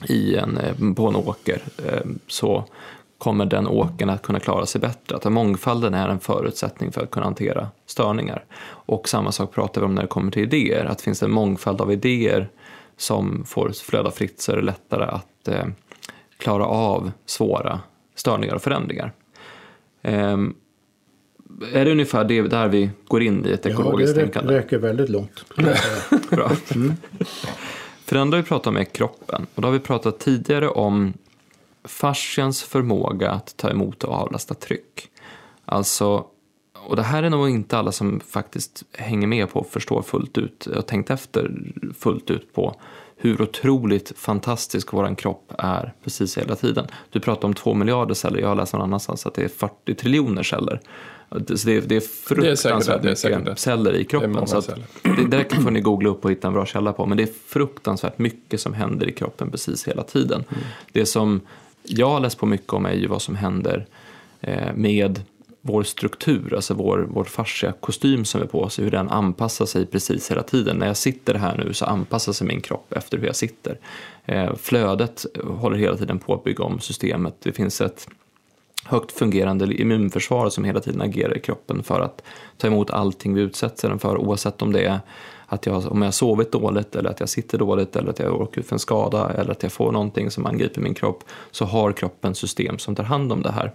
i 0.08 0.36
en, 0.36 0.58
eh, 0.58 0.94
på 0.96 1.08
en 1.08 1.16
åker 1.16 1.62
eh, 1.86 2.02
så 2.28 2.66
kommer 3.18 3.46
den 3.46 3.68
åkern 3.68 4.10
att 4.10 4.22
kunna 4.22 4.40
klara 4.40 4.66
sig 4.66 4.82
bättre. 4.82 5.16
Att 5.16 5.32
mångfalden 5.32 5.94
är 5.94 6.10
en 6.10 6.20
förutsättning 6.20 6.92
för 6.92 7.04
att 7.04 7.12
kunna 7.12 7.26
hantera 7.26 7.68
störningar. 7.86 8.46
Och 8.64 9.10
samma 9.10 9.32
sak 9.32 9.54
pratar 9.54 9.82
vi 9.82 9.88
om 9.88 9.96
när 9.96 10.02
det 10.02 10.08
kommer 10.08 10.32
till 10.32 10.44
idéer, 10.44 10.86
att 10.86 11.02
finns 11.02 11.20
det 11.20 11.26
en 11.26 11.32
mångfald 11.32 11.82
av 11.82 11.92
idéer 11.92 12.50
som 12.98 13.44
får 13.46 13.70
flöda 13.70 14.12
fritt 14.12 14.42
så 14.42 14.52
är 14.52 14.56
det 14.56 14.62
lättare 14.62 15.04
att 15.04 15.48
eh, 15.48 15.66
klara 16.38 16.66
av 16.66 17.12
svåra 17.26 17.80
störningar 18.16 18.56
och 18.56 18.62
förändringar. 18.62 19.14
Ehm, 20.02 20.56
är 21.74 21.86
det 21.86 21.92
ungefär 21.92 22.24
det 22.24 22.42
där 22.42 22.68
vi 22.68 22.90
går 23.08 23.24
in 23.24 23.46
i 23.46 23.52
ett 23.52 23.66
ekologiskt 23.66 24.18
ja, 24.18 24.22
det 24.22 24.22
tänkande? 24.22 24.54
det 24.54 24.60
räcker 24.60 24.78
väldigt 24.78 25.10
långt. 25.10 25.46
Bra. 26.30 26.52
Mm. 26.76 26.94
För 28.06 28.16
det 28.16 28.22
andra 28.22 28.38
vi 28.38 28.44
pratar 28.44 28.72
om 28.72 28.78
är 28.78 28.84
kroppen. 28.84 29.48
Och 29.56 29.62
då 29.62 29.68
har 29.68 29.74
vi 29.74 29.80
pratat 29.80 30.20
tidigare 30.20 30.70
om 30.70 31.14
fascians 31.84 32.64
förmåga 32.64 33.32
att 33.32 33.58
ta 33.58 33.70
emot 33.70 34.04
och 34.04 34.14
avlasta 34.14 34.54
tryck. 34.54 35.10
Alltså, 35.66 36.26
och 36.74 36.96
det 36.96 37.04
här 37.04 37.24
är 37.24 37.30
nog 37.30 37.50
inte 37.50 37.78
alla 37.78 37.92
som 37.92 38.20
faktiskt 38.20 38.84
hänger 38.94 39.28
med 39.28 39.50
på 39.50 39.60
och 39.60 39.68
förstår 39.68 40.02
fullt 40.02 40.38
ut 40.38 40.66
och 40.66 40.88
tänkt 40.88 41.10
efter 41.10 41.52
fullt 42.00 42.30
ut 42.32 42.54
på 42.54 42.76
hur 43.22 43.42
otroligt 43.42 44.14
fantastisk 44.16 44.94
vår 44.94 45.16
kropp 45.16 45.54
är 45.58 45.94
precis 46.04 46.38
hela 46.38 46.56
tiden. 46.56 46.88
Du 47.10 47.20
pratar 47.20 47.48
om 47.48 47.54
två 47.54 47.74
miljarder 47.74 48.14
celler, 48.14 48.40
jag 48.40 48.48
har 48.48 48.56
läst 48.56 48.74
någon 48.74 48.82
annanstans 48.82 49.26
att 49.26 49.34
det 49.34 49.44
är 49.44 49.48
40 49.48 49.96
triljoner 49.96 50.44
celler. 50.44 50.82
Så 51.30 51.68
det, 51.68 51.78
är, 51.78 51.82
det 51.82 51.96
är 51.96 52.00
fruktansvärt 52.00 53.02
det 53.02 53.12
är 53.12 53.16
säkert, 53.16 53.40
mycket 53.40 53.60
celler 53.60 53.94
i 53.94 54.04
kroppen. 54.04 54.48
Så 54.48 54.62
celler. 54.62 54.86
det, 55.30 55.50
det 55.50 55.56
får 55.56 55.72
ni 55.72 55.82
googla 55.82 56.10
upp 56.10 56.26
och 56.26 56.32
hitta 56.32 56.48
en 56.48 56.54
bra 56.54 56.66
källa 56.66 56.94
på. 56.94 57.06
Men 57.06 57.18
det 57.18 57.24
är 57.24 57.30
fruktansvärt 57.48 58.18
mycket 58.18 58.62
som 58.62 58.74
händer 58.74 59.10
i 59.10 59.12
kroppen 59.12 59.52
precis 59.52 59.88
hela 59.88 60.04
tiden. 60.04 60.44
Mm. 60.50 60.64
Det 60.92 61.06
som 61.06 61.42
jag 61.84 62.10
har 62.10 62.20
läst 62.20 62.38
på 62.38 62.46
mycket 62.46 62.74
om 62.74 62.86
är 62.86 62.94
ju 62.94 63.08
vad 63.08 63.22
som 63.22 63.36
händer 63.36 63.86
eh, 64.42 64.74
med 64.76 65.22
vår 65.62 65.84
struktur, 65.84 66.54
alltså 66.54 66.74
vår, 66.74 67.08
vår 67.10 67.24
fascia 67.24 67.72
kostym 67.72 68.26
som 68.26 68.42
är 68.42 68.46
på 68.46 68.62
oss, 68.62 68.80
hur 68.80 68.92
den 68.92 69.10
anpassar 69.10 69.66
sig 69.66 69.86
precis 69.86 70.32
hela 70.32 70.44
tiden. 70.44 70.78
När 70.78 70.88
jag 70.88 70.98
sitter 70.98 71.34
här 71.34 71.58
nu 71.58 71.74
så 71.74 71.86
anpassar 71.86 72.34
sig 72.34 72.48
min 72.48 72.62
kropp 72.62 72.94
efter 72.94 73.18
hur 73.18 73.26
jag 73.26 73.36
sitter. 73.36 73.78
Eh, 74.26 74.56
flödet 74.56 75.26
håller 75.44 75.78
hela 75.78 75.98
tiden 75.98 76.20
på 76.20 76.34
att 76.34 76.44
bygga 76.44 76.64
om 76.64 76.80
systemet. 76.80 77.36
Det 77.40 77.52
finns 77.52 77.82
ett 77.82 78.08
högt 78.86 79.12
fungerande 79.12 79.74
immunförsvar 79.82 80.50
som 80.50 80.64
hela 80.64 80.80
tiden 80.80 81.02
agerar 81.02 81.38
i 81.38 81.40
kroppen 81.40 81.84
för 81.84 82.02
att 82.02 82.24
ta 82.58 82.68
emot 82.68 82.92
allting 82.92 83.34
vi 83.34 83.42
utsätter 83.42 83.90
den 83.90 84.00
för 84.00 84.18
oavsett 84.18 84.62
om 84.62 84.72
det 84.72 84.84
är 84.86 85.00
att 85.46 85.66
jag, 85.66 85.92
om 85.92 86.02
jag 86.02 86.08
har 86.08 86.12
sovit 86.12 86.52
dåligt 86.52 86.96
eller 86.96 87.10
att 87.10 87.20
jag 87.20 87.30
sitter 87.30 87.58
dåligt 87.58 87.96
eller 87.96 88.10
att 88.10 88.20
jag 88.20 88.42
åker 88.42 88.62
ut 88.62 88.68
för 88.68 88.76
en 88.76 88.80
skada 88.80 89.30
eller 89.30 89.52
att 89.52 89.64
jag 89.64 89.72
får 89.72 89.92
någonting 89.92 90.32
som 90.32 90.46
angriper 90.46 90.82
min 90.82 90.94
kropp 90.94 91.24
så 91.52 91.66
har 91.66 91.92
kroppen 91.92 92.36
system 92.36 92.80
som 92.80 92.96
tar 92.96 93.04
hand 93.04 93.32
om 93.32 93.42
det 93.42 93.52
här. 93.52 93.72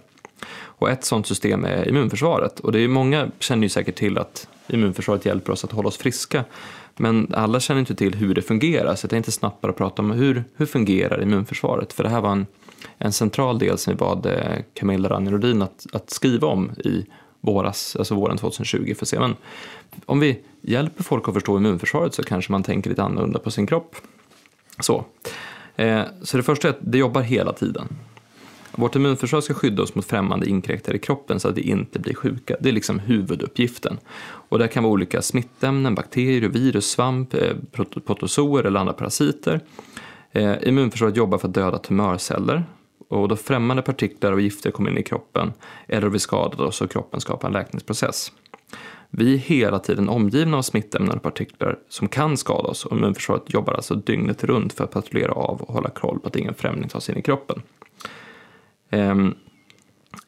Och 0.59 0.89
ett 0.89 1.03
sådant 1.03 1.27
system 1.27 1.65
är 1.65 1.87
immunförsvaret. 1.89 2.59
Och 2.59 2.71
det 2.71 2.79
är 2.79 2.87
många 2.87 3.27
känner 3.39 3.63
ju 3.63 3.69
säkert 3.69 3.95
till 3.95 4.17
att 4.17 4.47
immunförsvaret 4.67 5.25
hjälper 5.25 5.53
oss 5.53 5.63
att 5.63 5.71
hålla 5.71 5.87
oss 5.87 5.97
friska. 5.97 6.43
Men 6.95 7.33
alla 7.33 7.59
känner 7.59 7.79
inte 7.79 7.95
till 7.95 8.15
hur 8.15 8.35
det 8.35 8.41
fungerar 8.41 8.95
så 8.95 9.05
jag 9.05 9.09
tänkte 9.09 9.31
snabbt 9.31 9.61
bara 9.61 9.73
prata 9.73 10.01
om 10.01 10.11
hur, 10.11 10.43
hur 10.55 10.65
fungerar 10.65 11.21
immunförsvaret? 11.21 11.93
För 11.93 12.03
det 12.03 12.09
här 12.09 12.21
var 12.21 12.31
en 12.31 12.45
en 12.97 13.11
central 13.11 13.59
del 13.59 13.77
som 13.77 13.93
vi 13.93 13.97
bad 13.97 14.25
eh, 14.25 14.63
Camilla 14.73 15.09
Ranjerodin 15.09 15.61
att, 15.61 15.85
att 15.93 16.09
skriva 16.09 16.47
om 16.47 16.71
i 16.71 17.05
våras, 17.41 17.95
alltså 17.95 18.15
våren 18.15 18.37
2020 18.37 18.93
för 18.95 19.05
att 19.05 19.09
se. 19.09 19.19
Men 19.19 19.35
om 20.05 20.19
vi 20.19 20.39
hjälper 20.61 21.03
folk 21.03 21.27
att 21.27 21.33
förstå 21.33 21.57
immunförsvaret 21.57 22.13
så 22.13 22.23
kanske 22.23 22.51
man 22.51 22.63
tänker 22.63 22.89
lite 22.89 23.03
annorlunda 23.03 23.39
på 23.39 23.51
sin 23.51 23.67
kropp. 23.67 23.95
Så, 24.79 25.05
eh, 25.75 26.01
så 26.21 26.37
det 26.37 26.43
första 26.43 26.67
är 26.67 26.71
att 26.71 26.79
det 26.81 26.97
jobbar 26.97 27.21
hela 27.21 27.53
tiden. 27.53 27.87
Vårt 28.79 28.95
immunförsvar 28.95 29.41
ska 29.41 29.53
skydda 29.53 29.83
oss 29.83 29.95
mot 29.95 30.05
främmande 30.05 30.49
inkräktare 30.49 30.95
i 30.95 30.99
kroppen 30.99 31.39
så 31.39 31.47
att 31.47 31.57
vi 31.57 31.61
inte 31.61 31.99
blir 31.99 32.13
sjuka. 32.13 32.55
Det 32.59 32.69
är 32.69 32.73
liksom 32.73 32.99
huvuduppgiften. 32.99 33.99
Och 34.49 34.59
det 34.59 34.67
kan 34.67 34.83
vara 34.83 34.93
olika 34.93 35.21
smittämnen, 35.21 35.95
bakterier, 35.95 36.49
virus, 36.49 36.89
svamp, 36.89 37.33
eh, 37.33 37.55
protozoer 38.05 38.63
eller 38.63 38.79
andra 38.79 38.93
parasiter. 38.93 39.59
Eh, 40.31 40.55
immunförsvaret 40.63 41.15
jobbar 41.15 41.37
för 41.37 41.47
att 41.47 41.53
döda 41.53 41.77
tumörceller 41.77 42.63
och 43.09 43.27
då 43.27 43.35
främmande 43.35 43.83
partiklar 43.83 44.31
och 44.31 44.41
gifter 44.41 44.71
kommer 44.71 44.91
in 44.91 44.97
i 44.97 45.03
kroppen 45.03 45.53
eller 45.87 46.09
vi 46.09 46.19
skadar 46.19 46.65
oss 46.65 46.81
och 46.81 46.91
kroppen 46.91 47.21
skapar 47.21 47.47
en 47.47 47.53
läkningsprocess. 47.53 48.31
Vi 49.09 49.33
är 49.33 49.37
hela 49.37 49.79
tiden 49.79 50.09
omgivna 50.09 50.57
av 50.57 50.61
smittämnen 50.61 51.17
och 51.17 51.23
partiklar 51.23 51.79
som 51.89 52.07
kan 52.07 52.37
skada 52.37 52.69
oss 52.69 52.85
och 52.85 52.97
immunförsvaret 52.97 53.53
jobbar 53.53 53.73
alltså 53.73 53.95
dygnet 53.95 54.43
runt 54.43 54.73
för 54.73 54.83
att 54.83 54.91
patrullera 54.91 55.31
av 55.31 55.61
och 55.61 55.73
hålla 55.73 55.89
koll 55.89 56.19
på 56.19 56.27
att 56.27 56.35
ingen 56.35 56.53
främling 56.53 56.89
tar 56.89 56.99
sig 56.99 57.15
in 57.15 57.19
i 57.19 57.23
kroppen. 57.23 57.61
Um, 58.89 59.35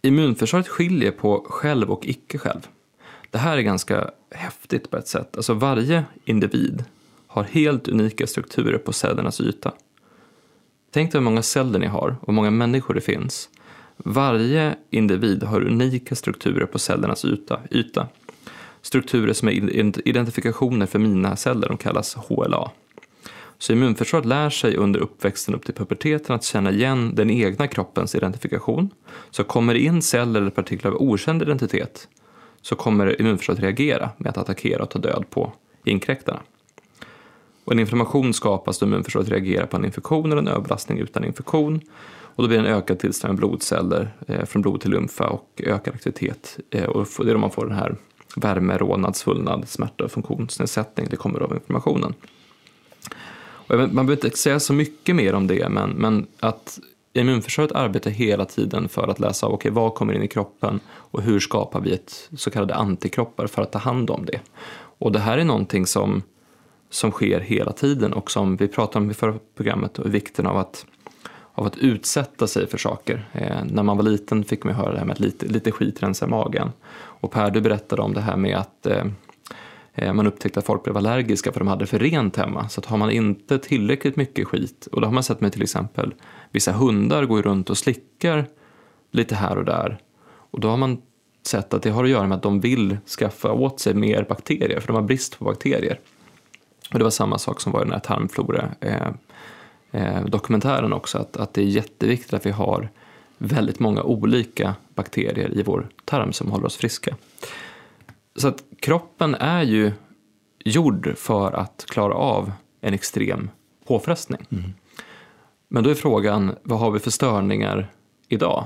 immunförsvaret 0.01 0.67
skiljer 0.67 1.11
på 1.11 1.45
själv 1.49 1.91
och 1.91 2.05
icke-själv. 2.05 2.67
Det 3.31 3.37
här 3.37 3.57
är 3.57 3.61
ganska 3.61 4.11
häftigt 4.31 4.89
på 4.89 4.97
ett 4.97 5.07
sätt. 5.07 5.37
Alltså 5.37 5.53
varje 5.53 6.03
individ 6.25 6.83
har 7.27 7.43
helt 7.43 7.87
unika 7.87 8.27
strukturer 8.27 8.77
på 8.77 8.93
cellernas 8.93 9.41
yta. 9.41 9.71
Tänk 10.91 11.11
dig 11.11 11.19
hur 11.19 11.25
många 11.25 11.43
celler 11.43 11.79
ni 11.79 11.87
har 11.87 12.15
och 12.21 12.27
hur 12.27 12.33
många 12.33 12.51
människor 12.51 12.93
det 12.93 13.01
finns. 13.01 13.49
Varje 13.97 14.75
individ 14.89 15.43
har 15.43 15.61
unika 15.61 16.15
strukturer 16.15 16.65
på 16.65 16.79
cellernas 16.79 17.25
yta. 17.25 17.59
yta. 17.71 18.07
Strukturer 18.81 19.33
som 19.33 19.47
är 19.47 19.51
identifikationer 20.07 20.85
för 20.85 20.99
mina 20.99 21.35
celler, 21.35 21.67
de 21.67 21.77
kallas 21.77 22.15
HLA. 22.15 22.71
Så 23.59 23.73
immunförsvaret 23.73 24.25
lär 24.25 24.49
sig 24.49 24.75
under 24.75 24.99
uppväxten 24.99 25.55
upp 25.55 25.65
till 25.65 25.73
puberteten 25.73 26.35
att 26.35 26.43
känna 26.43 26.71
igen 26.71 27.15
den 27.15 27.29
egna 27.29 27.67
kroppens 27.67 28.15
identifikation. 28.15 28.89
Så 29.31 29.43
kommer 29.43 29.73
det 29.73 29.79
in 29.79 30.01
celler 30.01 30.41
eller 30.41 30.51
partiklar 30.51 30.91
av 30.91 31.01
okänd 31.01 31.41
identitet 31.41 32.07
så 32.61 32.75
kommer 32.75 33.21
immunförsvaret 33.21 33.61
reagera 33.61 34.09
med 34.17 34.29
att 34.29 34.37
attackera 34.37 34.83
och 34.83 34.89
ta 34.89 34.99
död 34.99 35.25
på 35.29 35.53
inkräktarna. 35.83 36.39
Och 37.63 37.73
en 37.73 37.79
inflammation 37.79 38.33
skapas 38.33 38.79
då 38.79 38.85
immunförsvaret 38.85 39.29
reagerar 39.29 39.65
på 39.65 39.77
en 39.77 39.85
infektion 39.85 40.31
eller 40.31 40.41
en 40.41 40.47
överbelastning 40.47 40.99
utan 40.99 41.25
infektion. 41.25 41.81
Och 42.35 42.43
då 42.43 42.47
blir 42.47 42.61
det 42.61 42.67
en 42.67 42.75
ökad 42.75 42.99
tillströmning 42.99 43.43
av 43.43 43.49
blodceller 43.49 44.15
eh, 44.27 44.45
från 44.45 44.61
blod 44.61 44.81
till 44.81 44.91
lymfa 44.91 45.27
och 45.27 45.61
ökad 45.63 45.93
aktivitet. 45.93 46.59
Eh, 46.69 46.83
och 46.83 47.07
det 47.17 47.29
är 47.29 47.33
då 47.33 47.39
man 47.39 47.51
får 47.51 47.65
den 47.65 47.75
här 47.75 47.95
värme, 48.35 48.77
rodnad, 48.77 49.15
svullnad, 49.15 49.69
smärta 49.69 50.03
och 50.03 50.11
funktionsnedsättning. 50.11 51.07
Det 51.09 51.15
kommer 51.15 51.39
av 51.39 51.53
inflammationen. 51.53 52.13
Man 53.69 54.05
behöver 54.05 54.25
inte 54.25 54.37
säga 54.37 54.59
så 54.59 54.73
mycket 54.73 55.15
mer 55.15 55.33
om 55.33 55.47
det, 55.47 55.69
men, 55.69 55.89
men 55.89 56.27
att 56.39 56.79
immunförsvaret 57.13 57.71
arbetar 57.71 58.11
hela 58.11 58.45
tiden 58.45 58.89
för 58.89 59.07
att 59.07 59.19
läsa 59.19 59.47
av 59.47 59.53
okay, 59.53 59.71
vad 59.71 59.93
kommer 59.93 60.13
in 60.13 60.23
i 60.23 60.27
kroppen 60.27 60.79
och 60.89 61.21
hur 61.21 61.39
skapar 61.39 61.81
vi 61.81 61.93
ett 61.93 62.29
så 62.37 62.51
kallade 62.51 62.75
antikroppar 62.75 63.47
för 63.47 63.61
att 63.61 63.71
ta 63.71 63.79
hand 63.79 64.09
om 64.09 64.25
det. 64.25 64.39
Och 64.99 65.11
det 65.11 65.19
här 65.19 65.37
är 65.37 65.43
någonting 65.43 65.85
som 65.85 66.23
som 66.89 67.11
sker 67.11 67.39
hela 67.39 67.71
tiden 67.71 68.13
och 68.13 68.31
som 68.31 68.57
vi 68.57 68.67
pratade 68.67 69.05
om 69.05 69.11
i 69.11 69.13
förra 69.13 69.35
programmet 69.55 69.99
och 69.99 70.13
vikten 70.13 70.47
av 70.47 70.57
att, 70.57 70.85
av 71.53 71.65
att 71.65 71.77
utsätta 71.77 72.47
sig 72.47 72.67
för 72.67 72.77
saker. 72.77 73.29
Eh, 73.33 73.65
när 73.65 73.83
man 73.83 73.97
var 73.97 74.03
liten 74.03 74.43
fick 74.43 74.63
man 74.63 74.75
höra 74.75 74.91
det 74.91 74.97
här 74.97 75.05
med 75.05 75.13
att 75.13 75.19
lite, 75.19 75.45
lite 75.45 75.71
skit 75.71 76.03
rensar 76.03 76.27
magen. 76.27 76.71
Och 76.91 77.31
Per, 77.31 77.51
du 77.51 77.61
berättade 77.61 78.01
om 78.01 78.13
det 78.13 78.21
här 78.21 78.37
med 78.37 78.57
att 78.57 78.85
eh, 78.85 79.05
Eh, 80.01 80.13
man 80.13 80.27
upptäckte 80.27 80.59
att 80.59 80.65
folk 80.65 80.83
blev 80.83 80.97
allergiska 80.97 81.51
för 81.51 81.59
de 81.59 81.67
hade 81.67 81.85
för 81.85 81.99
rent 81.99 82.35
hemma. 82.35 82.69
Så 82.69 82.79
att 82.79 82.85
har 82.85 82.97
man 82.97 83.11
inte 83.11 83.59
tillräckligt 83.59 84.15
mycket 84.15 84.47
skit, 84.47 84.87
och 84.91 85.01
det 85.01 85.07
har 85.07 85.13
man 85.13 85.23
sett 85.23 85.41
med 85.41 85.53
till 85.53 85.61
exempel 85.61 86.13
vissa 86.51 86.71
hundar 86.71 87.25
går 87.25 87.41
runt 87.41 87.69
och 87.69 87.77
slickar 87.77 88.45
lite 89.11 89.35
här 89.35 89.57
och 89.57 89.65
där. 89.65 89.97
Och 90.51 90.59
då 90.59 90.69
har 90.69 90.77
man 90.77 91.01
sett 91.47 91.73
att 91.73 91.83
det 91.83 91.89
har 91.89 92.03
att 92.03 92.09
göra 92.09 92.27
med 92.27 92.35
att 92.35 92.43
de 92.43 92.59
vill 92.59 92.97
skaffa 93.19 93.51
åt 93.51 93.79
sig 93.79 93.93
mer 93.93 94.25
bakterier, 94.29 94.79
för 94.79 94.87
de 94.87 94.95
har 94.95 95.03
brist 95.03 95.39
på 95.39 95.45
bakterier. 95.45 95.99
Och 96.93 96.99
det 96.99 97.03
var 97.03 97.11
samma 97.11 97.37
sak 97.37 97.61
som 97.61 97.71
var 97.71 97.81
i 97.81 97.83
den 97.83 97.93
här 97.93 97.99
tarmflora-dokumentären 97.99 100.85
eh, 100.85 100.91
eh 100.91 100.97
också, 100.97 101.17
att, 101.17 101.37
att 101.37 101.53
det 101.53 101.61
är 101.61 101.65
jätteviktigt 101.65 102.33
att 102.33 102.45
vi 102.45 102.51
har 102.51 102.89
väldigt 103.37 103.79
många 103.79 104.03
olika 104.03 104.75
bakterier 104.95 105.57
i 105.57 105.63
vår 105.63 105.87
tarm 106.05 106.33
som 106.33 106.51
håller 106.51 106.65
oss 106.65 106.77
friska. 106.77 107.15
Så 108.35 108.47
att 108.47 108.63
kroppen 108.89 109.35
är 109.35 109.63
ju 109.63 109.91
gjord 110.65 111.13
för 111.17 111.51
att 111.51 111.85
klara 111.87 112.13
av 112.13 112.51
en 112.81 112.93
extrem 112.93 113.49
påfrestning. 113.87 114.45
Mm. 114.51 114.73
Men 115.67 115.83
då 115.83 115.89
är 115.89 115.95
frågan, 115.95 116.55
vad 116.63 116.79
har 116.79 116.91
vi 116.91 116.99
för 116.99 117.11
störningar 117.11 117.91
idag? 118.27 118.65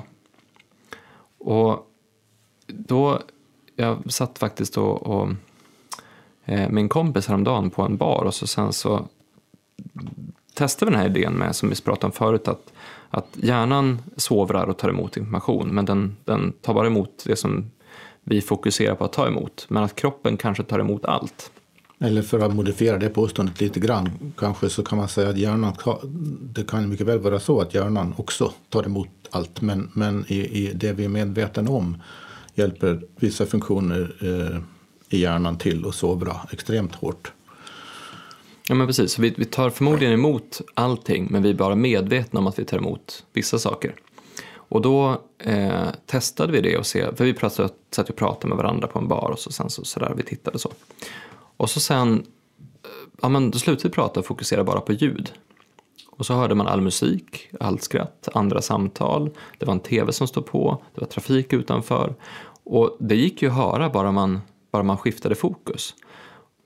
Och 1.38 1.88
då, 2.68 3.20
jag 3.76 4.12
satt 4.14 4.40
faktiskt 4.40 4.78
och, 4.78 5.08
och 5.08 5.30
Eh, 6.46 6.70
med 6.70 6.82
en 6.82 6.90
kompis 6.90 7.28
häromdagen 7.28 7.70
på 7.70 7.82
en 7.82 7.98
bar 7.98 8.24
och 8.24 8.34
så 8.34 8.48
sen 8.48 8.74
så 8.74 9.08
testade 10.54 10.92
vi 10.92 10.96
den 10.96 11.02
här 11.02 11.18
idén 11.18 11.34
med, 11.34 11.56
som 11.56 11.70
vi 11.70 11.76
pratade 11.76 12.06
om 12.06 12.12
förut, 12.12 12.48
att, 12.48 12.74
att 13.10 13.28
hjärnan 13.34 14.02
sovrar 14.16 14.68
och 14.68 14.78
tar 14.78 14.90
emot 14.90 15.18
information, 15.18 15.70
men 15.70 15.86
den, 15.86 16.18
den 16.26 16.52
tar 16.62 16.74
bara 16.74 16.88
emot 16.88 17.24
det 17.26 17.36
som 17.36 17.72
vi 18.24 18.42
fokuserar 18.42 18.96
på 18.96 19.06
att 19.06 19.14
ta 19.14 19.28
emot, 19.28 19.66
men 19.70 19.84
att 19.84 19.96
kroppen 19.96 20.38
kanske 20.38 20.64
tar 20.64 20.80
emot 20.80 21.06
allt. 21.06 21.52
Eller 22.00 22.22
för 22.22 22.40
att 22.40 22.56
modifiera 22.56 22.98
det 22.98 23.10
påståendet 23.10 23.62
lite 23.62 23.80
grann, 23.80 24.34
kanske 24.38 24.70
så 24.70 24.84
kan 24.84 24.98
man 24.98 25.08
säga 25.08 25.30
att 25.30 25.38
hjärnan, 25.38 25.74
det 26.42 26.68
kan 26.68 26.90
mycket 26.90 27.08
väl 27.08 27.20
vara 27.20 27.40
så 27.40 27.62
att 27.62 27.74
hjärnan 27.74 28.14
också 28.18 28.54
tar 28.70 28.84
emot 28.84 29.10
allt, 29.30 29.62
men, 29.62 29.92
men 29.94 30.26
i, 30.28 30.36
i 30.36 30.74
det 30.74 30.94
vi 30.94 31.06
är 31.06 31.10
medvetna 31.10 31.72
om 31.72 32.02
hjälper 32.56 33.02
vissa 33.16 33.46
funktioner 33.46 34.16
eh, 34.22 34.60
i 35.10 35.22
hjärnan 35.22 35.58
till 35.58 35.88
att 35.88 35.96
sovra 35.96 36.36
extremt 36.52 36.96
hårt. 36.96 37.32
Ja 38.68 38.76
men 38.76 38.88
precis, 38.88 39.20
vi, 39.20 39.34
vi 39.38 39.46
tar 39.46 39.70
förmodligen 39.70 40.14
emot 40.14 40.62
allting 40.74 41.28
men 41.30 41.44
vi 41.44 41.50
är 41.50 41.54
bara 41.54 41.76
medvetna 41.76 42.40
om 42.40 42.48
att 42.48 42.60
vi 42.60 42.66
tar 42.66 42.78
emot 42.78 43.26
vissa 43.34 43.60
saker. 43.60 43.96
Och 44.74 44.82
då 44.82 45.22
eh, 45.38 45.88
testade 46.06 46.52
vi 46.54 46.62
det 46.62 46.78
och 46.78 46.86
se, 46.86 47.16
för 47.16 47.26
vi 47.26 47.34
pratade, 47.34 47.70
satt 47.92 48.10
och 48.10 48.16
pratade 48.16 48.48
med 48.48 48.58
varandra 48.58 48.88
på 48.88 49.00
en 49.00 49.08
bar 49.08 49.30
och 49.32 49.40
så 49.40 49.52
sen 49.52 49.70
så, 49.70 49.86
så 49.86 50.00
där, 50.00 50.14
vi 50.18 50.24
tittade 50.24 50.60
så. 50.60 50.72
Och 51.58 51.70
så 51.70 51.80
sen, 51.80 52.14
eh, 52.84 52.90
ja 53.22 53.30
men 53.30 53.52
då 53.52 53.60
slutade 53.60 53.88
vi 53.88 53.94
prata 53.94 54.20
och 54.20 54.26
fokusera 54.26 54.64
bara 54.64 54.82
på 54.82 54.94
ljud. 54.94 55.32
Och 56.12 56.26
så 56.26 56.34
hörde 56.34 56.56
man 56.56 56.68
all 56.68 56.82
musik, 56.82 57.50
allt 57.60 57.84
skratt, 57.84 58.30
andra 58.34 58.62
samtal, 58.62 59.30
det 59.58 59.66
var 59.66 59.74
en 59.74 59.80
tv 59.80 60.14
som 60.14 60.28
stod 60.28 60.46
på, 60.46 60.84
det 60.94 61.02
var 61.02 61.08
trafik 61.08 61.54
utanför. 61.54 62.16
Och 62.64 62.98
det 63.00 63.16
gick 63.16 63.42
ju 63.42 63.48
att 63.48 63.56
höra 63.56 63.90
bara 63.90 64.12
man 64.12 64.42
bara 64.72 64.84
man 64.84 64.98
skiftade 64.98 65.36
fokus. 65.36 65.96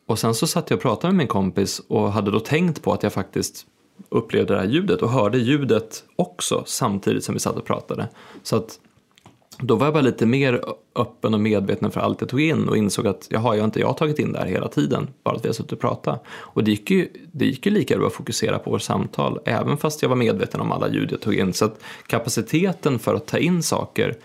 Och 0.06 0.20
sen 0.20 0.36
så 0.36 0.48
satt 0.48 0.70
jag 0.70 0.78
och 0.78 0.82
pratade 0.82 1.14
med 1.14 1.18
min 1.18 1.28
kompis 1.28 1.82
och 1.88 2.12
hade 2.12 2.32
då 2.32 2.40
tänkt 2.40 2.82
på 2.82 2.94
att 2.94 3.04
jag 3.04 3.14
faktiskt 3.14 3.66
upplevde 4.10 4.54
det 4.54 4.60
här 4.60 4.68
ljudet 4.68 5.02
och 5.02 5.10
hörde 5.10 5.38
ljudet 5.38 6.04
också 6.16 6.64
samtidigt 6.66 7.24
som 7.24 7.34
vi 7.34 7.40
satt 7.40 7.56
och 7.56 7.66
pratade. 7.66 8.10
Så 8.44 8.56
att 8.56 8.80
då 9.60 9.76
var 9.76 9.86
jag 9.86 9.94
bara 9.94 10.04
lite 10.04 10.26
mer 10.26 10.62
öppen 10.96 11.34
och 11.34 11.40
medveten 11.40 11.92
för 11.92 12.00
allt 12.00 12.22
jag 12.22 12.30
tog 12.30 12.42
in 12.42 12.70
och 12.70 12.78
insåg 12.78 13.08
att 13.08 13.28
jaha, 13.30 13.56
jag 13.56 13.62
har 13.62 13.66
inte 13.66 13.80
jag 13.80 13.98
tagit 13.98 14.20
in 14.20 14.32
det 14.32 14.40
här 14.40 14.46
hela 14.46 14.68
tiden, 14.68 15.08
bara 15.24 15.36
att 15.36 15.46
vi 15.46 15.50
har 15.50 15.54
suttit 15.54 15.72
och 15.72 15.80
pratat. 15.80 16.24
Och 16.28 16.64
det 16.64 16.72
gick 16.72 16.92
ju, 16.92 17.08
det 17.32 17.46
gick 17.46 17.66
ju 17.66 17.72
lika 17.72 17.98
bra 17.98 18.08
att 18.08 18.14
fokusera 18.14 18.60
på 18.60 18.72
vårt 18.72 18.82
samtal, 18.82 19.40
även 19.46 19.78
fast 19.78 20.02
jag 20.02 20.10
var 20.10 20.16
medveten 20.16 20.62
om 20.62 20.72
alla 20.72 20.90
ljud 20.90 21.12
jag 21.12 21.22
tog 21.22 21.34
in. 21.34 21.54
Så 21.54 21.66
att 21.66 21.80
kapaciteten 22.08 23.00
för 23.00 23.16
att 23.16 23.26
ta 23.26 23.38
in 23.38 23.64
saker 23.64 24.16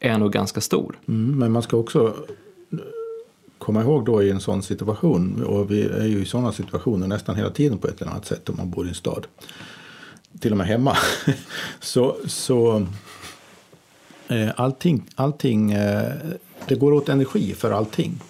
är 0.00 0.18
nog 0.18 0.32
ganska 0.32 0.60
stor. 0.60 0.98
Mm, 1.08 1.38
men 1.38 1.52
man 1.52 1.62
ska 1.62 1.76
också 1.76 2.14
komma 3.68 3.82
ihåg 3.82 4.04
då 4.04 4.22
i 4.22 4.30
en 4.30 4.40
sån 4.40 4.62
situation, 4.62 5.44
och 5.44 5.70
vi 5.70 5.82
är 5.82 6.06
ju 6.06 6.22
i 6.22 6.24
sådana 6.24 6.52
situationer 6.52 7.06
nästan 7.06 7.36
hela 7.36 7.50
tiden 7.50 7.78
på 7.78 7.88
ett 7.88 8.00
eller 8.00 8.10
annat 8.10 8.26
sätt 8.26 8.48
om 8.48 8.56
man 8.56 8.70
bor 8.70 8.86
i 8.86 8.88
en 8.88 8.94
stad, 8.94 9.26
till 10.40 10.52
och 10.52 10.58
med 10.58 10.66
hemma, 10.66 10.96
så, 11.80 12.16
så 12.26 12.86
eh, 14.28 14.48
allting, 14.56 15.10
allting 15.14 15.72
eh, 15.72 16.12
det 16.68 16.74
går 16.74 16.92
åt 16.92 17.08
energi 17.08 17.54
för 17.54 17.70
allting. 17.70 18.22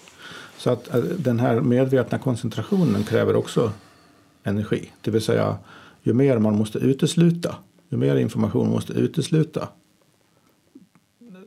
Så 0.57 0.71
att 0.71 0.95
eh, 0.95 1.01
den 1.01 1.41
här 1.41 1.61
medvetna 1.61 2.19
koncentrationen 2.19 3.05
kräver 3.05 3.37
också 3.37 3.73
energi. 4.43 4.93
Det 5.01 5.11
vill 5.11 5.23
säga, 5.23 5.59
ju 6.03 6.13
mer 6.13 6.39
man 6.39 6.57
måste 6.57 6.79
utesluta, 6.79 7.57
ju 7.89 7.97
mer 7.97 8.17
information 8.17 8.63
man 8.63 8.75
måste 8.75 8.93
utesluta, 8.93 9.69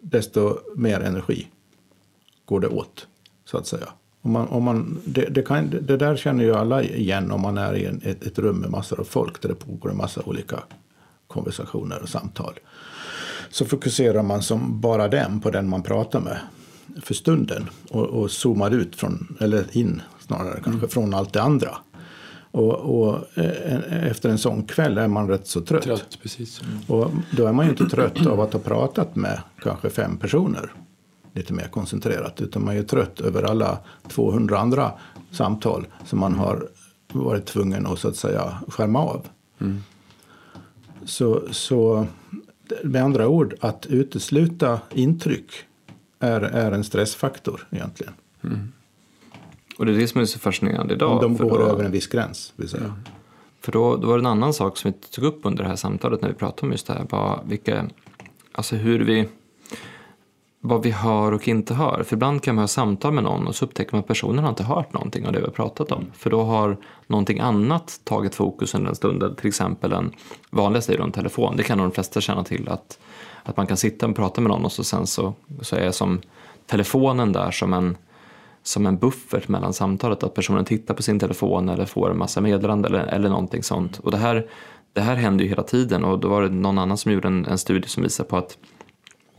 desto 0.01 0.57
mer 0.75 0.99
energi 0.99 1.47
går 2.45 2.59
det 2.59 2.67
åt, 2.67 3.07
så 3.51 3.57
att 3.57 3.67
säga. 3.67 3.87
Om 4.21 4.31
man, 4.31 4.47
om 4.47 4.63
man, 4.63 5.01
det, 5.05 5.25
det, 5.25 5.41
kan, 5.41 5.69
det 5.81 5.97
där 5.97 6.15
känner 6.15 6.43
ju 6.43 6.55
alla 6.55 6.83
igen 6.83 7.31
om 7.31 7.41
man 7.41 7.57
är 7.57 7.73
i 7.73 7.85
en, 7.85 8.01
ett, 8.03 8.23
ett 8.23 8.39
rum 8.39 8.57
med 8.57 8.69
massor 8.69 8.99
av 8.99 9.03
folk 9.03 9.41
där 9.41 9.49
det 9.49 9.55
pågår 9.55 9.89
en 9.89 9.97
massa 9.97 10.21
olika 10.25 10.59
konversationer 11.27 12.01
och 12.01 12.09
samtal. 12.09 12.59
Så 13.49 13.65
fokuserar 13.65 14.23
man 14.23 14.41
som 14.41 14.81
bara 14.81 15.07
den 15.07 15.39
på 15.39 15.49
den 15.49 15.69
man 15.69 15.83
pratar 15.83 16.19
med 16.19 16.37
för 17.01 17.13
stunden 17.13 17.69
och, 17.89 18.05
och 18.05 18.31
zoomar 18.31 18.71
ut 18.71 18.95
från, 18.95 19.37
eller 19.39 19.77
in 19.77 20.01
snarare 20.19 20.53
kanske, 20.53 20.71
mm. 20.71 20.89
från 20.89 21.13
allt 21.13 21.33
det 21.33 21.41
andra. 21.41 21.77
Och, 22.51 22.73
och 22.73 23.37
eh, 23.37 24.07
efter 24.09 24.29
en 24.29 24.37
sån 24.37 24.63
kväll 24.63 24.97
är 24.97 25.07
man 25.07 25.27
rätt 25.27 25.47
så 25.47 25.61
trött. 25.61 25.83
Trött, 25.83 26.17
precis. 26.21 26.61
Mm. 26.61 26.77
Och 26.87 27.11
då 27.31 27.45
är 27.45 27.53
man 27.53 27.65
ju 27.65 27.71
inte 27.71 27.85
trött 27.85 28.25
av 28.25 28.41
att 28.41 28.53
ha 28.53 28.59
pratat 28.59 29.15
med 29.15 29.41
kanske 29.63 29.89
fem 29.89 30.17
personer 30.17 30.71
lite 31.33 31.53
mer 31.53 31.67
koncentrerat. 31.67 32.41
Utan 32.41 32.65
man 32.65 32.77
är 32.77 32.83
trött 32.83 33.21
över 33.21 33.43
alla 33.43 33.79
200 34.07 34.59
andra 34.59 34.91
samtal 35.31 35.87
som 36.05 36.19
man 36.19 36.33
har 36.33 36.67
varit 37.13 37.45
tvungen 37.45 37.85
att 37.85 37.99
så 37.99 38.07
att 38.07 38.15
säga 38.15 38.57
skärma 38.67 38.99
av. 38.99 39.27
Mm. 39.59 39.83
Så, 41.05 41.43
så 41.51 42.05
med 42.83 43.03
andra 43.03 43.27
ord, 43.27 43.55
att 43.59 43.85
utesluta 43.85 44.79
intryck 44.93 45.51
är, 46.19 46.41
är 46.41 46.71
en 46.71 46.83
stressfaktor 46.83 47.67
egentligen. 47.71 48.13
Mm. 48.43 48.71
Och 49.77 49.85
det 49.85 49.91
är 49.91 49.97
det 49.97 50.07
som 50.07 50.21
är 50.21 50.25
så 50.25 50.39
fascinerande 50.39 50.93
idag. 50.93 51.11
Om 51.11 51.37
de 51.37 51.47
går 51.49 51.59
då, 51.59 51.65
över 51.65 51.83
en 51.83 51.91
viss 51.91 52.07
gräns. 52.07 52.53
Vill 52.55 52.69
säga. 52.69 52.83
Ja. 53.05 53.11
För 53.61 53.71
då, 53.71 53.97
då 53.97 54.07
var 54.07 54.17
det 54.17 54.21
en 54.21 54.25
annan 54.25 54.53
sak 54.53 54.77
som 54.77 54.91
vi 54.91 54.97
tog 55.07 55.25
upp 55.25 55.39
under 55.43 55.63
det 55.63 55.69
här 55.69 55.75
samtalet 55.75 56.21
när 56.21 56.29
vi 56.29 56.35
pratade 56.35 56.65
om 56.65 56.71
just 56.71 56.87
det 56.87 56.93
här. 56.93 57.05
Var 57.09 57.43
vilka, 57.45 57.89
alltså 58.51 58.75
hur 58.75 58.99
vi, 58.99 59.27
vad 60.61 60.83
vi 60.83 60.91
hör 60.91 61.31
och 61.31 61.47
inte 61.47 61.73
hör. 61.73 62.03
För 62.03 62.15
ibland 62.15 62.43
kan 62.43 62.55
man 62.55 62.63
ha 62.63 62.67
samtal 62.67 63.13
med 63.13 63.23
någon 63.23 63.47
och 63.47 63.55
så 63.55 63.65
upptäcker 63.65 63.93
man 63.93 63.99
att 63.99 64.07
personen 64.07 64.43
har 64.43 64.49
inte 64.49 64.63
hört 64.63 64.93
någonting 64.93 65.27
av 65.27 65.33
det 65.33 65.39
vi 65.39 65.45
har 65.45 65.51
pratat 65.51 65.91
om. 65.91 66.05
För 66.13 66.29
då 66.29 66.43
har 66.43 66.77
någonting 67.07 67.39
annat 67.39 67.99
tagit 68.03 68.35
fokus 68.35 68.75
under 68.75 68.89
en 68.89 68.95
stund. 68.95 69.37
Till 69.37 69.47
exempel 69.47 69.93
en 69.93 70.13
vanligaste 70.49 70.93
är 70.93 70.99
en 70.99 71.11
telefon. 71.11 71.57
Det 71.57 71.63
kan 71.63 71.77
nog 71.77 71.87
de 71.87 71.91
flesta 71.91 72.21
känna 72.21 72.43
till. 72.43 72.69
Att, 72.69 72.99
att 73.43 73.57
man 73.57 73.67
kan 73.67 73.77
sitta 73.77 74.07
och 74.07 74.15
prata 74.15 74.41
med 74.41 74.49
någon 74.49 74.65
och 74.65 74.71
så 74.71 74.83
sen 74.83 75.07
så, 75.07 75.33
så 75.61 75.75
är 75.75 75.91
som 75.91 76.21
telefonen 76.67 77.31
där 77.31 77.51
som 77.51 77.73
en 77.73 77.97
som 78.63 78.85
en 78.85 78.97
buffert 78.97 79.47
mellan 79.47 79.73
samtalet, 79.73 80.23
att 80.23 80.33
personen 80.33 80.65
tittar 80.65 80.93
på 80.93 81.03
sin 81.03 81.19
telefon 81.19 81.69
eller 81.69 81.85
får 81.85 82.11
en 82.11 82.17
massa 82.17 82.41
meddelanden 82.41 82.93
eller, 82.93 83.05
eller 83.05 83.29
någonting 83.29 83.63
sånt. 83.63 83.99
Och 83.99 84.11
det 84.11 84.17
här, 84.17 84.47
det 84.93 85.01
här 85.01 85.15
händer 85.15 85.43
ju 85.43 85.49
hela 85.49 85.63
tiden 85.63 86.03
och 86.03 86.19
då 86.19 86.27
var 86.27 86.41
det 86.41 86.49
någon 86.49 86.77
annan 86.77 86.97
som 86.97 87.11
gjorde 87.11 87.27
en, 87.27 87.45
en 87.45 87.57
studie 87.57 87.87
som 87.87 88.03
visar 88.03 88.23
på 88.23 88.37
att 88.37 88.57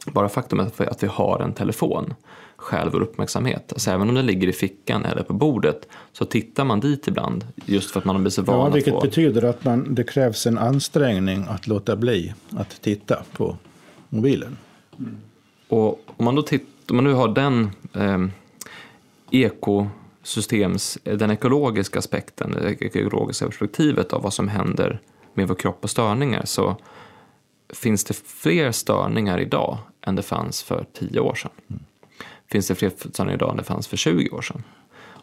bara 0.06 0.28
faktumet 0.28 0.80
att 0.80 1.02
vi 1.02 1.06
har 1.06 1.40
en 1.40 1.52
telefon 1.52 2.14
stjäl 2.62 2.90
vår 2.90 3.00
uppmärksamhet. 3.00 3.72
Alltså 3.72 3.90
även 3.90 4.08
om 4.08 4.14
den 4.14 4.26
ligger 4.26 4.48
i 4.48 4.52
fickan 4.52 5.04
eller 5.04 5.22
på 5.22 5.32
bordet 5.32 5.88
så 6.12 6.24
tittar 6.24 6.64
man 6.64 6.80
dit 6.80 7.08
ibland 7.08 7.44
just 7.66 7.90
för 7.90 8.00
att 8.00 8.04
man 8.04 8.16
har 8.16 8.20
blivit 8.20 8.34
så 8.34 8.42
van 8.42 8.58
ja, 8.58 8.68
Vilket 8.68 8.94
få... 8.94 9.00
betyder 9.00 9.42
att 9.42 9.64
man, 9.64 9.94
det 9.94 10.04
krävs 10.04 10.46
en 10.46 10.58
ansträngning 10.58 11.46
att 11.48 11.66
låta 11.66 11.96
bli 11.96 12.34
att 12.50 12.82
titta 12.82 13.22
på 13.32 13.56
mobilen. 14.08 14.56
Mm. 14.98 15.16
Och 15.68 16.00
om 16.06 16.24
man 16.24 16.34
då 16.34 16.42
tittar, 16.42 16.66
om 16.90 16.96
man 16.96 17.04
nu 17.04 17.12
har 17.12 17.28
den 17.28 17.70
eh, 17.94 18.18
ekosystems, 19.30 20.98
den 21.02 21.30
ekologiska 21.30 21.98
aspekten, 21.98 22.50
det 22.50 22.96
ekologiska 22.96 23.46
perspektivet 23.46 24.12
av 24.12 24.22
vad 24.22 24.32
som 24.32 24.48
händer 24.48 25.00
med 25.34 25.48
vår 25.48 25.54
kropp 25.54 25.78
och 25.84 25.90
störningar 25.90 26.42
så 26.44 26.76
finns 27.72 28.04
det 28.04 28.14
fler 28.14 28.72
störningar 28.72 29.38
idag 29.38 29.78
än 30.02 30.16
det 30.16 30.22
fanns 30.22 30.62
för 30.62 30.86
10 30.92 31.20
år 31.20 31.34
sedan. 31.34 31.50
Mm. 31.70 31.82
Finns 32.50 32.68
det 32.68 32.74
fler 32.74 32.92
störningar 33.12 33.36
idag 33.36 33.50
än 33.50 33.56
det 33.56 33.64
fanns 33.64 33.88
för 33.88 33.96
20 33.96 34.30
år 34.30 34.42
sedan? 34.42 34.62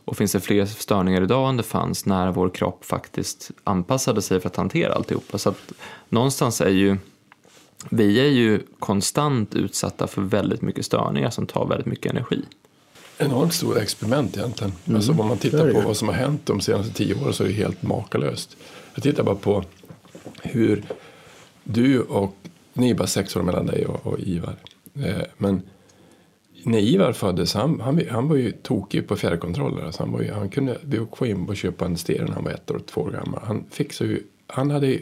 Och 0.05 0.17
finns 0.17 0.31
det 0.31 0.39
fler 0.39 0.65
störningar 0.65 1.21
idag 1.21 1.49
än 1.49 1.57
det 1.57 1.63
fanns 1.63 2.05
när 2.05 2.31
vår 2.31 2.49
kropp 2.49 2.85
faktiskt 2.85 3.51
anpassade 3.63 4.21
sig 4.21 4.39
för 4.39 4.49
att 4.49 4.55
hantera 4.55 4.93
alltihopa? 4.93 5.37
Så 5.37 5.49
att 5.49 5.71
någonstans 6.09 6.61
är 6.61 6.69
ju 6.69 6.97
vi 7.89 8.19
är 8.19 8.29
ju 8.29 8.61
konstant 8.79 9.55
utsatta 9.55 10.07
för 10.07 10.21
väldigt 10.21 10.61
mycket 10.61 10.85
störningar 10.85 11.29
som 11.29 11.45
tar 11.47 11.67
väldigt 11.67 11.87
mycket 11.87 12.11
energi. 12.11 12.41
Enormt 13.17 13.53
stora 13.53 13.81
experiment 13.81 14.37
egentligen. 14.37 14.73
Mm. 14.85 14.95
Alltså 14.95 15.11
om 15.11 15.27
man 15.27 15.37
tittar 15.37 15.73
på 15.73 15.81
vad 15.81 15.97
som 15.97 16.07
har 16.07 16.15
hänt 16.15 16.41
de 16.45 16.61
senaste 16.61 16.93
tio 16.93 17.15
åren 17.15 17.33
så 17.33 17.43
är 17.43 17.47
det 17.47 17.53
helt 17.53 17.83
makalöst. 17.83 18.57
Jag 18.93 19.03
tittar 19.03 19.23
bara 19.23 19.35
på 19.35 19.63
hur 20.41 20.83
du 21.63 22.01
och, 22.01 22.35
ni 22.73 22.89
är 22.89 22.95
bara 22.95 23.07
sex 23.07 23.35
år 23.35 23.41
mellan 23.41 23.65
dig 23.65 23.85
och, 23.85 24.07
och 24.07 24.19
Ivar. 24.19 24.55
Eh, 24.95 25.23
men 25.37 25.61
när 26.63 26.79
Ivar 26.79 27.13
föddes, 27.13 27.53
han, 27.53 27.79
han, 27.79 28.01
han 28.09 28.27
var 28.27 28.35
ju 28.35 28.51
tokig 28.51 29.07
på 29.07 29.15
fjärrkontroller. 29.15 29.85
Alltså 29.85 30.03
han, 30.03 30.11
var 30.11 30.21
ju, 30.21 30.31
han 30.31 30.49
kunde 30.49 30.77
gå 31.09 31.25
in 31.25 31.49
och 31.49 31.57
köpa 31.57 31.85
en 31.85 31.97
stereo 31.97 32.25
när 32.25 32.33
han 32.33 32.43
var 32.43 32.51
ett 32.51 32.71
år 32.71 32.75
och 32.75 32.85
två 32.85 33.01
år 33.01 33.11
gammal. 33.11 33.41
Han 33.43 33.65
fixade 33.71 34.09
ju, 34.09 34.23
han 34.47 34.71
hade 34.71 34.99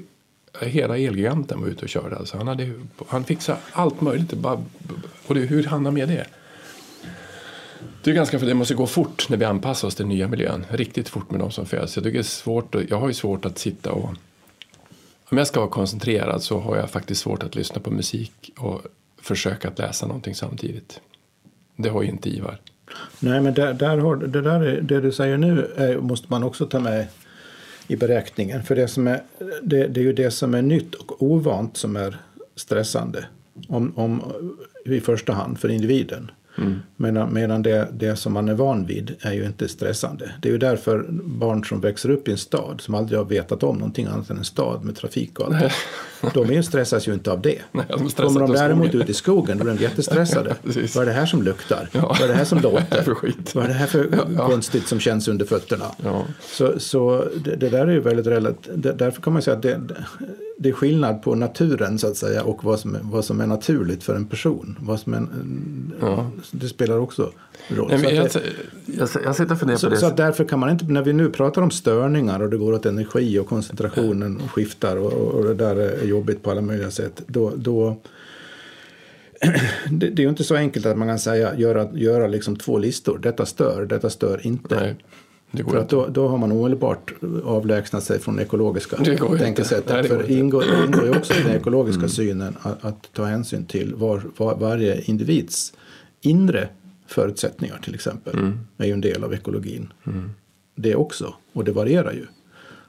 hela 0.61 0.97
Elgiganten 0.97 1.61
var 1.61 1.67
ute 1.67 1.81
och 1.81 1.89
körde. 1.89 2.15
Alltså 2.15 2.37
han, 2.37 2.47
hade, 2.47 2.73
han 3.07 3.23
fixade 3.23 3.59
allt 3.71 4.01
möjligt. 4.01 4.33
Bara, 4.33 4.63
och 5.27 5.35
det, 5.35 5.41
hur 5.41 5.63
hann 5.63 5.85
han 5.85 5.93
med 5.93 6.09
det? 6.09 6.25
Det 8.03 8.11
är 8.11 8.15
ganska 8.15 8.39
för 8.39 8.45
det 8.45 8.53
måste 8.53 8.73
gå 8.73 8.87
fort 8.87 9.29
när 9.29 9.37
vi 9.37 9.45
anpassar 9.45 9.87
oss 9.87 9.95
till 9.95 10.05
nya 10.05 10.27
miljön. 10.27 10.65
Riktigt 10.69 11.09
fort 11.09 11.31
med 11.31 11.39
de 11.39 11.51
som 11.51 11.65
föds. 11.65 11.95
Jag, 11.95 12.03
tycker 12.03 12.17
det 12.17 12.21
är 12.21 12.23
svårt, 12.23 12.75
jag 12.89 12.99
har 12.99 13.07
ju 13.07 13.13
svårt 13.13 13.45
att 13.45 13.57
sitta 13.57 13.91
och 13.91 14.09
om 15.29 15.37
jag 15.37 15.47
ska 15.47 15.59
vara 15.59 15.69
koncentrerad 15.69 16.43
så 16.43 16.59
har 16.59 16.77
jag 16.77 16.89
faktiskt 16.89 17.21
svårt 17.21 17.43
att 17.43 17.55
lyssna 17.55 17.81
på 17.81 17.91
musik 17.91 18.51
och 18.57 18.81
försöka 19.27 19.67
att 19.67 19.79
läsa 19.79 20.07
någonting 20.07 20.35
samtidigt. 20.35 21.01
Det 21.75 21.89
har 21.89 22.03
ju 22.03 22.09
inte 22.09 22.29
Ivar. 22.29 22.59
Nej, 23.19 23.41
men 23.41 23.53
där, 23.53 23.73
där 23.73 23.97
har, 23.97 24.15
det, 24.15 24.41
där 24.41 24.61
är, 24.61 24.81
det 24.81 25.01
du 25.01 25.11
säger 25.11 25.37
nu 25.37 25.71
är, 25.75 25.97
måste 25.97 26.27
man 26.29 26.43
också 26.43 26.65
ta 26.65 26.79
med 26.79 27.07
i 27.87 27.95
beräkningen. 27.95 28.63
För 28.63 28.75
det, 28.75 28.87
som 28.87 29.07
är, 29.07 29.21
det, 29.61 29.87
det 29.87 29.99
är 29.99 30.03
ju 30.03 30.13
det 30.13 30.31
som 30.31 30.53
är 30.53 30.61
nytt 30.61 30.95
och 30.95 31.23
ovant 31.23 31.77
som 31.77 31.95
är 31.95 32.17
stressande. 32.55 33.25
Om, 33.67 33.93
om, 33.95 34.33
I 34.85 34.99
första 34.99 35.33
hand 35.33 35.59
för 35.59 35.69
individen. 35.69 36.31
Mm. 36.57 36.79
Medan, 36.95 37.33
medan 37.33 37.61
det, 37.61 37.87
det 37.93 38.15
som 38.15 38.33
man 38.33 38.49
är 38.49 38.53
van 38.53 38.85
vid 38.85 39.15
är 39.19 39.33
ju 39.33 39.45
inte 39.45 39.67
stressande. 39.67 40.31
Det 40.41 40.47
är 40.47 40.51
ju 40.51 40.57
därför 40.57 41.05
barn 41.23 41.65
som 41.65 41.81
växer 41.81 42.09
upp 42.09 42.27
i 42.27 42.31
en 42.31 42.37
stad 42.37 42.81
som 42.81 42.95
aldrig 42.95 43.19
har 43.19 43.25
vetat 43.25 43.63
om 43.63 43.77
någonting 43.77 44.05
annat 44.05 44.29
än 44.29 44.37
en 44.37 44.43
stad 44.43 44.83
med 44.83 44.95
trafik 44.95 45.39
och 45.39 45.45
allt 45.45 45.59
det. 45.59 45.71
De 46.33 46.63
stressas 46.63 47.07
ju 47.07 47.13
inte 47.13 47.31
av 47.31 47.41
det. 47.41 47.59
Nej, 47.71 47.85
de 47.89 48.09
Kommer 48.09 48.39
de 48.39 48.51
däremot 48.51 48.95
ut 48.95 49.09
i 49.09 49.13
skogen 49.13 49.57
då 49.57 49.63
är 49.63 49.75
de 49.75 49.83
jättestressade. 49.83 50.55
Vad 50.95 51.01
är 51.01 51.05
det 51.05 51.11
här 51.11 51.25
som 51.25 51.43
luktar? 51.43 51.89
Ja. 51.91 52.01
Vad 52.01 52.21
är 52.21 52.27
det 52.27 52.33
här 52.33 52.45
som 52.45 52.59
låter? 52.63 53.03
Vad 53.55 53.63
är 53.63 53.67
det 53.67 53.73
här 53.73 53.87
för 53.87 54.09
ja. 54.37 54.47
konstigt 54.47 54.87
som 54.87 54.99
känns 54.99 55.27
under 55.27 55.45
fötterna? 55.45 55.85
Ja. 56.03 56.25
Så, 56.41 56.79
så 56.79 57.25
det, 57.45 57.55
det, 57.55 57.69
där 57.69 57.87
är 57.87 57.91
ju 57.91 57.99
väldigt 57.99 58.27
relativt. 58.27 58.73
Därför 58.97 59.21
kan 59.21 59.33
man 59.33 59.41
säga 59.41 59.57
att 59.57 59.63
det, 59.63 59.81
det 60.57 60.69
är 60.69 60.73
skillnad 60.73 61.21
på 61.21 61.35
naturen 61.35 61.99
så 61.99 62.07
att 62.07 62.17
säga 62.17 62.43
och 62.43 62.63
vad 62.63 62.79
som 62.79 62.95
är, 62.95 62.99
vad 63.03 63.25
som 63.25 63.41
är 63.41 63.47
naturligt 63.47 64.03
för 64.03 64.15
en 64.15 64.25
person. 64.25 64.77
Vad 64.81 64.99
som 64.99 65.13
är, 65.13 65.27
ja. 65.99 66.31
Det 66.51 66.67
spelar 66.67 66.97
också 66.97 67.31
roll. 67.67 67.89
Nej, 67.89 68.15
jag, 68.15 68.31
det, 68.33 68.41
jag, 68.85 69.09
jag 69.23 69.35
sitter 69.35 69.51
och 69.51 69.59
funderar 69.59 69.77
så, 69.77 69.87
på 69.87 69.93
det. 69.93 69.99
Så 69.99 70.05
att 70.05 70.17
därför 70.17 70.43
kan 70.43 70.59
man 70.59 70.69
inte, 70.69 70.85
när 70.85 71.01
vi 71.01 71.13
nu 71.13 71.29
pratar 71.29 71.61
om 71.61 71.71
störningar 71.71 72.39
och 72.39 72.49
det 72.49 72.57
går 72.57 72.73
åt 72.73 72.85
energi 72.85 73.39
och 73.39 73.47
koncentrationen 73.47 74.41
och 74.41 74.51
skiftar 74.51 74.97
och, 74.97 75.13
och 75.13 75.43
det 75.43 75.53
där 75.53 75.75
är 75.75 76.05
jobbigt 76.05 76.43
på 76.43 76.51
alla 76.51 76.61
möjliga 76.61 76.91
sätt. 76.91 77.21
Då, 77.27 77.51
då 77.55 77.97
det, 79.91 80.09
det 80.09 80.21
är 80.21 80.23
ju 80.23 80.29
inte 80.29 80.43
så 80.43 80.55
enkelt 80.55 80.85
att 80.85 80.97
man 80.97 81.07
kan 81.07 81.19
säga 81.19 81.55
göra, 81.55 81.87
göra 81.93 82.27
liksom 82.27 82.55
två 82.55 82.77
listor. 82.77 83.17
Detta 83.17 83.45
stör, 83.45 83.85
detta 83.85 84.09
stör 84.09 84.47
inte. 84.47 84.75
Nej. 84.75 84.95
Det 85.51 85.63
går 85.63 85.71
För 85.71 85.79
att 85.79 85.89
då, 85.89 86.07
då 86.07 86.27
har 86.27 86.37
man 86.37 86.51
omedelbart 86.51 87.13
avlägsnat 87.43 88.03
sig 88.03 88.19
från 88.19 88.35
det 88.35 88.43
ekologiska 88.43 88.97
Det 88.97 89.11
inte. 89.11 89.29
Nej, 89.29 89.39
tänkesättet. 89.39 90.03
det 90.03 90.03
För 90.03 90.31
ingår, 90.31 90.63
ingår 90.85 91.05
ju 91.05 91.17
också 91.17 91.33
i 91.33 91.43
den 91.43 91.55
ekologiska 91.55 92.07
synen 92.07 92.57
att, 92.61 92.85
att 92.85 93.09
ta 93.13 93.25
hänsyn 93.25 93.65
till 93.65 93.95
var, 93.95 94.21
var, 94.37 94.55
varje 94.55 95.01
individs 95.01 95.73
inre 96.21 96.69
förutsättningar 97.07 97.79
till 97.83 97.95
exempel. 97.95 98.35
är 98.77 98.85
ju 98.85 98.93
en 98.93 99.01
del 99.01 99.23
av 99.23 99.33
ekologin. 99.33 99.93
Det 100.75 100.95
också, 100.95 101.35
och 101.53 101.63
det 101.63 101.71
varierar 101.71 102.11
ju. 102.11 102.25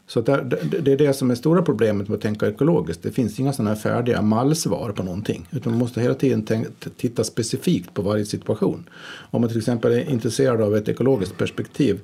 Så 0.06 0.20
där, 0.20 0.42
det, 0.42 0.80
det 0.80 0.92
är 0.92 0.96
det 0.96 1.14
som 1.14 1.30
är 1.30 1.34
stora 1.34 1.62
problemet 1.62 2.08
med 2.08 2.16
att 2.16 2.22
tänka 2.22 2.48
ekologiskt. 2.48 3.02
Det 3.02 3.10
finns 3.10 3.40
inga 3.40 3.52
sådana 3.52 3.70
här 3.70 3.80
färdiga 3.80 4.22
mallsvar 4.22 4.92
på 4.92 5.02
någonting. 5.02 5.48
Utan 5.50 5.72
man 5.72 5.78
måste 5.78 6.00
hela 6.00 6.14
tiden 6.14 6.42
tänka, 6.42 6.70
titta 6.96 7.24
specifikt 7.24 7.94
på 7.94 8.02
varje 8.02 8.24
situation. 8.24 8.88
Om 9.30 9.40
man 9.40 9.50
till 9.50 9.58
exempel 9.58 9.92
är 9.92 10.10
intresserad 10.10 10.60
av 10.60 10.76
ett 10.76 10.88
ekologiskt 10.88 11.38
perspektiv 11.38 12.00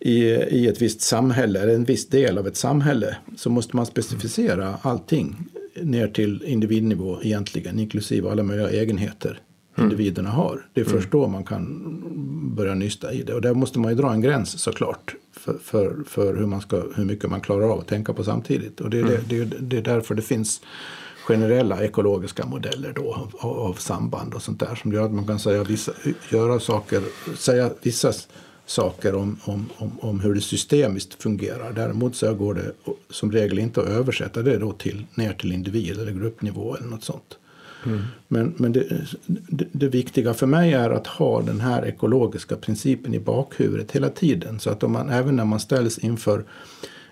i, 0.00 0.24
i 0.32 0.68
ett 0.68 0.82
visst 0.82 1.00
samhälle, 1.00 1.60
eller 1.60 1.74
en 1.74 1.84
viss 1.84 2.08
del 2.08 2.38
av 2.38 2.46
ett 2.46 2.56
samhälle, 2.56 3.16
så 3.36 3.50
måste 3.50 3.76
man 3.76 3.86
specificera 3.86 4.74
allting 4.82 5.36
ner 5.82 6.08
till 6.08 6.42
individnivå 6.46 7.18
egentligen, 7.22 7.78
inklusive 7.78 8.30
alla 8.30 8.42
möjliga 8.42 8.70
egenheter 8.70 9.40
individerna 9.80 10.30
har. 10.30 10.66
Det 10.74 10.80
är 10.80 10.84
först 10.84 11.10
då 11.10 11.26
man 11.28 11.44
kan 11.44 11.84
börja 12.56 12.74
nysta 12.74 13.12
i 13.12 13.22
det. 13.22 13.34
Och 13.34 13.40
där 13.40 13.54
måste 13.54 13.78
man 13.78 13.90
ju 13.92 13.96
dra 13.96 14.12
en 14.12 14.20
gräns 14.20 14.58
såklart 14.62 15.14
för, 15.32 15.54
för, 15.62 15.96
för 16.06 16.34
hur, 16.36 16.46
man 16.46 16.60
ska, 16.60 16.82
hur 16.94 17.04
mycket 17.04 17.30
man 17.30 17.40
klarar 17.40 17.72
av 17.72 17.78
att 17.80 17.86
tänka 17.88 18.12
på 18.12 18.24
samtidigt. 18.24 18.80
Och 18.80 18.90
det 18.90 18.98
är, 18.98 19.04
det, 19.04 19.20
det, 19.28 19.38
är- 19.38 19.58
det 19.60 19.76
är 19.78 19.82
därför 19.82 20.14
det 20.14 20.22
finns 20.22 20.60
generella 21.26 21.84
ekologiska 21.84 22.46
modeller 22.46 22.92
då 22.96 23.14
av, 23.14 23.50
av, 23.50 23.74
samband 23.74 24.34
och 24.34 24.42
sånt 24.42 24.60
där 24.60 24.74
som 24.74 24.92
gör 24.92 25.04
att 25.04 25.12
man 25.12 25.26
kan 25.26 25.38
säga 25.38 25.64
vissa, 25.64 25.92
göra 26.30 26.60
saker, 26.60 27.02
säga 27.36 27.70
vissa 27.82 28.12
saker 28.66 29.14
om, 29.14 29.36
om, 29.44 29.66
om, 29.76 29.92
om 30.00 30.20
hur 30.20 30.34
det 30.34 30.40
systemiskt 30.40 31.22
fungerar. 31.22 31.72
Däremot 31.72 32.16
så 32.16 32.34
går 32.34 32.54
det 32.54 32.72
som 33.10 33.32
regel 33.32 33.58
inte 33.58 33.80
att 33.80 33.86
översätta 33.88 34.42
det 34.42 34.58
då 34.58 34.72
till, 34.72 35.06
ner 35.14 35.32
till 35.32 35.52
individ 35.52 35.98
eller 35.98 36.12
gruppnivå 36.12 36.76
eller 36.76 36.86
något 36.88 37.04
sånt. 37.04 37.38
Men, 38.28 38.54
men 38.56 38.72
det, 38.72 39.06
det, 39.26 39.66
det 39.72 39.88
viktiga 39.88 40.34
för 40.34 40.46
mig 40.46 40.72
är 40.72 40.90
att 40.90 41.06
ha 41.06 41.42
den 41.42 41.60
här 41.60 41.86
ekologiska 41.86 42.56
principen 42.56 43.14
i 43.14 43.20
bakhuvudet 43.20 43.92
hela 43.92 44.08
tiden. 44.08 44.60
Så 44.60 44.70
att 44.70 44.82
om 44.82 44.92
man, 44.92 45.10
även 45.10 45.36
när 45.36 45.44
man 45.44 45.60
ställs 45.60 45.98
inför 45.98 46.44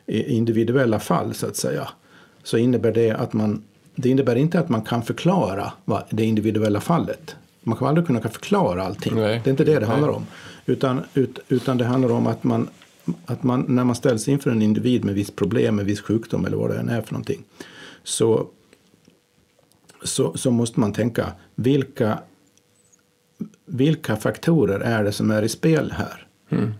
individuella 0.06 1.00
fall 1.00 1.34
så 1.34 1.46
att 1.46 1.56
säga. 1.56 1.88
Så 2.42 2.58
innebär 2.58 2.92
det 2.92 3.10
att 3.10 3.32
man, 3.32 3.62
det 3.94 4.08
innebär 4.08 4.36
inte 4.36 4.60
att 4.60 4.68
man 4.68 4.82
kan 4.82 5.02
förklara 5.02 5.72
vad 5.84 6.02
det 6.10 6.24
individuella 6.24 6.80
fallet. 6.80 7.36
Man 7.62 7.78
kan 7.78 7.88
aldrig 7.88 8.06
kunna 8.06 8.20
förklara 8.20 8.82
allting. 8.82 9.14
Nej. 9.14 9.40
Det 9.44 9.48
är 9.48 9.50
inte 9.50 9.64
det 9.64 9.72
det 9.74 9.80
Nej. 9.80 9.88
handlar 9.88 10.08
om. 10.08 10.26
Utan, 10.66 11.00
ut, 11.14 11.38
utan 11.48 11.78
det 11.78 11.84
handlar 11.84 12.12
om 12.12 12.26
att 12.26 12.44
man, 12.44 12.68
att 13.26 13.42
man, 13.42 13.64
när 13.68 13.84
man 13.84 13.94
ställs 13.94 14.28
inför 14.28 14.50
en 14.50 14.62
individ 14.62 15.04
med 15.04 15.14
viss 15.14 15.30
problem, 15.30 15.76
med 15.76 15.86
viss 15.86 16.00
sjukdom 16.00 16.44
eller 16.44 16.56
vad 16.56 16.70
det 16.70 16.78
än 16.78 16.88
är 16.88 17.02
för 17.02 17.12
någonting. 17.12 17.44
Så 18.04 18.46
så, 20.04 20.36
så 20.36 20.50
måste 20.50 20.80
man 20.80 20.92
tänka 20.92 21.32
vilka, 21.54 22.18
vilka 23.66 24.16
faktorer 24.16 24.80
är 24.80 25.04
det 25.04 25.12
som 25.12 25.30
är 25.30 25.42
i 25.42 25.48
spel 25.48 25.92
här? 25.96 26.24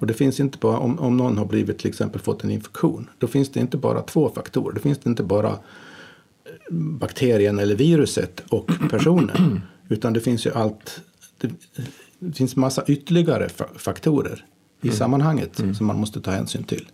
Och 0.00 0.06
det 0.06 0.14
finns 0.14 0.40
inte 0.40 0.58
bara, 0.58 0.78
om, 0.78 0.98
om 0.98 1.16
någon 1.16 1.38
har 1.38 1.44
blivit 1.44 1.78
till 1.78 1.88
exempel 1.88 2.20
fått 2.20 2.44
en 2.44 2.50
infektion, 2.50 3.08
då 3.18 3.26
finns 3.26 3.48
det 3.52 3.60
inte 3.60 3.76
bara 3.76 4.02
två 4.02 4.28
faktorer. 4.34 4.74
Det 4.74 4.80
finns 4.80 5.06
inte 5.06 5.22
bara 5.22 5.48
eh, 5.50 6.74
bakterien 6.74 7.58
eller 7.58 7.74
viruset 7.74 8.40
och 8.50 8.70
personen. 8.90 9.60
utan 9.88 10.12
det 10.12 10.20
finns 10.20 10.46
ju 10.46 10.52
allt, 10.52 11.00
det, 11.38 11.50
det 12.18 12.32
finns 12.32 12.56
massa 12.56 12.84
ytterligare 12.86 13.46
fa- 13.48 13.78
faktorer 13.78 14.44
i 14.82 14.90
sammanhanget 14.90 15.56
som 15.76 15.86
man 15.86 15.98
måste 16.00 16.20
ta 16.20 16.30
hänsyn 16.30 16.64
till. 16.64 16.88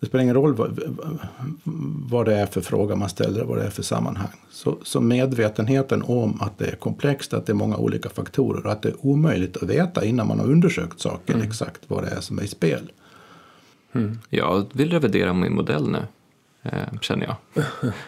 Det 0.00 0.06
spelar 0.06 0.22
ingen 0.22 0.34
roll 0.34 0.54
vad, 0.54 0.80
vad 2.10 2.26
det 2.26 2.34
är 2.34 2.46
för 2.46 2.60
fråga 2.60 2.96
man 2.96 3.08
ställer, 3.08 3.44
vad 3.44 3.58
det 3.58 3.64
är 3.64 3.70
för 3.70 3.82
sammanhang. 3.82 4.40
Så, 4.50 4.78
så 4.82 5.00
medvetenheten 5.00 6.02
om 6.02 6.40
att 6.40 6.58
det 6.58 6.66
är 6.66 6.76
komplext, 6.76 7.34
att 7.34 7.46
det 7.46 7.52
är 7.52 7.54
många 7.54 7.76
olika 7.76 8.08
faktorer 8.08 8.66
och 8.66 8.72
att 8.72 8.82
det 8.82 8.88
är 8.88 9.06
omöjligt 9.06 9.56
att 9.56 9.62
veta 9.62 10.04
innan 10.04 10.28
man 10.28 10.38
har 10.38 10.46
undersökt 10.46 11.00
saken 11.00 11.42
exakt 11.42 11.80
vad 11.88 12.04
det 12.04 12.10
är 12.10 12.20
som 12.20 12.38
är 12.38 12.42
i 12.42 12.48
spel. 12.48 12.92
Jag 14.30 14.66
vill 14.72 14.90
revidera 14.90 15.32
min 15.32 15.54
modell 15.54 15.90
nu, 15.90 15.98
känner 17.00 17.26
jag. 17.26 17.64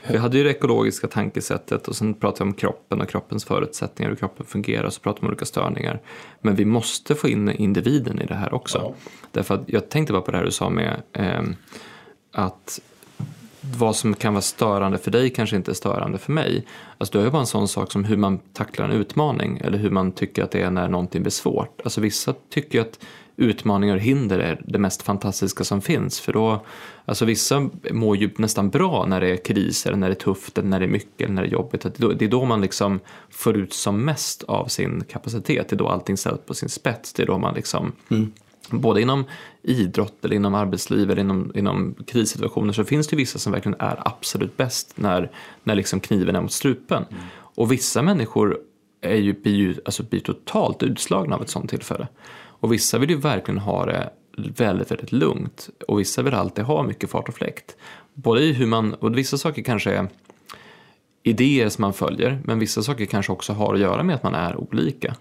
Vi 0.09 0.18
hade 0.18 0.38
ju 0.38 0.44
det 0.44 0.50
ekologiska 0.50 1.07
tankesättet 1.07 1.88
och 1.88 1.96
sen 1.96 2.14
pratade 2.14 2.44
vi 2.44 2.50
om 2.50 2.55
kroppen 2.55 3.00
och 3.00 3.09
kroppens 3.09 3.44
förutsättningar, 3.44 4.11
hur 4.11 4.16
kroppen 4.16 4.46
fungerar, 4.46 4.84
och 4.84 4.92
så 4.92 5.00
pratade 5.00 5.20
vi 5.20 5.26
om 5.26 5.30
olika 5.30 5.44
störningar. 5.44 6.00
Men 6.40 6.55
vi 6.55 6.64
måste 6.64 7.14
få 7.14 7.28
in 7.28 7.50
individen 7.50 8.22
i 8.22 8.26
det 8.26 8.34
här 8.34 8.55
också. 8.55 8.94
Därför 9.30 9.55
att 9.55 9.62
jag 9.66 9.88
tänkte 9.88 10.12
bara 10.12 10.22
på 10.22 10.30
det 10.30 10.36
här 10.36 10.44
du 10.44 10.50
sa 10.50 10.70
med 10.70 11.03
ehm, 11.12 11.57
att 12.32 12.80
vad 13.78 13.96
som 13.96 14.14
kan 14.14 14.34
vara 14.34 14.42
störande 14.42 14.98
för 14.98 15.11
dig 15.11 15.30
kanske 15.30 15.57
inte 15.57 15.70
är 15.70 15.74
störande 15.74 16.18
för 16.18 16.32
mig. 16.32 16.66
Alltså 16.98 17.12
då 17.12 17.20
är 17.20 17.24
det 17.24 17.30
bara 17.30 17.40
en 17.40 17.46
sån 17.46 17.68
sak 17.68 17.92
som 17.92 18.05
hur 18.05 18.16
man 18.16 18.38
tacklar 18.38 18.84
en 18.84 18.92
utmaning 18.92 19.59
eller 19.64 19.78
hur 19.78 19.90
man 19.90 20.12
tycker 20.12 20.42
att 20.44 20.50
det 20.50 20.62
är 20.62 20.70
när 20.70 20.88
någonting 20.88 21.22
blir 21.22 21.30
svårt. 21.30 21.80
Alltså 21.84 22.00
vissa 22.00 22.34
tycker 22.50 22.78
ju 22.78 22.84
att 22.84 22.98
utmaningar 23.43 23.95
och 23.95 24.01
hinder 24.01 24.38
är 24.38 24.61
det 24.66 24.78
mest 24.78 25.03
fantastiska 25.03 25.64
som 25.64 25.80
finns 25.80 26.20
för 26.20 26.32
då, 26.32 26.64
alltså 27.05 27.24
vissa 27.24 27.68
mår 27.90 28.16
ju 28.16 28.30
nästan 28.36 28.70
bra 28.70 29.07
när 29.09 29.20
det 29.20 29.28
är 29.28 29.36
kriser, 29.36 29.97
när 29.97 30.09
det 30.09 30.12
är 30.14 30.20
tufft, 30.20 30.59
när 30.62 30.80
det 30.80 30.86
är 30.86 30.88
mycket 30.88 31.30
när 31.30 31.43
det 31.43 31.49
är 31.49 31.53
jobbigt. 31.53 31.80
Det 31.97 32.24
är 32.24 32.28
då- 32.28 32.45
man 32.45 32.61
liksom 32.61 33.01
får 33.30 33.57
ut 33.57 33.72
som 33.72 34.05
mest 34.05 34.43
av 34.43 34.66
sin 34.66 35.05
kapacitet, 35.05 35.68
det 35.68 35.76
är 35.76 35.78
då 35.78 35.88
allting 35.88 36.16
ställs 36.16 36.40
på 36.47 36.55
sin 36.55 36.68
spets, 36.68 37.12
det 37.12 37.22
är 37.22 37.26
då 37.26 37.38
man 37.38 37.55
liksom 37.55 37.93
Både 38.70 39.01
inom 39.03 39.24
idrott 39.62 40.24
eller 40.24 40.36
inom 40.36 40.55
arbetsliv 40.55 41.11
eller 41.11 41.20
inom, 41.20 41.53
inom 41.55 41.95
krissituationer 42.07 42.72
så 42.72 42.84
finns 42.84 43.09
det 43.09 43.16
vissa 43.16 43.38
som 43.38 43.53
verkligen 43.53 43.80
är 43.80 44.03
absolut 44.09 44.57
bäst 44.57 44.93
när, 44.95 45.30
när 45.64 45.74
liksom 45.74 46.01
kniven 46.01 46.36
är 46.36 46.40
mot 46.40 46.53
strupen. 46.53 47.05
Och 47.34 47.72
vissa 47.72 48.03
människor 48.03 48.59
är 49.01 49.16
ju, 49.16 49.32
blir 49.32 49.55
ju 49.55 49.74
alltså 49.84 50.03
blir 50.03 50.20
totalt 50.20 50.82
utslagna 50.82 51.36
av 51.36 51.43
ett 51.43 51.51
sånt 51.51 51.70
tillfälle. 51.70 52.09
Och 52.62 52.72
vissa 52.72 52.98
vill 52.98 53.10
ju 53.10 53.16
verkligen 53.16 53.58
ha 53.58 53.86
det 53.86 54.10
väldigt, 54.36 54.90
väldigt 54.90 55.12
lugnt. 55.12 55.70
Och 55.88 56.00
vissa 56.00 56.22
vill 56.22 56.34
alltid 56.34 56.64
ha 56.64 56.82
mycket 56.82 57.10
fart 57.10 57.28
och 57.28 57.34
fläkt. 57.34 57.76
Både 58.14 58.40
i 58.40 58.52
hur 58.52 58.66
man, 58.66 58.94
och 58.94 59.18
vissa 59.18 59.38
saker 59.38 59.62
kanske 59.62 59.92
är 59.92 60.08
idéer 61.22 61.68
som 61.68 61.82
man 61.82 61.92
följer, 61.92 62.40
men 62.44 62.58
vissa 62.58 62.82
saker 62.82 63.04
kanske 63.04 63.32
också 63.32 63.52
har 63.52 63.74
att 63.74 63.80
göra 63.80 64.02
med 64.02 64.14
att 64.14 64.22
man 64.22 64.34
är 64.34 64.56
olika. 64.56 65.16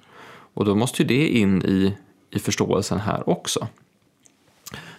Och 0.53 0.65
då 0.65 0.75
måste 0.75 1.01
ju 1.01 1.07
det 1.07 1.27
in 1.27 1.61
i, 1.61 1.93
i 2.31 2.39
förståelsen 2.39 2.99
här 2.99 3.29
också. 3.29 3.67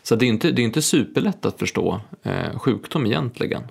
Så 0.02 0.16
det 0.16 0.24
är 0.24 0.26
ju 0.26 0.32
inte, 0.32 0.50
det 0.50 0.62
är 0.62 0.64
inte 0.64 0.82
superlätt 0.82 1.46
att 1.46 1.58
förstå 1.58 2.00
eh, 2.22 2.58
sjukdom 2.58 3.06
egentligen. 3.06 3.62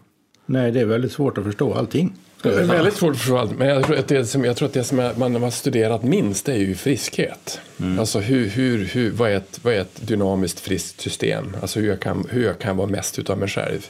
Nej, 0.46 0.72
det 0.72 0.80
är 0.80 0.86
väldigt 0.86 1.12
svårt 1.12 1.38
att 1.38 1.44
förstå 1.44 1.74
allting. 1.74 2.14
Det 2.44 2.50
är 2.50 2.64
väldigt 2.64 2.94
svårt 2.94 3.12
att 3.12 3.18
förstå 3.18 3.38
allt, 3.38 3.58
men 3.58 3.68
jag 3.68 3.86
tror 3.86 3.98
att 3.98 4.08
det 4.08 4.26
som, 4.26 4.46
jag 4.46 4.56
tror 4.58 4.68
att 4.68 4.74
det 4.74 4.84
som 4.84 5.12
man 5.18 5.36
har 5.36 5.52
studerat 5.52 6.04
minst 6.04 6.50
är 6.50 6.56
ju 6.56 6.76
friskhet. 6.76 7.62
Alltså 8.00 8.20
hur, 8.20 8.48
hur, 8.50 8.86
hur, 8.86 9.12
vad, 9.12 9.32
är 9.32 9.36
ett, 9.36 9.60
vad 9.64 9.74
är 9.74 9.82
ett 9.82 10.08
dynamiskt 10.08 10.60
friskt 10.60 11.02
system? 11.02 11.58
Alltså 11.62 11.80
hur 11.80 11.88
jag 11.90 12.00
kan, 12.00 12.26
hur 12.30 12.44
jag 12.46 12.60
kan 12.60 12.78
vara 12.78 12.88
mest 12.88 13.20
utav 13.20 13.38
mig 13.38 13.48
själv. 13.50 13.88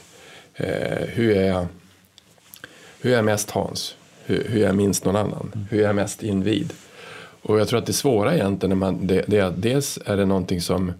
Eh, 0.54 1.06
hur, 1.08 1.36
är 1.36 1.46
jag, 1.48 1.66
hur 3.00 3.12
är 3.12 3.16
jag 3.16 3.24
mest 3.24 3.50
Hans? 3.50 3.94
Hur, 4.24 4.46
hur 4.48 4.62
är 4.62 4.66
jag 4.66 4.76
minst 4.76 5.04
någon 5.04 5.16
annan? 5.16 5.66
Hur 5.70 5.80
är 5.80 5.84
jag 5.84 5.96
mest 5.96 6.22
individ? 6.22 6.72
Och 7.42 7.60
jag 7.60 7.68
tror 7.68 7.78
att 7.78 7.86
det 7.86 7.92
svåra 7.92 8.34
egentligen, 8.34 8.68
när 8.78 8.86
man, 8.86 9.06
det, 9.06 9.24
det, 9.26 9.38
är- 9.38 9.52
dels 9.56 9.98
är 10.06 10.16
det 10.16 10.24
någonting 10.24 10.60
som 10.60 10.92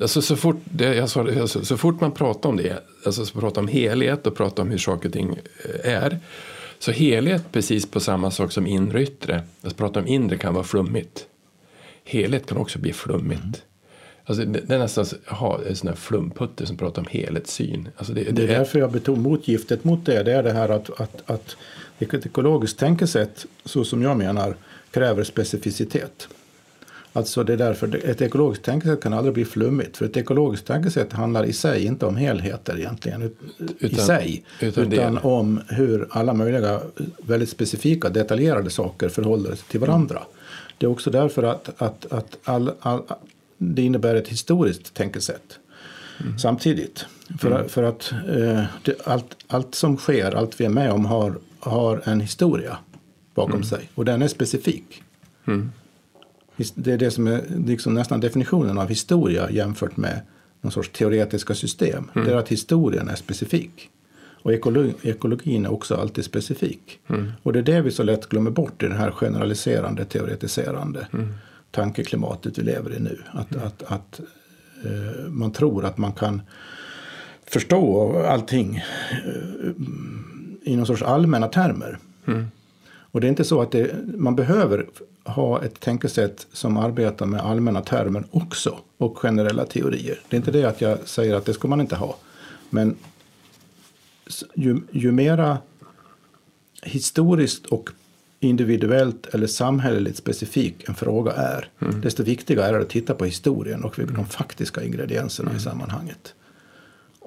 Alltså 0.00 0.22
så, 0.22 0.36
fort, 0.36 0.56
det, 0.64 1.00
alltså, 1.00 1.64
så 1.64 1.76
fort 1.76 2.00
man 2.00 2.12
pratar 2.12 2.48
om 2.48 2.56
det, 2.56 2.76
alltså 3.04 3.26
så 3.26 3.40
pratar 3.40 3.60
om 3.60 3.68
helhet 3.68 4.26
och 4.26 4.36
pratar 4.36 4.62
om 4.62 4.70
hur 4.70 4.78
saker 4.78 5.08
och 5.08 5.12
ting 5.12 5.38
eh, 5.84 5.92
är. 5.94 6.18
Så 6.78 6.90
helhet 6.92 7.52
precis 7.52 7.86
på 7.90 8.00
samma 8.00 8.30
sak 8.30 8.52
som 8.52 8.66
inre 8.66 8.96
och 8.98 9.02
yttre. 9.02 9.42
Att 9.62 9.76
prata 9.76 10.00
om 10.00 10.06
inre 10.06 10.36
kan 10.36 10.54
vara 10.54 10.64
flummigt. 10.64 11.26
Helhet 12.04 12.46
kan 12.46 12.58
också 12.58 12.78
bli 12.78 12.92
flummigt. 12.92 13.62
Alltså 14.24 14.44
det, 14.44 14.60
det 14.66 14.74
är 14.74 14.78
nästan 14.78 15.06
så- 15.06 15.16
ha 15.26 15.60
en 15.68 15.76
sån 15.76 15.88
här 15.88 15.96
flumputte 15.96 16.66
som 16.66 16.76
pratar 16.76 17.02
om 17.02 17.08
helhetssyn. 17.10 17.88
Alltså 17.96 18.12
det, 18.12 18.22
Det 18.30 18.42
är 18.42 18.46
därför 18.48 18.78
jag 18.78 18.92
betonar 18.92 19.20
motgiftet 19.22 19.84
mot 19.84 20.06
det. 20.06 20.22
Det 20.22 20.32
är 20.32 20.42
det 20.42 20.52
här 20.52 20.68
att, 20.68 21.00
att, 21.00 21.30
att 21.30 21.56
ett 21.98 22.26
ekologiskt 22.26 22.78
tänkesätt, 22.78 23.46
så 23.64 23.84
som 23.84 24.02
jag 24.02 24.16
menar, 24.16 24.56
kräver 24.90 25.24
specificitet. 25.24 26.28
Alltså 27.12 27.44
det 27.44 27.52
är 27.52 27.56
därför 27.56 28.00
ett 28.04 28.20
ekologiskt 28.22 28.64
tänkesätt 28.64 29.02
kan 29.02 29.12
aldrig 29.12 29.34
bli 29.34 29.44
flummigt. 29.44 29.96
För 29.96 30.04
ett 30.04 30.16
ekologiskt 30.16 30.66
tänkesätt 30.66 31.12
handlar 31.12 31.44
i 31.44 31.52
sig 31.52 31.84
inte 31.84 32.06
om 32.06 32.16
helheter 32.16 32.78
egentligen. 32.78 33.22
ut- 33.22 33.38
I 33.58 33.86
Utan- 33.86 34.06
sig. 34.06 34.44
utan 34.60 34.92
Utan, 34.92 35.18
om 35.18 35.60
hur 35.68 36.08
alla 36.10 36.34
möjliga 36.34 36.80
väldigt 37.18 37.48
specifika 37.48 38.08
detaljerade 38.08 38.70
saker 38.70 39.08
förhåller 39.08 39.54
sig 39.54 39.64
till 39.68 39.80
varandra. 39.80 40.22
Det 40.78 40.86
är 40.86 40.90
också 40.90 41.10
därför 41.10 41.42
att, 41.42 41.82
att, 41.82 42.12
att 42.12 42.38
all, 42.44 42.70
all, 42.80 43.02
det 43.58 43.82
innebär 43.82 44.14
ett 44.14 44.28
historiskt 44.28 44.94
tänkesätt. 44.94 45.58
Samtidigt. 46.42 47.06
För, 47.40 47.68
för 47.68 47.82
att 47.82 48.12
eh, 48.12 48.64
det, 48.82 49.06
allt, 49.06 49.36
allt 49.46 49.74
som 49.74 49.96
sker, 49.96 50.34
allt 50.34 50.60
vi 50.60 50.64
är 50.64 50.68
med 50.68 50.92
om 50.92 51.04
har, 51.06 51.34
har 51.60 52.00
en 52.04 52.20
historia 52.20 52.78
bakom 53.34 53.62
sig. 53.62 53.88
Och 53.94 54.04
den 54.04 54.22
är 54.22 54.28
specifik. 54.28 55.02
Det 56.74 56.92
är 56.92 56.98
det 56.98 57.10
som 57.10 57.26
är 57.26 57.42
liksom 57.66 57.94
nästan 57.94 58.20
definitionen 58.20 58.78
av 58.78 58.88
historia 58.88 59.50
jämfört 59.50 59.96
med 59.96 60.20
någon 60.60 60.72
sorts 60.72 60.90
teoretiska 60.92 61.54
system. 61.54 62.10
Det 62.14 62.32
är 62.32 62.36
att 62.36 62.48
historien 62.48 63.08
är 63.08 63.14
specifik. 63.14 63.90
Och 64.42 64.52
ekolo- 64.52 64.94
ekologin 65.02 65.64
är 65.64 65.72
också 65.72 65.94
alltid 65.94 66.24
specifik. 66.24 67.00
Och 67.42 67.52
det 67.52 67.58
är 67.58 67.62
det 67.62 67.80
vi 67.80 67.90
så 67.90 68.02
lätt 68.02 68.28
glömmer 68.28 68.50
bort 68.50 68.82
i 68.82 68.86
det 68.86 68.94
här 68.94 69.10
generaliserande, 69.10 70.04
teoretiserande 70.04 71.06
tankeklimatet 71.70 72.58
vi 72.58 72.62
lever 72.62 72.96
i 72.96 73.00
nu. 73.00 73.18
Att, 73.32 73.56
att, 73.56 73.82
att 73.82 74.20
eh, 74.84 75.28
man 75.28 75.52
tror 75.52 75.84
att 75.84 75.98
man 75.98 76.12
kan 76.12 76.42
förstå 77.46 78.12
allting 78.28 78.76
eh, 78.76 79.70
i 80.62 80.76
någon 80.76 80.86
sorts 80.86 81.02
allmänna 81.02 81.48
termer. 81.48 81.98
Och 83.12 83.20
det 83.20 83.26
är 83.26 83.28
inte 83.28 83.44
så 83.44 83.62
att 83.62 83.70
det, 83.72 83.94
man 84.16 84.36
behöver 84.36 84.86
ha 85.24 85.64
ett 85.64 85.80
tänkesätt 85.80 86.46
som 86.52 86.76
arbetar 86.76 87.26
med 87.26 87.40
allmänna 87.40 87.80
termer 87.80 88.24
också 88.30 88.78
och 88.98 89.18
generella 89.18 89.66
teorier. 89.66 90.20
Det 90.28 90.36
är 90.36 90.38
inte 90.38 90.50
det 90.50 90.64
att 90.64 90.80
jag 90.80 90.98
säger 91.04 91.34
att 91.34 91.44
det 91.44 91.54
ska 91.54 91.68
man 91.68 91.80
inte 91.80 91.96
ha. 91.96 92.16
Men 92.70 92.96
ju, 94.54 94.80
ju 94.90 95.12
mera 95.12 95.58
historiskt 96.82 97.66
och 97.66 97.90
individuellt 98.40 99.26
eller 99.26 99.46
samhälleligt 99.46 100.16
specifik 100.16 100.88
en 100.88 100.94
fråga 100.94 101.32
är, 101.32 101.68
desto 102.02 102.22
viktigare 102.22 102.66
är 102.68 102.72
det 102.72 102.80
att 102.80 102.88
titta 102.88 103.14
på 103.14 103.24
historien 103.24 103.84
och 103.84 103.94
de 103.96 104.26
faktiska 104.26 104.84
ingredienserna 104.84 105.56
i 105.56 105.60
sammanhanget. 105.60 106.34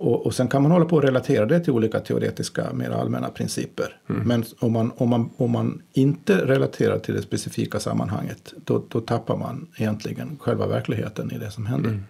Och, 0.03 0.25
och 0.25 0.33
sen 0.33 0.47
kan 0.47 0.61
man 0.61 0.71
hålla 0.71 0.85
på 0.85 0.95
och 0.95 1.03
relatera 1.03 1.45
det 1.45 1.59
till 1.59 1.73
olika 1.73 1.99
teoretiska, 1.99 2.73
mer 2.73 2.89
allmänna 2.89 3.29
principer. 3.29 3.99
Men 4.07 4.43
om 4.59 4.71
man, 4.71 4.91
om, 4.97 5.09
man, 5.09 5.29
om 5.37 5.51
man 5.51 5.81
inte 5.93 6.45
relaterar 6.45 6.99
till 6.99 7.13
det 7.13 7.21
specifika 7.21 7.79
sammanhanget, 7.79 8.53
då, 8.65 8.83
då 8.89 8.99
tappar 8.99 9.37
man 9.37 9.67
egentligen 9.77 10.37
själva 10.39 10.67
verkligheten 10.67 11.31
i 11.31 11.37
det 11.37 11.51
som 11.51 11.65
händer. 11.65 12.03